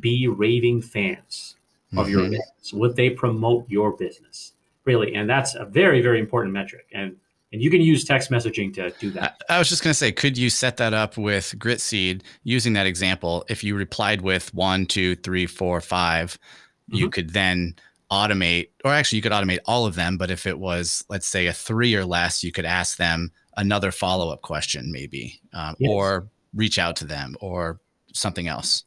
be 0.00 0.28
raving 0.28 0.82
fans 0.82 1.56
of 1.92 2.06
mm-hmm. 2.06 2.10
your 2.10 2.22
business? 2.22 2.72
Would 2.72 2.96
they 2.96 3.10
promote 3.10 3.68
your 3.68 3.92
business? 3.92 4.52
Really? 4.84 5.14
And 5.14 5.28
that's 5.28 5.54
a 5.54 5.64
very, 5.64 6.02
very 6.02 6.18
important 6.18 6.52
metric. 6.52 6.86
And 6.92 7.16
and 7.52 7.62
you 7.62 7.70
can 7.70 7.82
use 7.82 8.04
text 8.04 8.30
messaging 8.30 8.72
to 8.74 8.90
do 8.98 9.10
that. 9.10 9.42
I 9.48 9.58
was 9.58 9.68
just 9.68 9.82
going 9.82 9.90
to 9.90 9.98
say, 9.98 10.10
could 10.10 10.38
you 10.38 10.48
set 10.48 10.78
that 10.78 10.94
up 10.94 11.18
with 11.18 11.54
Gritseed 11.58 12.22
using 12.44 12.72
that 12.72 12.86
example? 12.86 13.44
If 13.48 13.62
you 13.62 13.76
replied 13.76 14.22
with 14.22 14.52
one, 14.54 14.86
two, 14.86 15.16
three, 15.16 15.46
four, 15.46 15.80
five, 15.80 16.32
mm-hmm. 16.32 16.96
you 16.96 17.10
could 17.10 17.30
then 17.30 17.74
automate, 18.10 18.68
or 18.84 18.92
actually, 18.92 19.16
you 19.16 19.22
could 19.22 19.32
automate 19.32 19.58
all 19.66 19.84
of 19.84 19.94
them. 19.94 20.16
But 20.16 20.30
if 20.30 20.46
it 20.46 20.58
was, 20.58 21.04
let's 21.08 21.26
say, 21.26 21.46
a 21.46 21.52
three 21.52 21.94
or 21.94 22.04
less, 22.04 22.42
you 22.42 22.52
could 22.52 22.64
ask 22.64 22.96
them 22.96 23.30
another 23.56 23.90
follow 23.90 24.30
up 24.30 24.42
question, 24.42 24.90
maybe, 24.90 25.40
um, 25.52 25.76
yes. 25.78 25.90
or 25.90 26.28
reach 26.54 26.78
out 26.78 26.96
to 26.96 27.04
them 27.04 27.36
or 27.40 27.80
something 28.14 28.48
else. 28.48 28.84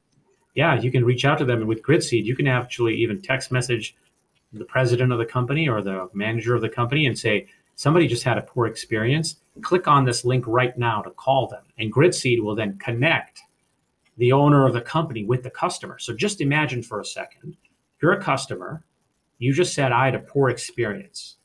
Yeah, 0.56 0.80
you 0.80 0.92
can 0.92 1.04
reach 1.04 1.26
out 1.26 1.38
to 1.40 1.46
them. 1.46 1.60
And 1.60 1.68
with 1.68 1.84
Gritseed, 1.84 2.24
you 2.24 2.36
can 2.36 2.48
actually 2.48 2.96
even 2.96 3.22
text 3.22 3.52
message 3.52 3.96
the 4.54 4.66
president 4.66 5.12
of 5.12 5.20
the 5.20 5.26
company 5.26 5.68
or 5.68 5.82
the 5.82 6.10
manager 6.14 6.56
of 6.56 6.62
the 6.62 6.70
company 6.70 7.06
and 7.06 7.18
say, 7.18 7.48
somebody 7.76 8.08
just 8.08 8.24
had 8.24 8.38
a 8.38 8.42
poor 8.42 8.66
experience, 8.66 9.38
click 9.62 9.88
on 9.88 10.06
this 10.06 10.26
link 10.26 10.46
right 10.48 10.78
now 10.78 11.02
to 11.02 11.12
call 11.12 11.48
them. 11.48 11.64
And 11.78 11.94
Gritseed 11.94 12.42
will 12.42 12.56
then 12.56 12.78
connect 12.78 13.42
the 14.18 14.32
owner 14.32 14.66
of 14.66 14.74
the 14.74 14.82
company 14.82 15.26
with 15.26 15.44
the 15.44 15.50
customer. 15.50 16.00
So 16.00 16.14
just 16.14 16.42
imagine 16.42 16.82
for 16.82 17.00
a 17.00 17.06
second, 17.06 17.58
you're 18.02 18.14
a 18.14 18.22
customer, 18.22 18.84
you 19.40 19.54
just 19.54 19.74
said 19.74 19.92
I 19.92 20.06
had 20.06 20.16
a 20.16 20.20
poor 20.20 20.50
experience. 20.50 21.38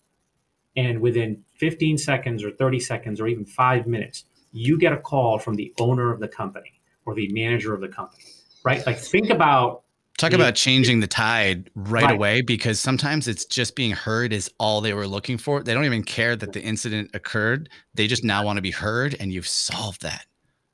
And 0.77 1.01
within 1.01 1.43
15 1.57 1.99
seconds 1.99 2.45
or 2.45 2.53
30 2.53 2.79
seconds 2.81 3.21
or 3.21 3.27
even 3.27 3.45
five 3.45 3.87
minutes, 3.87 4.25
you 4.53 4.79
get 4.79 4.93
a 4.93 4.99
call 4.99 5.39
from 5.39 5.55
the 5.55 5.73
owner 5.81 6.13
of 6.13 6.21
the 6.21 6.29
company 6.29 6.81
or 7.05 7.15
the 7.15 7.29
manager 7.33 7.75
of 7.75 7.81
the 7.81 7.89
company, 7.89 8.23
right? 8.65 8.85
Like 8.87 8.99
think 8.99 9.31
about 9.31 9.83
Talk 10.21 10.35
about 10.35 10.55
changing 10.55 11.01
the 11.01 11.07
tide 11.07 11.71
right, 11.75 12.05
right, 12.05 12.15
away 12.15 12.43
because 12.43 12.79
sometimes 12.79 13.27
it's 13.27 13.47
just 13.47 13.75
being 13.75 13.93
heard 13.93 14.35
is 14.35 14.51
all 14.61 14.83
they 14.83 14.93
were 14.93 15.07
looking 15.07 15.39
for. 15.39 15.63
They 15.63 15.73
don't 15.73 15.87
even 15.87 16.03
care 16.03 16.37
that 16.37 16.53
the 16.53 16.63
incident 16.63 17.11
occurred. 17.15 17.71
They 17.95 18.07
just 18.07 18.23
now 18.23 18.45
want 18.45 18.59
to 18.59 18.61
be 18.61 18.71
heard 18.71 19.17
and 19.19 19.33
you've 19.33 19.49
solved 19.49 20.03
that. 20.03 20.27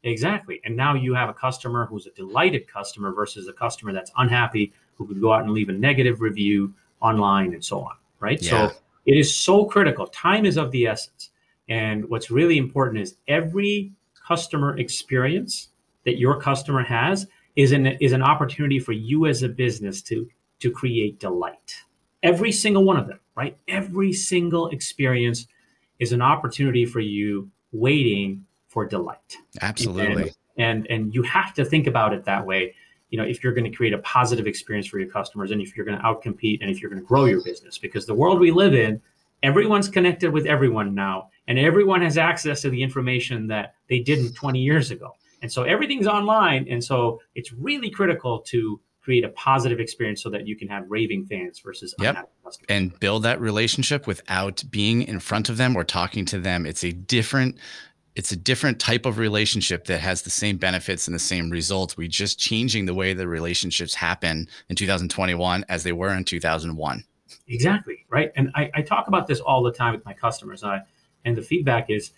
Exactly. 0.02 0.61
And 0.64 0.76
now 0.76 0.94
you 0.94 1.14
have 1.14 1.28
a 1.28 1.32
customer 1.32 1.87
who's 1.87 2.09
a 2.09 2.11
delighted 2.11 2.66
customer 2.66 3.12
versus 3.12 3.46
a 3.46 3.52
customer 3.52 3.92
that's 3.92 4.11
unhappy 4.16 4.72
who 4.96 5.06
could 5.06 5.20
go 5.20 5.32
out 5.32 5.44
and 5.44 5.52
leave 5.52 5.68
a 5.68 5.74
negative 5.74 6.20
review 6.20 6.74
online 7.00 7.52
and 7.52 7.64
so 7.64 7.82
on. 7.82 7.94
Right. 8.18 8.42
Yeah. 8.42 8.70
So 8.70 8.76
it 9.04 9.16
is 9.16 9.32
so 9.32 9.64
critical. 9.64 10.09
Time 10.09 10.44
is 10.44 10.56
of 10.56 10.72
the 10.72 10.88
essence. 10.88 11.30
And 11.68 12.09
what's 12.11 12.32
really 12.32 12.59
important 12.59 13.00
is 13.00 13.14
every 13.28 13.92
customer 14.26 14.76
experience 14.76 15.68
that 16.04 16.18
your 16.18 16.40
customer 16.40 16.82
has 16.82 17.28
is 17.56 17.72
an 17.72 17.86
is 17.86 18.12
an 18.12 18.22
opportunity 18.22 18.78
for 18.78 18.92
you 18.92 19.26
as 19.26 19.42
a 19.42 19.48
business 19.48 20.02
to 20.02 20.28
to 20.60 20.70
create 20.70 21.18
delight. 21.18 21.74
Every 22.22 22.52
single 22.52 22.84
one 22.84 22.96
of 22.96 23.06
them, 23.06 23.20
right? 23.34 23.56
Every 23.68 24.12
single 24.12 24.68
experience 24.68 25.46
is 25.98 26.12
an 26.12 26.22
opportunity 26.22 26.84
for 26.84 27.00
you 27.00 27.50
waiting 27.72 28.44
for 28.68 28.86
delight. 28.86 29.36
Absolutely. 29.60 30.34
And, 30.56 30.86
and 30.86 30.86
and 30.90 31.14
you 31.14 31.22
have 31.22 31.54
to 31.54 31.64
think 31.64 31.86
about 31.86 32.12
it 32.12 32.24
that 32.24 32.46
way. 32.46 32.74
You 33.10 33.18
know, 33.18 33.24
if 33.24 33.42
you're 33.42 33.54
going 33.54 33.70
to 33.70 33.76
create 33.76 33.92
a 33.92 33.98
positive 33.98 34.46
experience 34.46 34.86
for 34.86 34.98
your 34.98 35.08
customers 35.08 35.50
and 35.50 35.60
if 35.60 35.76
you're 35.76 35.86
going 35.86 35.98
to 35.98 36.04
outcompete 36.04 36.58
and 36.60 36.70
if 36.70 36.80
you're 36.80 36.90
going 36.90 37.00
to 37.00 37.06
grow 37.06 37.24
your 37.24 37.42
business 37.42 37.78
because 37.78 38.04
the 38.04 38.14
world 38.14 38.40
we 38.40 38.50
live 38.50 38.74
in, 38.74 39.00
everyone's 39.42 39.88
connected 39.88 40.32
with 40.32 40.44
everyone 40.46 40.94
now 40.94 41.30
and 41.46 41.58
everyone 41.58 42.02
has 42.02 42.18
access 42.18 42.62
to 42.62 42.70
the 42.70 42.82
information 42.82 43.46
that 43.46 43.74
they 43.88 44.00
didn't 44.00 44.34
20 44.34 44.58
years 44.58 44.90
ago. 44.90 45.14
And 45.42 45.53
so 45.53 45.64
everything's 45.64 46.07
online. 46.07 46.66
And 46.68 46.83
so 46.83 47.20
it's 47.35 47.53
really 47.53 47.90
critical 47.90 48.40
to 48.49 48.81
create 49.03 49.25
a 49.25 49.29
positive 49.29 49.79
experience 49.79 50.20
so 50.20 50.29
that 50.31 50.49
you 50.49 50.57
can 50.57 50.66
have 50.66 50.85
raving 50.88 51.25
fans 51.27 51.61
versus 51.61 51.94
yep. 52.01 52.29
and 52.68 52.99
build 52.99 53.22
that 53.22 53.40
relationship 53.40 54.05
without 54.07 54.64
being 54.68 55.03
in 55.03 55.20
front 55.20 55.49
of 55.49 55.57
them 55.59 55.77
or 55.77 55.85
talking 55.85 56.25
to 56.25 56.40
them. 56.40 56.66
It's 56.66 56.83
a 56.83 56.92
different 56.92 57.57
it's 58.16 58.33
a 58.33 58.37
different 58.37 58.81
type 58.81 59.05
of 59.05 59.18
relationship 59.18 59.85
that 59.85 60.01
has 60.01 60.22
the 60.22 60.31
same 60.31 60.57
benefits 60.57 61.07
and 61.07 61.14
the 61.14 61.20
same 61.20 61.51
results. 61.51 61.96
We're 61.99 62.09
just 62.09 62.38
changing 62.38 62.87
the 62.87 62.94
way 62.94 63.12
the 63.12 63.29
relationships 63.29 63.94
happen 63.94 64.49
in 64.70 64.75
2021 64.75 65.66
as 65.68 65.85
they 65.85 65.92
were 65.92 66.14
in 66.14 66.25
2001. 66.25 67.05
Exactly. 67.46 68.07
Right. 68.09 68.33
And 68.35 68.51
I, 68.55 68.70
I 68.75 68.83
talk 68.83 69.07
about 69.07 69.27
this 69.27 69.40
all 69.40 69.62
the 69.62 69.70
time 69.70 69.94
with 69.94 70.05
my 70.07 70.14
customers. 70.14 70.64
I, 70.64 70.81
and 71.27 71.37
the 71.37 71.42
feedback 71.42 71.90
is, 71.90 72.12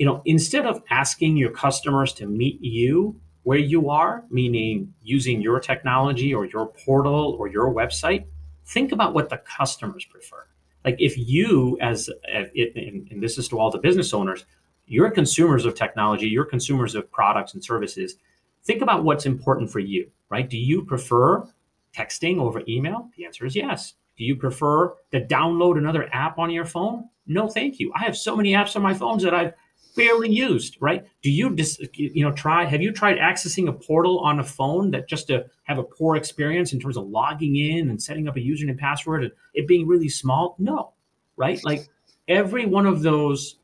you 0.00 0.06
know, 0.06 0.22
instead 0.24 0.64
of 0.64 0.82
asking 0.88 1.36
your 1.36 1.50
customers 1.50 2.14
to 2.14 2.26
meet 2.26 2.58
you 2.62 3.20
where 3.42 3.58
you 3.58 3.90
are, 3.90 4.24
meaning 4.30 4.94
using 5.02 5.42
your 5.42 5.60
technology 5.60 6.32
or 6.32 6.46
your 6.46 6.68
portal 6.68 7.36
or 7.38 7.48
your 7.48 7.70
website, 7.70 8.24
think 8.64 8.92
about 8.92 9.12
what 9.12 9.28
the 9.28 9.36
customers 9.36 10.06
prefer. 10.06 10.46
Like 10.86 10.96
if 10.98 11.18
you, 11.18 11.76
as 11.82 12.08
and 12.32 13.22
this 13.22 13.36
is 13.36 13.46
to 13.48 13.58
all 13.58 13.70
the 13.70 13.76
business 13.76 14.14
owners, 14.14 14.46
you're 14.86 15.10
consumers 15.10 15.66
of 15.66 15.74
technology, 15.74 16.28
you're 16.28 16.46
consumers 16.46 16.94
of 16.94 17.12
products 17.12 17.52
and 17.52 17.62
services. 17.62 18.16
Think 18.64 18.80
about 18.80 19.04
what's 19.04 19.26
important 19.26 19.70
for 19.70 19.80
you, 19.80 20.10
right? 20.30 20.48
Do 20.48 20.56
you 20.56 20.82
prefer 20.82 21.46
texting 21.94 22.40
over 22.40 22.62
email? 22.66 23.10
The 23.18 23.26
answer 23.26 23.44
is 23.44 23.54
yes. 23.54 23.92
Do 24.16 24.24
you 24.24 24.34
prefer 24.34 24.94
to 25.12 25.26
download 25.26 25.76
another 25.76 26.08
app 26.10 26.38
on 26.38 26.50
your 26.50 26.64
phone? 26.64 27.10
No, 27.26 27.48
thank 27.48 27.78
you. 27.78 27.92
I 27.94 28.04
have 28.04 28.16
so 28.16 28.34
many 28.34 28.52
apps 28.52 28.76
on 28.76 28.82
my 28.82 28.94
phones 28.94 29.22
that 29.24 29.34
I've 29.34 29.52
barely 29.96 30.30
used, 30.30 30.76
right? 30.80 31.04
Do 31.22 31.30
you 31.30 31.54
just, 31.54 31.80
you 31.96 32.24
know, 32.24 32.32
try, 32.32 32.64
have 32.64 32.82
you 32.82 32.92
tried 32.92 33.18
accessing 33.18 33.68
a 33.68 33.72
portal 33.72 34.20
on 34.20 34.38
a 34.38 34.44
phone 34.44 34.90
that 34.92 35.08
just 35.08 35.26
to 35.28 35.46
have 35.64 35.78
a 35.78 35.82
poor 35.82 36.16
experience 36.16 36.72
in 36.72 36.80
terms 36.80 36.96
of 36.96 37.08
logging 37.08 37.56
in 37.56 37.90
and 37.90 38.02
setting 38.02 38.28
up 38.28 38.36
a 38.36 38.40
username 38.40 38.70
and 38.70 38.78
password 38.78 39.24
and 39.24 39.32
it 39.54 39.66
being 39.66 39.86
really 39.86 40.08
small? 40.08 40.56
No, 40.58 40.92
right? 41.36 41.60
Like 41.64 41.88
every 42.28 42.66
one 42.66 42.86
of 42.86 43.02
those 43.02 43.56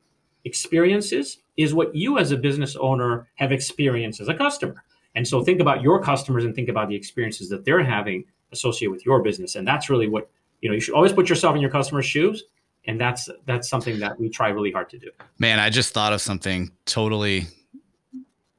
experiences 0.45 1.39
is 1.57 1.75
what 1.75 1.95
you 1.95 2.19
as 2.19 2.33
a 2.33 2.37
business 2.37 2.77
owner 2.77 3.29
have 3.35 3.53
experienced 3.53 4.21
as 4.21 4.29
a 4.29 4.35
customer. 4.35 4.85
And 5.15 5.27
so 5.27 5.43
think 5.43 5.61
about 5.61 5.83
your 5.83 6.03
customers 6.03 6.45
and 6.45 6.55
think 6.55 6.69
about 6.69 6.89
the 6.89 6.95
experiences 6.95 7.49
that 7.49 7.65
they're 7.65 7.83
having 7.83 8.25
associated 8.53 8.93
with 8.93 9.07
your 9.07 9.23
business. 9.23 9.57
And 9.57 9.67
that's 9.67 9.89
really 9.89 10.09
what, 10.09 10.29
you 10.61 10.69
know, 10.69 10.75
you 10.75 10.81
should 10.81 10.95
always 10.95 11.13
put 11.13 11.29
yourself 11.29 11.57
in 11.57 11.63
your 11.63 11.71
customer's 11.71 12.07
shoes 12.07 12.45
and 12.87 13.01
that's 13.01 13.29
that's 13.47 13.69
something 13.69 13.99
that 13.99 14.19
we 14.19 14.29
try 14.29 14.49
really 14.49 14.73
hard 14.73 14.89
to 14.91 14.99
do. 14.99 15.11
Man 15.39 15.59
i 15.59 15.71
just 15.71 15.93
thought 15.93 16.13
of 16.13 16.21
something 16.21 16.71
totally 16.85 17.47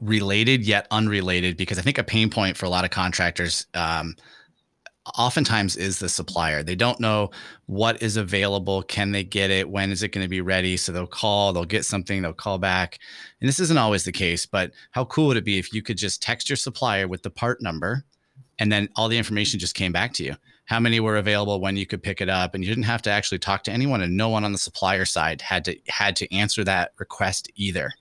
related 0.01 0.63
yet 0.63 0.87
unrelated 0.91 1.57
because 1.57 1.79
i 1.79 1.81
think 1.81 1.97
a 1.97 2.03
pain 2.03 2.29
point 2.29 2.55
for 2.55 2.65
a 2.65 2.69
lot 2.69 2.85
of 2.85 2.91
contractors 2.91 3.65
um, 3.73 4.15
oftentimes 5.17 5.75
is 5.77 5.99
the 5.99 6.09
supplier. 6.09 6.63
They 6.63 6.75
don't 6.75 6.99
know 6.99 7.31
what 7.65 8.01
is 8.01 8.17
available 8.17 8.83
can 8.83 9.11
they 9.11 9.23
get 9.23 9.51
it 9.51 9.69
when 9.69 9.91
is 9.91 10.03
it 10.03 10.09
going 10.09 10.25
to 10.25 10.29
be 10.29 10.41
ready 10.41 10.77
so 10.77 10.91
they'll 10.91 11.07
call 11.07 11.53
they'll 11.53 11.65
get 11.65 11.85
something 11.85 12.21
they'll 12.21 12.33
call 12.33 12.57
back. 12.57 12.99
And 13.39 13.47
this 13.47 13.59
isn't 13.59 13.77
always 13.77 14.03
the 14.03 14.11
case 14.11 14.45
but 14.45 14.71
how 14.91 15.05
cool 15.05 15.27
would 15.27 15.37
it 15.37 15.45
be 15.45 15.57
if 15.57 15.73
you 15.73 15.81
could 15.81 15.97
just 15.97 16.21
text 16.21 16.49
your 16.49 16.57
supplier 16.57 17.07
with 17.07 17.23
the 17.23 17.29
part 17.29 17.61
number 17.61 18.03
and 18.59 18.71
then 18.71 18.89
all 18.95 19.07
the 19.07 19.17
information 19.17 19.59
just 19.59 19.75
came 19.75 19.91
back 19.91 20.13
to 20.13 20.23
you 20.23 20.35
how 20.67 20.81
many 20.81 20.99
were 20.99 21.15
available 21.15 21.61
when 21.61 21.77
you 21.77 21.85
could 21.85 22.03
pick 22.03 22.19
it 22.19 22.27
up 22.27 22.53
and 22.53 22.63
you 22.63 22.69
didn't 22.69 22.83
have 22.83 23.01
to 23.01 23.09
actually 23.09 23.39
talk 23.39 23.63
to 23.63 23.71
anyone 23.71 24.01
and 24.01 24.15
no 24.15 24.27
one 24.27 24.43
on 24.43 24.51
the 24.51 24.57
supplier 24.57 25.05
side 25.05 25.41
had 25.41 25.63
to 25.63 25.77
had 25.87 26.15
to 26.17 26.31
answer 26.33 26.63
that 26.63 26.91
request 26.99 27.49
either. 27.55 27.93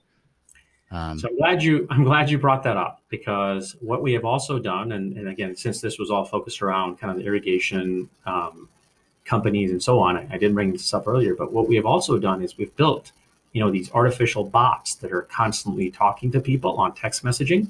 Um, 0.91 1.17
so 1.17 1.29
I'm 1.29 1.37
glad 1.37 1.63
you 1.63 1.87
I'm 1.89 2.03
glad 2.03 2.29
you 2.29 2.37
brought 2.37 2.63
that 2.63 2.75
up 2.75 3.01
because 3.07 3.77
what 3.79 4.01
we 4.01 4.11
have 4.13 4.25
also 4.25 4.59
done 4.59 4.91
and, 4.91 5.15
and 5.17 5.29
again 5.29 5.55
since 5.55 5.79
this 5.79 5.97
was 5.97 6.11
all 6.11 6.25
focused 6.25 6.61
around 6.61 6.99
kind 6.99 7.09
of 7.09 7.17
the 7.17 7.25
irrigation 7.25 8.09
um, 8.25 8.67
companies 9.23 9.71
and 9.71 9.81
so 9.81 9.99
on 9.99 10.17
I, 10.17 10.27
I 10.29 10.37
didn't 10.37 10.55
bring 10.55 10.73
this 10.73 10.93
up 10.93 11.07
earlier 11.07 11.35
but 11.35 11.53
what 11.53 11.69
we 11.69 11.75
have 11.77 11.85
also 11.85 12.19
done 12.19 12.41
is 12.41 12.57
we've 12.57 12.75
built 12.75 13.13
you 13.53 13.61
know 13.61 13.71
these 13.71 13.91
artificial 13.93 14.43
bots 14.43 14.95
that 14.95 15.13
are 15.13 15.23
constantly 15.23 15.89
talking 15.89 16.31
to 16.33 16.41
people 16.41 16.77
on 16.77 16.93
text 16.95 17.23
messaging 17.23 17.69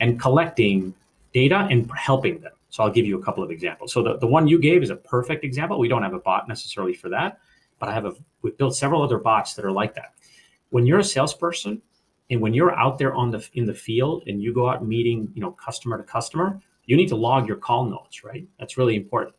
and 0.00 0.20
collecting 0.20 0.94
data 1.32 1.68
and 1.70 1.90
helping 1.96 2.40
them 2.40 2.52
so 2.72 2.82
I'll 2.82 2.90
give 2.90 3.04
you 3.04 3.18
a 3.18 3.22
couple 3.22 3.44
of 3.44 3.50
examples. 3.50 3.92
So 3.92 4.02
the, 4.02 4.16
the 4.16 4.26
one 4.26 4.48
you 4.48 4.58
gave 4.58 4.82
is 4.82 4.88
a 4.88 4.96
perfect 4.96 5.44
example. 5.44 5.78
We 5.78 5.88
don't 5.88 6.02
have 6.02 6.14
a 6.14 6.18
bot 6.18 6.48
necessarily 6.48 6.94
for 6.94 7.10
that, 7.10 7.38
but 7.78 7.90
I 7.90 7.92
have 7.92 8.06
a, 8.06 8.14
we've 8.40 8.56
built 8.56 8.74
several 8.74 9.02
other 9.02 9.18
bots 9.18 9.52
that 9.54 9.66
are 9.66 9.70
like 9.70 9.94
that. 9.94 10.14
When 10.70 10.86
you're 10.86 11.00
a 11.00 11.04
salesperson 11.04 11.82
and 12.30 12.40
when 12.40 12.54
you're 12.54 12.74
out 12.74 12.96
there 12.96 13.12
on 13.12 13.30
the, 13.30 13.46
in 13.52 13.66
the 13.66 13.74
field 13.74 14.22
and 14.26 14.42
you 14.42 14.54
go 14.54 14.70
out 14.70 14.86
meeting, 14.86 15.30
you 15.34 15.42
know, 15.42 15.50
customer 15.50 15.98
to 15.98 16.02
customer, 16.02 16.62
you 16.86 16.96
need 16.96 17.08
to 17.08 17.14
log 17.14 17.46
your 17.46 17.58
call 17.58 17.84
notes, 17.84 18.24
right? 18.24 18.48
That's 18.58 18.78
really 18.78 18.96
important. 18.96 19.36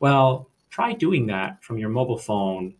Well, 0.00 0.50
try 0.68 0.94
doing 0.94 1.26
that 1.28 1.62
from 1.62 1.78
your 1.78 1.90
mobile 1.90 2.18
phone. 2.18 2.74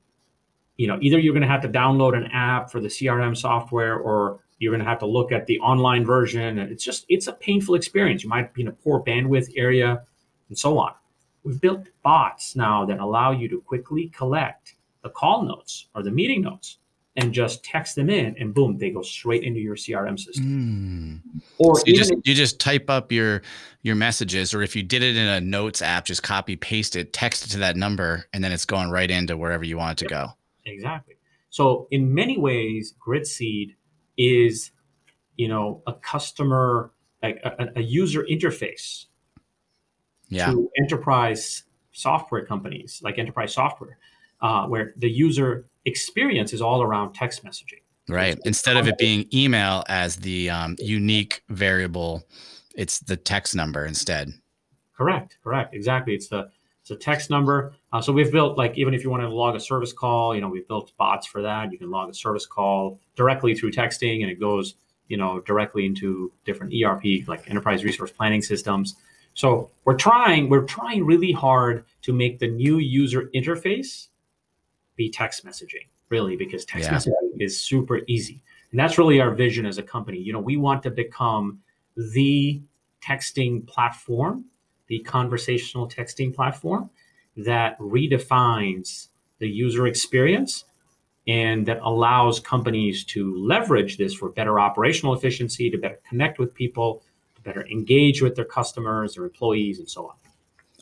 You 0.77 0.89
know, 0.89 0.99
either 1.03 1.21
you're 1.21 1.35
going 1.35 1.43
to 1.43 1.49
have 1.49 1.63
to 1.63 1.69
download 1.69 2.17
an 2.17 2.33
app 2.33 2.69
for 2.69 2.81
the 2.81 2.89
CRM 2.89 3.37
software 3.37 3.97
or 3.97 4.41
you're 4.65 4.73
going 4.73 4.85
to 4.85 4.89
have 4.89 4.99
to 5.01 5.07
look 5.07 5.31
at 5.31 5.47
the 5.47 5.61
online 5.61 6.05
version. 6.05 6.59
And 6.59 6.73
it's 6.73 6.83
just, 6.83 7.05
it's 7.09 7.27
a 7.27 7.33
painful 7.33 7.75
experience. 7.75 8.25
You 8.25 8.31
might 8.31 8.53
be 8.55 8.63
in 8.63 8.69
a 8.69 8.73
poor 8.73 9.05
bandwidth 9.05 9.53
area 9.57 10.03
and 10.49 10.59
so 10.59 10.79
on. 10.79 10.93
We've 11.45 11.61
built 11.61 11.87
bots 12.03 12.57
now 12.57 12.87
that 12.87 12.99
allow 12.99 13.31
you 13.33 13.49
to 13.51 13.61
quickly 13.61 14.09
collect 14.09 14.75
the 15.03 15.11
call 15.11 15.43
notes 15.43 15.89
or 15.95 16.03
the 16.03 16.11
meeting 16.11 16.41
notes 16.41 16.79
and 17.17 17.33
just 17.33 17.63
text 17.63 17.95
them 17.95 18.11
in 18.11 18.35
and 18.41 18.53
boom, 18.53 18.77
they 18.79 18.91
go 18.91 19.03
straight 19.03 19.45
into 19.45 19.61
your 19.61 19.77
CRM 19.77 20.19
system. 20.19 21.23
Mm. 21.37 21.43
Or 21.59 21.77
so 21.77 21.85
you 21.87 21.97
just, 21.97 22.11
if, 22.11 22.19
you 22.25 22.35
just 22.35 22.59
type 22.59 22.91
up 22.91 23.13
your, 23.13 23.43
your 23.83 23.95
messages, 23.95 24.53
or 24.53 24.63
if 24.63 24.75
you 24.75 24.83
did 24.83 25.03
it 25.03 25.17
in 25.17 25.27
a 25.29 25.41
notes 25.41 25.81
app, 25.81 26.07
just 26.07 26.23
copy, 26.23 26.57
paste 26.57 26.97
it, 26.97 27.13
text 27.13 27.47
it 27.47 27.51
to 27.51 27.59
that 27.59 27.77
number, 27.77 28.27
and 28.33 28.43
then 28.43 28.51
it's 28.51 28.65
going 28.65 28.91
right 28.91 29.11
into 29.11 29.37
wherever 29.37 29.63
you 29.63 29.77
want 29.77 30.01
it 30.01 30.05
to 30.05 30.11
go. 30.11 30.29
Exactly. 30.65 31.15
So 31.51 31.87
in 31.93 32.13
many 32.13 32.37
ways, 32.37 32.95
Gritseed 33.07 33.75
is, 34.17 34.71
you 35.37 35.49
know, 35.49 35.83
a 35.87 35.93
customer, 35.93 36.93
a, 37.23 37.35
a, 37.45 37.69
a 37.77 37.83
user 37.83 38.25
interface 38.31 39.07
yeah. 40.29 40.51
to 40.51 40.71
enterprise 40.79 41.65
software 41.93 42.45
companies 42.45 43.01
like 43.03 43.19
enterprise 43.19 43.55
software, 43.55 43.99
uh, 44.43 44.67
where 44.67 44.95
the 44.97 45.11
user 45.11 45.67
experience 45.85 46.53
is 46.53 46.61
all 46.61 46.83
around 46.83 47.13
text 47.13 47.45
messaging. 47.45 47.81
Right. 48.09 48.39
Instead 48.45 48.77
of 48.77 48.87
it 48.87 48.99
being 48.99 49.27
email 49.33 49.83
as 49.89 50.17
the 50.17 50.51
um, 50.51 50.77
unique 50.79 51.43
variable, 51.49 52.23
it's 52.75 52.99
the 52.99 53.17
text 53.17 53.55
number 53.55 53.87
instead. 53.87 54.33
Correct. 54.97 55.39
Correct. 55.43 55.75
Exactly. 55.75 56.15
It's 56.15 56.29
the 56.29 56.49
it's 56.83 56.91
a 56.91 56.97
text 56.97 57.31
number. 57.31 57.75
Uh, 57.95 58.01
so 58.01 58.13
we've 58.13 58.33
built 58.33 58.59
like, 58.59 58.77
even 58.77 58.93
if 58.93 59.03
you 59.03 59.09
want 59.09 59.23
to 59.23 59.29
log 59.29 59.55
a 59.55 59.61
service 59.61 59.93
call, 59.93 60.35
you 60.35 60.43
know, 60.43 60.49
we've 60.49 60.69
built 60.69 60.93
bots 60.99 61.27
for 61.27 61.41
that. 61.41 61.73
You 61.73 61.79
can 61.79 61.91
log 61.91 62.11
a 62.11 62.15
service 62.15 62.45
call 62.45 62.99
directly 63.15 63.55
through 63.55 63.71
texting 63.71 64.23
and 64.23 64.31
it 64.31 64.39
goes 64.41 64.75
you 65.09 65.17
know, 65.17 65.41
directly 65.41 65.87
into 65.87 66.33
different 66.45 66.73
ERP 66.75 67.27
like 67.27 67.49
enterprise 67.49 67.85
resource 67.85 68.11
planning 68.11 68.43
systems. 68.43 68.97
So 69.35 69.71
we're 69.85 69.97
trying, 69.97 70.49
we're 70.49 70.65
trying 70.65 71.05
really 71.05 71.33
hard 71.33 71.85
to 72.03 72.13
make 72.13 72.39
the 72.39 72.49
new 72.49 72.79
user 72.79 73.31
interface 73.35 74.09
be 74.97 75.11
text 75.11 75.45
messaging, 75.45 75.87
really, 76.09 76.37
because 76.37 76.65
text 76.65 76.89
yeah. 76.89 76.97
messaging 76.97 77.41
is 77.41 77.61
super 77.61 78.01
easy. 78.07 78.43
And 78.71 78.79
that's 78.79 78.97
really 78.97 79.21
our 79.21 79.33
vision 79.33 79.67
as 79.67 79.79
a 79.79 79.83
company. 79.83 80.19
You 80.19 80.33
know, 80.33 80.41
we 80.41 80.57
want 80.57 80.83
to 80.85 80.91
become 80.91 81.61
the 81.97 82.63
texting 83.03 83.67
platform, 83.67 84.47
the 84.87 85.01
conversational 85.01 85.89
texting 85.89 86.35
platform 86.35 86.91
that 87.37 87.79
redefines 87.79 89.09
the 89.39 89.49
user 89.49 89.87
experience 89.87 90.65
and 91.27 91.67
that 91.67 91.81
allows 91.83 92.39
companies 92.39 93.05
to 93.05 93.35
leverage 93.37 93.97
this 93.97 94.15
for 94.15 94.29
better 94.31 94.61
operational 94.61 95.15
efficiency, 95.15 95.71
to 95.71 95.79
better 95.79 95.99
connect 96.09 96.39
with 96.39 96.55
people, 96.55 97.03
to 97.35 97.43
better 97.43 97.67
engage 97.69 98.21
with 98.21 98.35
their 98.35 98.45
customers, 98.45 99.15
their 99.15 99.25
employees, 99.25 99.79
and 99.79 99.89
so 99.89 100.09
on. 100.09 100.15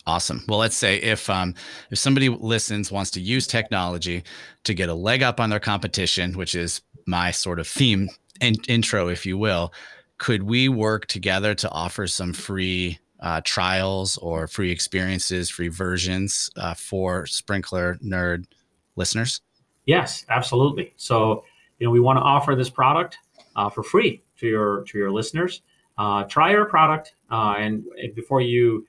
Awesome. 0.05 0.43
Well, 0.49 0.59
let's 0.59 0.77
say 0.77 0.97
if 0.97 1.31
um, 1.31 1.55
if 1.91 1.99
somebody 1.99 2.29
listens 2.29 2.91
wants 2.91 3.13
to 3.13 3.21
use 3.21 3.47
technology 3.47 4.25
to 4.65 4.75
get 4.75 4.89
a 4.89 4.95
leg 4.95 5.23
up 5.23 5.39
on 5.39 5.49
their 5.49 5.61
competition, 5.61 6.37
which 6.37 6.57
is 6.57 6.81
my 7.07 7.31
sort 7.31 7.61
of 7.61 7.69
theme 7.69 8.09
and 8.41 8.59
intro, 8.69 9.07
if 9.07 9.25
you 9.25 9.39
will, 9.39 9.73
could 10.19 10.43
we 10.43 10.69
work 10.69 11.07
together 11.07 11.55
to 11.55 11.71
offer 11.71 12.09
some 12.09 12.33
free 12.33 12.99
uh, 13.23 13.41
trials 13.45 14.19
or 14.19 14.47
free 14.47 14.71
experiences, 14.71 15.49
free 15.49 15.69
versions 15.69 16.51
uh, 16.57 16.75
for 16.75 17.25
Sprinkler 17.25 17.97
Nerd 18.05 18.45
listeners? 18.97 19.41
Yes, 19.87 20.27
absolutely. 20.29 20.93
So, 20.97 21.45
you 21.79 21.87
know, 21.87 21.91
we 21.91 22.01
want 22.01 22.19
to 22.19 22.23
offer 22.23 22.55
this 22.55 22.69
product 22.69 23.19
uh, 23.57 23.71
for 23.71 23.83
free 23.83 24.23
to 24.39 24.47
your 24.47 24.85
to 24.85 24.99
your 24.99 25.11
listeners. 25.11 25.63
Uh, 25.99 26.25
try 26.25 26.55
our 26.55 26.65
product, 26.65 27.15
uh, 27.31 27.55
and, 27.59 27.85
and 28.03 28.15
before 28.15 28.41
you 28.41 28.87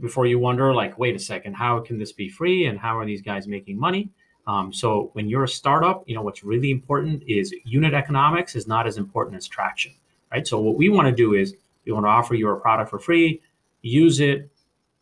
before 0.00 0.26
you 0.26 0.38
wonder, 0.38 0.74
like, 0.74 0.98
wait 0.98 1.16
a 1.16 1.18
second, 1.18 1.54
how 1.54 1.80
can 1.80 1.98
this 1.98 2.12
be 2.12 2.28
free, 2.28 2.66
and 2.66 2.78
how 2.78 2.98
are 2.98 3.06
these 3.06 3.22
guys 3.22 3.48
making 3.48 3.78
money? 3.78 4.10
Um, 4.46 4.72
so, 4.72 5.10
when 5.12 5.28
you're 5.28 5.44
a 5.44 5.48
startup, 5.48 6.04
you 6.06 6.14
know 6.14 6.22
what's 6.22 6.42
really 6.42 6.70
important 6.70 7.22
is 7.26 7.54
unit 7.64 7.92
economics 7.92 8.54
is 8.54 8.66
not 8.66 8.86
as 8.86 8.96
important 8.96 9.36
as 9.36 9.46
traction, 9.46 9.92
right? 10.30 10.46
So, 10.46 10.58
what 10.58 10.76
we 10.76 10.88
want 10.88 11.06
to 11.08 11.12
do 11.12 11.34
is 11.34 11.54
we 11.84 11.92
want 11.92 12.04
to 12.04 12.10
offer 12.10 12.34
you 12.34 12.48
a 12.50 12.56
product 12.56 12.90
for 12.90 12.98
free, 12.98 13.40
use 13.82 14.20
it, 14.20 14.50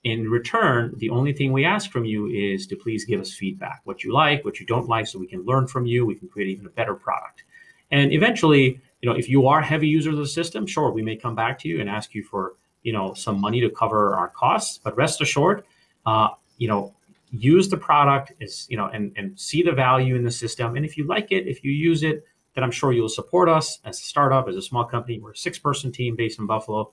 in 0.06 0.30
return, 0.30 0.94
the 0.98 1.10
only 1.10 1.32
thing 1.32 1.52
we 1.52 1.64
ask 1.64 1.90
from 1.90 2.04
you 2.04 2.28
is 2.28 2.64
to 2.68 2.76
please 2.76 3.04
give 3.04 3.20
us 3.20 3.32
feedback, 3.32 3.80
what 3.82 4.04
you 4.04 4.12
like, 4.12 4.44
what 4.44 4.60
you 4.60 4.66
don't 4.66 4.88
like, 4.88 5.04
so 5.08 5.18
we 5.18 5.26
can 5.26 5.44
learn 5.44 5.66
from 5.66 5.84
you. 5.84 6.06
We 6.06 6.14
can 6.14 6.28
create 6.28 6.48
even 6.48 6.64
a 6.64 6.70
better 6.70 6.94
product. 6.94 7.42
And 7.90 8.12
eventually, 8.12 8.80
you 9.02 9.10
know, 9.10 9.16
if 9.16 9.28
you 9.28 9.48
are 9.48 9.60
heavy 9.60 9.88
users 9.88 10.14
of 10.14 10.20
the 10.20 10.28
system, 10.28 10.64
sure, 10.64 10.92
we 10.92 11.02
may 11.02 11.16
come 11.16 11.34
back 11.34 11.58
to 11.60 11.68
you 11.68 11.80
and 11.80 11.90
ask 11.90 12.14
you 12.14 12.22
for, 12.22 12.54
you 12.84 12.92
know, 12.92 13.14
some 13.14 13.40
money 13.40 13.60
to 13.60 13.68
cover 13.68 14.14
our 14.14 14.28
costs. 14.28 14.78
But 14.78 14.96
rest 14.96 15.20
assured, 15.20 15.64
uh, 16.04 16.28
you 16.56 16.68
know, 16.68 16.94
use 17.32 17.68
the 17.68 17.76
product 17.76 18.32
is, 18.38 18.66
you 18.70 18.76
know, 18.76 18.86
and, 18.86 19.12
and 19.16 19.38
see 19.38 19.60
the 19.60 19.72
value 19.72 20.14
in 20.14 20.22
the 20.22 20.30
system. 20.30 20.76
And 20.76 20.86
if 20.86 20.96
you 20.96 21.04
like 21.04 21.32
it, 21.32 21.48
if 21.48 21.64
you 21.64 21.72
use 21.72 22.04
it, 22.04 22.24
then 22.54 22.62
I'm 22.62 22.70
sure 22.70 22.92
you'll 22.92 23.08
support 23.08 23.48
us 23.48 23.80
as 23.84 23.98
a 23.98 24.02
startup, 24.02 24.48
as 24.48 24.54
a 24.54 24.62
small 24.62 24.84
company. 24.84 25.18
We're 25.18 25.32
a 25.32 25.36
six 25.36 25.58
person 25.58 25.90
team 25.90 26.14
based 26.14 26.38
in 26.38 26.46
Buffalo. 26.46 26.92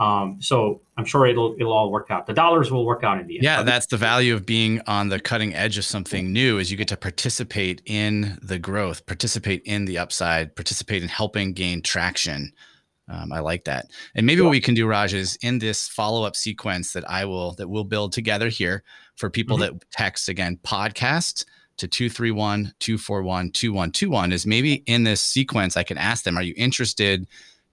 Um, 0.00 0.38
so 0.40 0.80
I'm 0.96 1.04
sure 1.04 1.26
it'll 1.26 1.54
it'll 1.58 1.74
all 1.74 1.92
work 1.92 2.10
out. 2.10 2.26
The 2.26 2.32
dollars 2.32 2.72
will 2.72 2.86
work 2.86 3.04
out 3.04 3.20
in 3.20 3.26
the 3.26 3.34
end. 3.36 3.44
Yeah, 3.44 3.62
that's 3.62 3.84
the 3.86 3.98
value 3.98 4.32
of 4.34 4.46
being 4.46 4.80
on 4.86 5.10
the 5.10 5.20
cutting 5.20 5.54
edge 5.54 5.76
of 5.76 5.84
something 5.84 6.32
new 6.32 6.56
is 6.58 6.70
you 6.70 6.78
get 6.78 6.88
to 6.88 6.96
participate 6.96 7.82
in 7.84 8.38
the 8.42 8.58
growth, 8.58 9.04
participate 9.04 9.60
in 9.66 9.84
the 9.84 9.98
upside, 9.98 10.56
participate 10.56 11.02
in 11.02 11.10
helping 11.10 11.52
gain 11.52 11.82
traction. 11.82 12.50
Um, 13.08 13.30
I 13.30 13.40
like 13.40 13.64
that. 13.64 13.88
And 14.14 14.24
maybe 14.24 14.38
yeah. 14.38 14.46
what 14.46 14.52
we 14.52 14.60
can 14.60 14.74
do, 14.74 14.86
Raj, 14.86 15.12
is 15.12 15.36
in 15.42 15.58
this 15.58 15.86
follow-up 15.88 16.34
sequence 16.34 16.94
that 16.94 17.06
I 17.10 17.26
will 17.26 17.52
that 17.54 17.68
we'll 17.68 17.84
build 17.84 18.12
together 18.12 18.48
here 18.48 18.82
for 19.16 19.28
people 19.28 19.58
mm-hmm. 19.58 19.76
that 19.76 19.90
text 19.90 20.30
again 20.30 20.58
podcast 20.62 21.44
to 21.76 21.86
231-241-2121 21.88 24.32
is 24.32 24.46
maybe 24.46 24.76
in 24.86 25.04
this 25.04 25.20
sequence 25.20 25.76
I 25.76 25.82
can 25.82 25.98
ask 25.98 26.24
them, 26.24 26.38
are 26.38 26.42
you 26.42 26.54
interested 26.56 27.28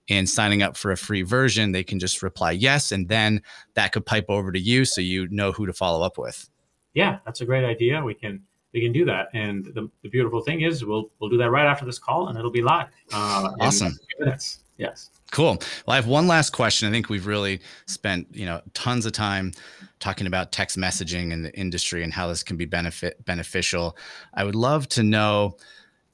and 0.08 0.28
signing 0.28 0.62
up 0.62 0.76
for 0.76 0.90
a 0.90 0.96
free 0.96 1.22
version, 1.22 1.72
they 1.72 1.84
can 1.84 1.98
just 1.98 2.22
reply 2.22 2.52
yes, 2.52 2.92
and 2.92 3.08
then 3.08 3.42
that 3.74 3.92
could 3.92 4.06
pipe 4.06 4.26
over 4.28 4.52
to 4.52 4.58
you, 4.58 4.84
so 4.84 5.00
you 5.00 5.28
know 5.28 5.52
who 5.52 5.66
to 5.66 5.72
follow 5.72 6.04
up 6.04 6.18
with. 6.18 6.48
Yeah, 6.94 7.18
that's 7.24 7.40
a 7.40 7.44
great 7.44 7.64
idea. 7.64 8.02
We 8.02 8.14
can 8.14 8.42
we 8.72 8.80
can 8.80 8.92
do 8.92 9.04
that, 9.06 9.28
and 9.34 9.64
the, 9.66 9.90
the 10.02 10.08
beautiful 10.08 10.40
thing 10.40 10.62
is 10.62 10.84
we'll 10.84 11.10
we'll 11.20 11.30
do 11.30 11.38
that 11.38 11.50
right 11.50 11.66
after 11.66 11.84
this 11.84 11.98
call, 11.98 12.28
and 12.28 12.38
it'll 12.38 12.50
be 12.50 12.62
live. 12.62 12.88
Uh, 13.12 13.50
awesome. 13.60 13.96
Minutes. 14.18 14.60
Yes. 14.78 15.10
Cool. 15.32 15.58
Well, 15.86 15.94
I 15.94 15.96
have 15.96 16.06
one 16.06 16.28
last 16.28 16.50
question. 16.50 16.88
I 16.88 16.92
think 16.92 17.08
we've 17.08 17.26
really 17.26 17.60
spent 17.86 18.28
you 18.32 18.46
know 18.46 18.62
tons 18.74 19.06
of 19.06 19.12
time 19.12 19.52
talking 20.00 20.26
about 20.26 20.52
text 20.52 20.78
messaging 20.78 21.32
in 21.32 21.42
the 21.42 21.52
industry 21.58 22.02
and 22.02 22.12
how 22.12 22.28
this 22.28 22.42
can 22.42 22.56
be 22.56 22.64
benefit 22.64 23.22
beneficial. 23.24 23.96
I 24.34 24.44
would 24.44 24.54
love 24.54 24.88
to 24.90 25.02
know, 25.02 25.56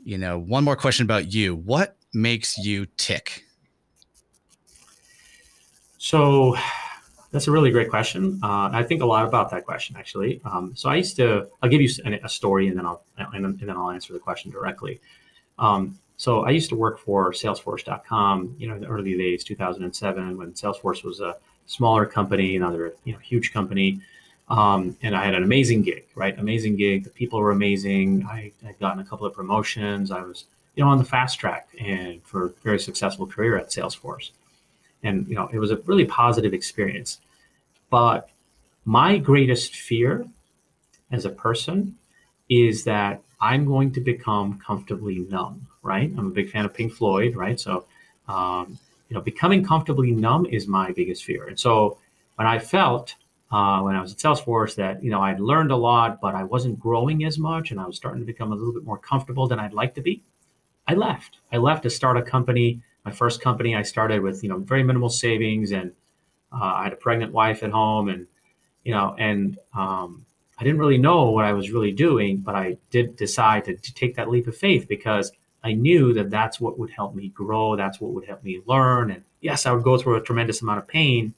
you 0.03 0.19
know, 0.19 0.39
one 0.39 0.65
more 0.65 0.77
question 0.77 1.05
about 1.05 1.33
you. 1.33 1.55
What 1.55 1.97
makes 2.13 2.57
you 2.59 2.87
tick? 2.97 3.45
So 6.05 6.55
that's 7.31 7.49
a 7.49 7.51
really 7.51 7.71
great 7.71 7.89
question. 7.89 8.39
Uh, 8.43 8.69
I 8.73 8.83
think 8.83 9.01
a 9.01 9.07
lot 9.07 9.27
about 9.27 9.51
that 9.51 9.65
question 9.65 9.97
actually. 9.99 10.41
Um, 10.45 10.73
so 10.77 10.91
I 10.91 10.97
used 10.97 11.17
to, 11.17 11.49
I'll 11.63 11.71
give 11.71 11.81
you 11.81 11.89
a 12.23 12.29
story 12.29 12.69
and 12.69 12.79
then 12.79 12.85
I'll 12.85 13.03
and 13.17 13.59
then, 13.59 13.71
I'll 13.71 13.91
answer 13.91 14.13
the 14.13 14.19
question 14.19 14.51
directly. 14.51 15.01
Um, 15.59 15.99
so 16.17 16.45
I 16.45 16.51
used 16.51 16.69
to 16.69 16.77
work 16.77 16.99
for 16.99 17.33
Salesforce.com, 17.33 18.57
you 18.59 18.69
know, 18.69 18.75
in 18.75 18.83
the 18.83 18.87
early 18.87 19.17
days, 19.17 19.45
2007, 19.45 20.37
when 20.37 20.53
Salesforce 20.53 21.03
was 21.03 21.21
a 21.21 21.37
smaller 21.67 22.05
company, 22.05 22.55
another 22.55 22.95
you 23.05 23.15
know 23.15 23.19
huge 23.19 23.53
company, 23.53 24.01
um, 24.49 24.97
and 25.03 25.17
I 25.17 25.25
had 25.25 25.35
an 25.35 25.43
amazing 25.43 25.83
gig, 25.83 26.05
right? 26.15 26.39
Amazing 26.39 26.77
gig. 26.77 27.05
The 27.05 27.11
people 27.11 27.41
were 27.41 27.51
amazing. 27.51 28.27
I 28.31 28.53
had 28.65 28.79
gotten 28.79 29.01
a 29.01 29.05
couple 29.05 29.27
of 29.27 29.35
promotions. 29.35 30.11
I 30.11 30.21
was 30.21 30.45
you 30.77 30.85
know 30.85 30.91
on 30.91 30.99
the 30.99 31.05
fast 31.05 31.41
track 31.41 31.69
and 31.81 32.23
for 32.23 32.47
a 32.47 32.51
very 32.63 32.79
successful 32.79 33.27
career 33.27 33.57
at 33.57 33.71
Salesforce 33.71 34.31
and 35.05 35.29
you 35.29 35.35
know 35.35 35.49
it 35.53 35.59
was 35.59 35.71
a 35.71 35.77
really 35.87 36.05
positive 36.05 36.53
experience. 36.53 37.21
But 37.91 38.31
my 38.85 39.19
greatest 39.19 39.77
fear 39.77 40.27
as 41.13 41.25
a 41.25 41.31
person 41.31 41.97
is 42.51 42.85
that 42.85 43.23
i'm 43.41 43.65
going 43.65 43.91
to 43.91 44.01
become 44.01 44.59
comfortably 44.59 45.21
numb 45.31 45.67
right? 45.83 46.11
I'm 46.17 46.27
a 46.27 46.31
big 46.31 46.51
fan 46.51 46.65
of 46.65 46.75
pink 46.75 46.93
floyd 46.93 47.37
right? 47.37 47.59
So 47.61 47.85
um, 48.29 48.79
you 49.09 49.15
know 49.15 49.21
becoming 49.21 49.65
comfortably 49.65 50.11
numb 50.11 50.47
is 50.47 50.67
my 50.67 50.93
biggest 50.93 51.25
fear. 51.25 51.47
And 51.47 51.59
so 51.59 51.99
when 52.37 52.47
i 52.47 52.59
felt 52.59 53.15
uh, 53.53 53.81
when 53.81 53.95
i 53.95 54.01
was 54.01 54.13
at 54.13 54.19
salesforce 54.19 54.75
that 54.75 55.03
you 55.03 55.11
know 55.11 55.21
i'd 55.21 55.41
learned 55.41 55.71
a 55.71 55.77
lot 55.77 56.21
but 56.21 56.35
i 56.35 56.43
wasn't 56.43 56.79
growing 56.81 57.25
as 57.25 57.39
much 57.39 57.71
and 57.71 57.79
i 57.81 57.87
was 57.87 57.97
starting 57.97 58.21
to 58.21 58.27
become 58.27 58.53
a 58.53 58.55
little 58.55 58.73
bit 58.73 58.85
more 58.85 58.99
comfortable 58.99 59.47
than 59.47 59.59
i'd 59.61 59.73
like 59.73 59.95
to 59.95 60.01
be 60.01 60.23
i 60.89 60.95
left. 60.95 61.39
I 61.53 61.59
left 61.59 61.83
to 61.85 61.91
start 61.91 62.17
a 62.17 62.23
company 62.23 62.81
my 63.05 63.13
first 63.13 63.41
company, 63.41 63.77
I 63.77 63.83
started 63.83 64.23
with 64.23 64.43
you 64.43 64.49
know 64.49 64.59
very 64.59 64.83
minimal 64.83 65.09
savings, 65.09 65.73
and 65.73 65.93
uh, 66.53 66.63
I 66.63 66.85
had 66.85 66.93
a 66.93 66.97
pregnant 66.97 67.33
wife 67.33 67.63
at 67.63 67.71
home, 67.71 68.09
and 68.09 68.27
you 68.85 68.93
know, 68.93 69.15
and 69.19 69.59
um, 69.75 70.25
I 70.59 70.65
didn't 70.65 70.79
really 70.79 70.99
know 70.99 71.31
what 71.31 71.45
I 71.45 71.53
was 71.53 71.71
really 71.71 71.93
doing, 71.93 72.39
but 72.39 72.55
I 72.55 72.79
did 72.91 73.17
decide 73.17 73.65
to, 73.65 73.77
to 73.77 73.95
take 73.95 74.17
that 74.17 74.31
leap 74.31 74.47
of 74.47 74.57
faith 74.57 74.87
because 74.89 75.33
I 75.63 75.73
knew 75.73 76.13
that 76.15 76.31
that's 76.31 76.61
what 76.61 76.79
would 76.79 76.91
help 76.91 77.15
me 77.15 77.29
grow, 77.29 77.77
that's 77.77 78.01
what 78.01 78.13
would 78.13 78.27
help 78.27 78.43
me 78.43 78.61
learn, 78.67 79.11
and 79.11 79.25
yes, 79.41 79.67
I 79.67 79.73
would 79.73 79.85
go 79.85 79.99
through 79.99 80.17
a 80.17 80.23
tremendous 80.23 80.63
amount 80.63 80.79
of 80.79 80.89
pain, 80.89 81.35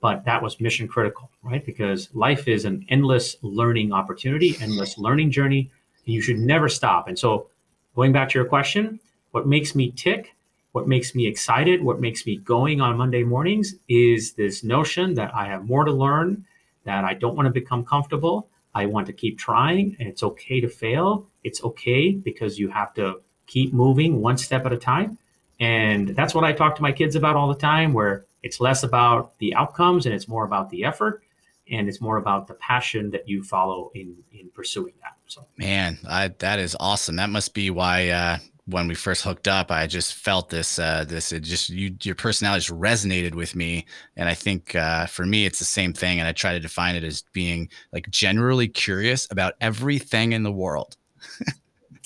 but 0.00 0.24
that 0.24 0.42
was 0.42 0.60
mission 0.60 0.86
critical, 0.86 1.30
right? 1.42 1.64
Because 1.64 2.10
life 2.14 2.48
is 2.48 2.64
an 2.64 2.84
endless 2.88 3.36
learning 3.42 3.92
opportunity, 3.92 4.56
endless 4.60 4.98
learning 4.98 5.30
journey. 5.30 5.70
And 6.04 6.14
you 6.14 6.20
should 6.20 6.38
never 6.38 6.68
stop. 6.68 7.08
And 7.08 7.18
so, 7.18 7.48
going 7.94 8.12
back 8.12 8.28
to 8.28 8.38
your 8.38 8.46
question, 8.46 9.00
what 9.30 9.46
makes 9.46 9.74
me 9.74 9.90
tick 9.90 10.35
what 10.76 10.86
makes 10.86 11.14
me 11.14 11.26
excited, 11.26 11.82
what 11.82 12.02
makes 12.02 12.26
me 12.26 12.36
going 12.36 12.82
on 12.82 12.98
Monday 12.98 13.22
mornings 13.22 13.76
is 13.88 14.34
this 14.34 14.62
notion 14.62 15.14
that 15.14 15.34
I 15.34 15.46
have 15.46 15.64
more 15.64 15.86
to 15.86 15.90
learn, 15.90 16.44
that 16.84 17.02
I 17.02 17.14
don't 17.14 17.34
want 17.34 17.46
to 17.46 17.50
become 17.50 17.82
comfortable. 17.82 18.50
I 18.74 18.84
want 18.84 19.06
to 19.06 19.14
keep 19.14 19.38
trying, 19.38 19.96
and 19.98 20.06
it's 20.06 20.22
okay 20.22 20.60
to 20.60 20.68
fail. 20.68 21.28
It's 21.42 21.64
okay 21.64 22.12
because 22.12 22.58
you 22.58 22.68
have 22.68 22.92
to 22.92 23.22
keep 23.46 23.72
moving 23.72 24.20
one 24.20 24.36
step 24.36 24.66
at 24.66 24.72
a 24.74 24.76
time. 24.76 25.16
And 25.58 26.08
that's 26.08 26.34
what 26.34 26.44
I 26.44 26.52
talk 26.52 26.76
to 26.76 26.82
my 26.82 26.92
kids 26.92 27.16
about 27.16 27.36
all 27.36 27.48
the 27.48 27.58
time, 27.58 27.94
where 27.94 28.26
it's 28.42 28.60
less 28.60 28.82
about 28.82 29.38
the 29.38 29.54
outcomes 29.54 30.04
and 30.04 30.14
it's 30.14 30.28
more 30.28 30.44
about 30.44 30.68
the 30.68 30.84
effort 30.84 31.22
and 31.70 31.88
it's 31.88 32.02
more 32.02 32.18
about 32.18 32.48
the 32.48 32.54
passion 32.54 33.12
that 33.12 33.26
you 33.26 33.42
follow 33.42 33.90
in 33.94 34.14
in 34.30 34.50
pursuing 34.50 34.92
that. 35.00 35.14
So 35.26 35.46
man, 35.56 35.96
I, 36.06 36.28
that 36.28 36.58
is 36.58 36.76
awesome. 36.78 37.16
That 37.16 37.30
must 37.30 37.54
be 37.54 37.70
why 37.70 38.10
uh, 38.10 38.38
when 38.66 38.88
we 38.88 38.94
first 38.94 39.22
hooked 39.22 39.46
up, 39.48 39.70
I 39.70 39.86
just 39.86 40.14
felt 40.14 40.50
this, 40.50 40.78
uh, 40.78 41.04
this, 41.06 41.32
it 41.32 41.40
just, 41.40 41.70
you, 41.70 41.94
your 42.02 42.16
personality 42.16 42.64
just 42.64 42.78
resonated 42.78 43.34
with 43.34 43.54
me. 43.54 43.86
And 44.16 44.28
I 44.28 44.34
think, 44.34 44.74
uh, 44.74 45.06
for 45.06 45.24
me, 45.24 45.46
it's 45.46 45.60
the 45.60 45.64
same 45.64 45.92
thing. 45.92 46.18
And 46.18 46.26
I 46.26 46.32
try 46.32 46.52
to 46.52 46.60
define 46.60 46.96
it 46.96 47.04
as 47.04 47.22
being 47.32 47.68
like 47.92 48.10
generally 48.10 48.66
curious 48.66 49.28
about 49.30 49.54
everything 49.60 50.32
in 50.32 50.42
the 50.42 50.52
world. 50.52 50.96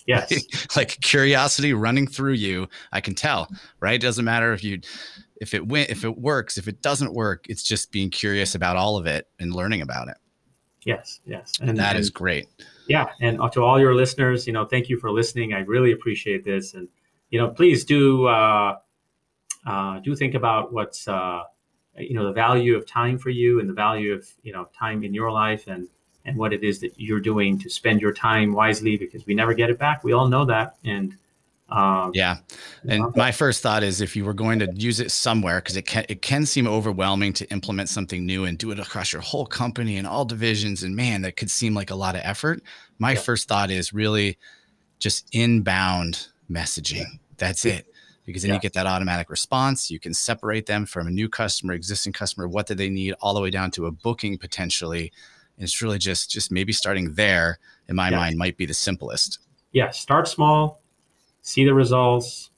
Yes. 0.06 0.32
like 0.76 1.00
curiosity 1.00 1.72
running 1.72 2.06
through 2.06 2.32
you. 2.32 2.68
I 2.92 3.00
can 3.00 3.14
tell, 3.14 3.48
right? 3.80 3.94
It 3.94 4.02
doesn't 4.02 4.24
matter 4.24 4.52
if 4.52 4.64
you 4.64 4.80
if 5.40 5.54
it 5.54 5.66
went 5.66 5.90
if 5.90 6.04
it 6.04 6.18
works, 6.18 6.58
if 6.58 6.68
it 6.68 6.82
doesn't 6.82 7.14
work, 7.14 7.46
it's 7.48 7.62
just 7.62 7.92
being 7.92 8.10
curious 8.10 8.54
about 8.54 8.76
all 8.76 8.96
of 8.96 9.06
it 9.06 9.28
and 9.38 9.54
learning 9.54 9.82
about 9.82 10.08
it. 10.08 10.16
Yes, 10.84 11.20
yes. 11.26 11.52
And 11.60 11.78
that 11.78 11.90
and, 11.90 12.00
is 12.00 12.10
great. 12.10 12.48
Yeah. 12.90 13.06
And 13.20 13.38
to 13.52 13.62
all 13.62 13.78
your 13.78 13.94
listeners, 13.94 14.48
you 14.48 14.52
know, 14.52 14.64
thank 14.64 14.88
you 14.88 14.98
for 14.98 15.12
listening. 15.12 15.52
I 15.52 15.60
really 15.60 15.92
appreciate 15.92 16.44
this. 16.44 16.74
And, 16.74 16.88
you 17.30 17.38
know, 17.40 17.48
please 17.48 17.84
do 17.84 18.26
uh, 18.26 18.78
uh, 19.64 20.00
do 20.00 20.16
think 20.16 20.34
about 20.34 20.72
what's 20.72 21.06
uh, 21.06 21.44
you 21.96 22.14
know 22.14 22.26
the 22.26 22.32
value 22.32 22.76
of 22.76 22.86
time 22.86 23.16
for 23.16 23.30
you 23.30 23.60
and 23.60 23.68
the 23.68 23.74
value 23.74 24.12
of 24.12 24.26
you 24.42 24.52
know 24.52 24.68
time 24.76 25.04
in 25.04 25.14
your 25.14 25.30
life 25.30 25.66
and 25.68 25.88
and 26.24 26.36
what 26.36 26.52
it 26.52 26.64
is 26.64 26.80
that 26.80 26.92
you're 26.96 27.20
doing 27.20 27.58
to 27.58 27.68
spend 27.70 28.00
your 28.00 28.12
time 28.12 28.52
wisely 28.52 28.96
because 28.96 29.24
we 29.24 29.34
never 29.34 29.54
get 29.54 29.70
it 29.70 29.78
back. 29.78 30.02
We 30.02 30.12
all 30.12 30.28
know 30.28 30.44
that. 30.46 30.76
And 30.84 31.16
um, 31.70 32.10
yeah, 32.14 32.38
and 32.88 33.14
my 33.16 33.32
first 33.32 33.62
thought 33.62 33.82
is 33.82 34.00
if 34.00 34.16
you 34.16 34.24
were 34.24 34.34
going 34.34 34.58
to 34.60 34.72
use 34.74 35.00
it 35.00 35.10
somewhere, 35.10 35.60
because 35.60 35.76
it 35.76 35.86
can 35.86 36.04
it 36.08 36.22
can 36.22 36.46
seem 36.46 36.66
overwhelming 36.66 37.32
to 37.34 37.50
implement 37.50 37.88
something 37.88 38.26
new 38.26 38.44
and 38.44 38.58
do 38.58 38.70
it 38.70 38.78
across 38.78 39.12
your 39.12 39.22
whole 39.22 39.46
company 39.46 39.96
and 39.96 40.06
all 40.06 40.24
divisions, 40.24 40.82
and 40.82 40.96
man, 40.96 41.22
that 41.22 41.36
could 41.36 41.50
seem 41.50 41.74
like 41.74 41.90
a 41.90 41.94
lot 41.94 42.14
of 42.14 42.22
effort. 42.24 42.62
My 42.98 43.12
yeah. 43.12 43.20
first 43.20 43.48
thought 43.48 43.70
is 43.70 43.92
really 43.92 44.38
just 44.98 45.28
inbound 45.32 46.28
messaging. 46.50 46.98
Yeah. 46.98 47.18
That's 47.36 47.64
it 47.64 47.86
because 48.26 48.42
then 48.42 48.50
yeah. 48.50 48.54
you 48.56 48.60
get 48.60 48.74
that 48.74 48.86
automatic 48.86 49.30
response. 49.30 49.90
You 49.90 49.98
can 49.98 50.14
separate 50.14 50.66
them 50.66 50.86
from 50.86 51.06
a 51.06 51.10
new 51.10 51.28
customer, 51.28 51.72
existing 51.72 52.12
customer, 52.12 52.48
what 52.48 52.66
do 52.66 52.74
they 52.74 52.88
need, 52.88 53.14
all 53.20 53.34
the 53.34 53.40
way 53.40 53.50
down 53.50 53.70
to 53.72 53.86
a 53.86 53.90
booking 53.90 54.38
potentially. 54.38 55.12
And 55.56 55.64
it's 55.64 55.82
really 55.82 55.98
just 55.98 56.30
just 56.30 56.50
maybe 56.50 56.72
starting 56.72 57.14
there 57.14 57.58
in 57.88 57.96
my 57.96 58.10
mind 58.10 58.38
might 58.38 58.56
be 58.56 58.66
the 58.66 58.74
simplest. 58.74 59.38
Yeah, 59.72 59.90
start 59.90 60.28
small, 60.28 60.80
see 61.42 61.64
the 61.64 61.74
results, 61.74 62.50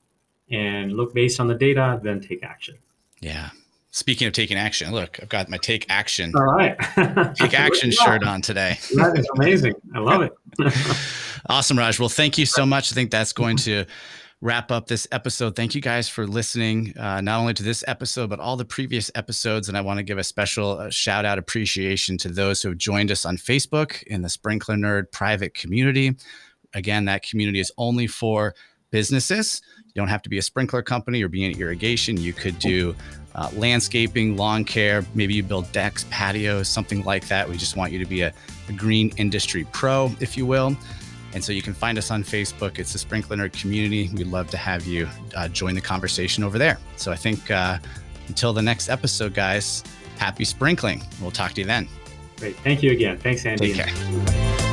and 0.50 0.92
look 0.92 1.14
based 1.14 1.40
on 1.40 1.48
the 1.48 1.54
data, 1.54 2.00
then 2.02 2.20
take 2.20 2.42
action. 2.42 2.76
Yeah. 3.20 3.50
Speaking 3.90 4.26
of 4.26 4.32
taking 4.32 4.56
action, 4.56 4.90
look, 4.92 5.18
I've 5.22 5.28
got 5.28 5.48
my 5.50 5.58
take 5.58 5.86
action. 5.90 6.32
All 6.34 6.44
right. 6.44 6.78
take 7.36 7.54
action 7.54 7.90
shirt 8.04 8.24
on 8.24 8.40
today. 8.40 8.78
That 8.94 9.18
is 9.18 9.28
amazing. 9.36 9.74
I 9.94 9.98
love 9.98 10.22
it. 10.22 10.32
awesome, 11.48 11.78
Raj. 11.78 11.98
Well, 11.98 12.08
thank 12.08 12.38
you 12.38 12.46
so 12.46 12.64
much. 12.64 12.92
I 12.92 12.94
think 12.94 13.10
that's 13.10 13.32
going 13.32 13.56
to 13.58 13.84
wrap 14.40 14.70
up 14.72 14.88
this 14.88 15.06
episode. 15.12 15.54
Thank 15.54 15.74
you 15.74 15.80
guys 15.80 16.08
for 16.08 16.26
listening, 16.26 16.96
uh, 16.98 17.20
not 17.20 17.38
only 17.38 17.54
to 17.54 17.62
this 17.62 17.84
episode, 17.86 18.28
but 18.28 18.40
all 18.40 18.56
the 18.56 18.64
previous 18.64 19.10
episodes. 19.14 19.68
And 19.68 19.78
I 19.78 19.82
want 19.82 19.98
to 19.98 20.02
give 20.02 20.18
a 20.18 20.24
special 20.24 20.78
uh, 20.78 20.90
shout 20.90 21.24
out 21.24 21.38
appreciation 21.38 22.18
to 22.18 22.28
those 22.28 22.60
who 22.60 22.70
have 22.70 22.78
joined 22.78 23.10
us 23.10 23.24
on 23.24 23.36
Facebook 23.36 24.02
in 24.04 24.22
the 24.22 24.28
Sprinkler 24.28 24.74
Nerd 24.74 25.12
private 25.12 25.54
community. 25.54 26.16
Again, 26.74 27.04
that 27.04 27.22
community 27.22 27.60
is 27.60 27.70
only 27.78 28.06
for 28.06 28.54
businesses. 28.92 29.60
You 29.86 29.94
don't 29.96 30.08
have 30.08 30.22
to 30.22 30.28
be 30.28 30.38
a 30.38 30.42
sprinkler 30.42 30.82
company 30.82 31.22
or 31.22 31.28
be 31.28 31.44
in 31.44 31.60
irrigation. 31.60 32.16
You 32.16 32.32
could 32.32 32.58
do 32.60 32.94
uh, 33.34 33.50
landscaping, 33.56 34.36
lawn 34.36 34.64
care, 34.64 35.04
maybe 35.14 35.34
you 35.34 35.42
build 35.42 35.70
decks, 35.72 36.04
patios, 36.10 36.68
something 36.68 37.02
like 37.02 37.26
that. 37.28 37.48
We 37.48 37.56
just 37.56 37.76
want 37.76 37.92
you 37.92 37.98
to 37.98 38.06
be 38.06 38.20
a, 38.20 38.32
a 38.68 38.72
green 38.72 39.10
industry 39.16 39.66
pro, 39.72 40.12
if 40.20 40.36
you 40.36 40.46
will. 40.46 40.76
And 41.34 41.42
so 41.42 41.52
you 41.52 41.62
can 41.62 41.72
find 41.72 41.96
us 41.96 42.10
on 42.10 42.22
Facebook. 42.22 42.78
It's 42.78 42.92
the 42.92 42.98
Sprinkler 42.98 43.36
Nerd 43.36 43.58
community. 43.58 44.10
We'd 44.12 44.26
love 44.26 44.50
to 44.50 44.58
have 44.58 44.86
you 44.86 45.08
uh, 45.34 45.48
join 45.48 45.74
the 45.74 45.80
conversation 45.80 46.44
over 46.44 46.58
there. 46.58 46.78
So 46.96 47.10
I 47.10 47.16
think 47.16 47.50
uh, 47.50 47.78
until 48.28 48.52
the 48.52 48.62
next 48.62 48.90
episode, 48.90 49.32
guys, 49.32 49.82
happy 50.18 50.44
sprinkling. 50.44 51.02
We'll 51.20 51.30
talk 51.30 51.52
to 51.52 51.62
you 51.62 51.66
then. 51.66 51.88
Great. 52.36 52.56
Thank 52.56 52.82
you 52.82 52.92
again. 52.92 53.18
Thanks, 53.18 53.46
Andy. 53.46 53.72
Take 53.72 53.86
care. 53.86 54.71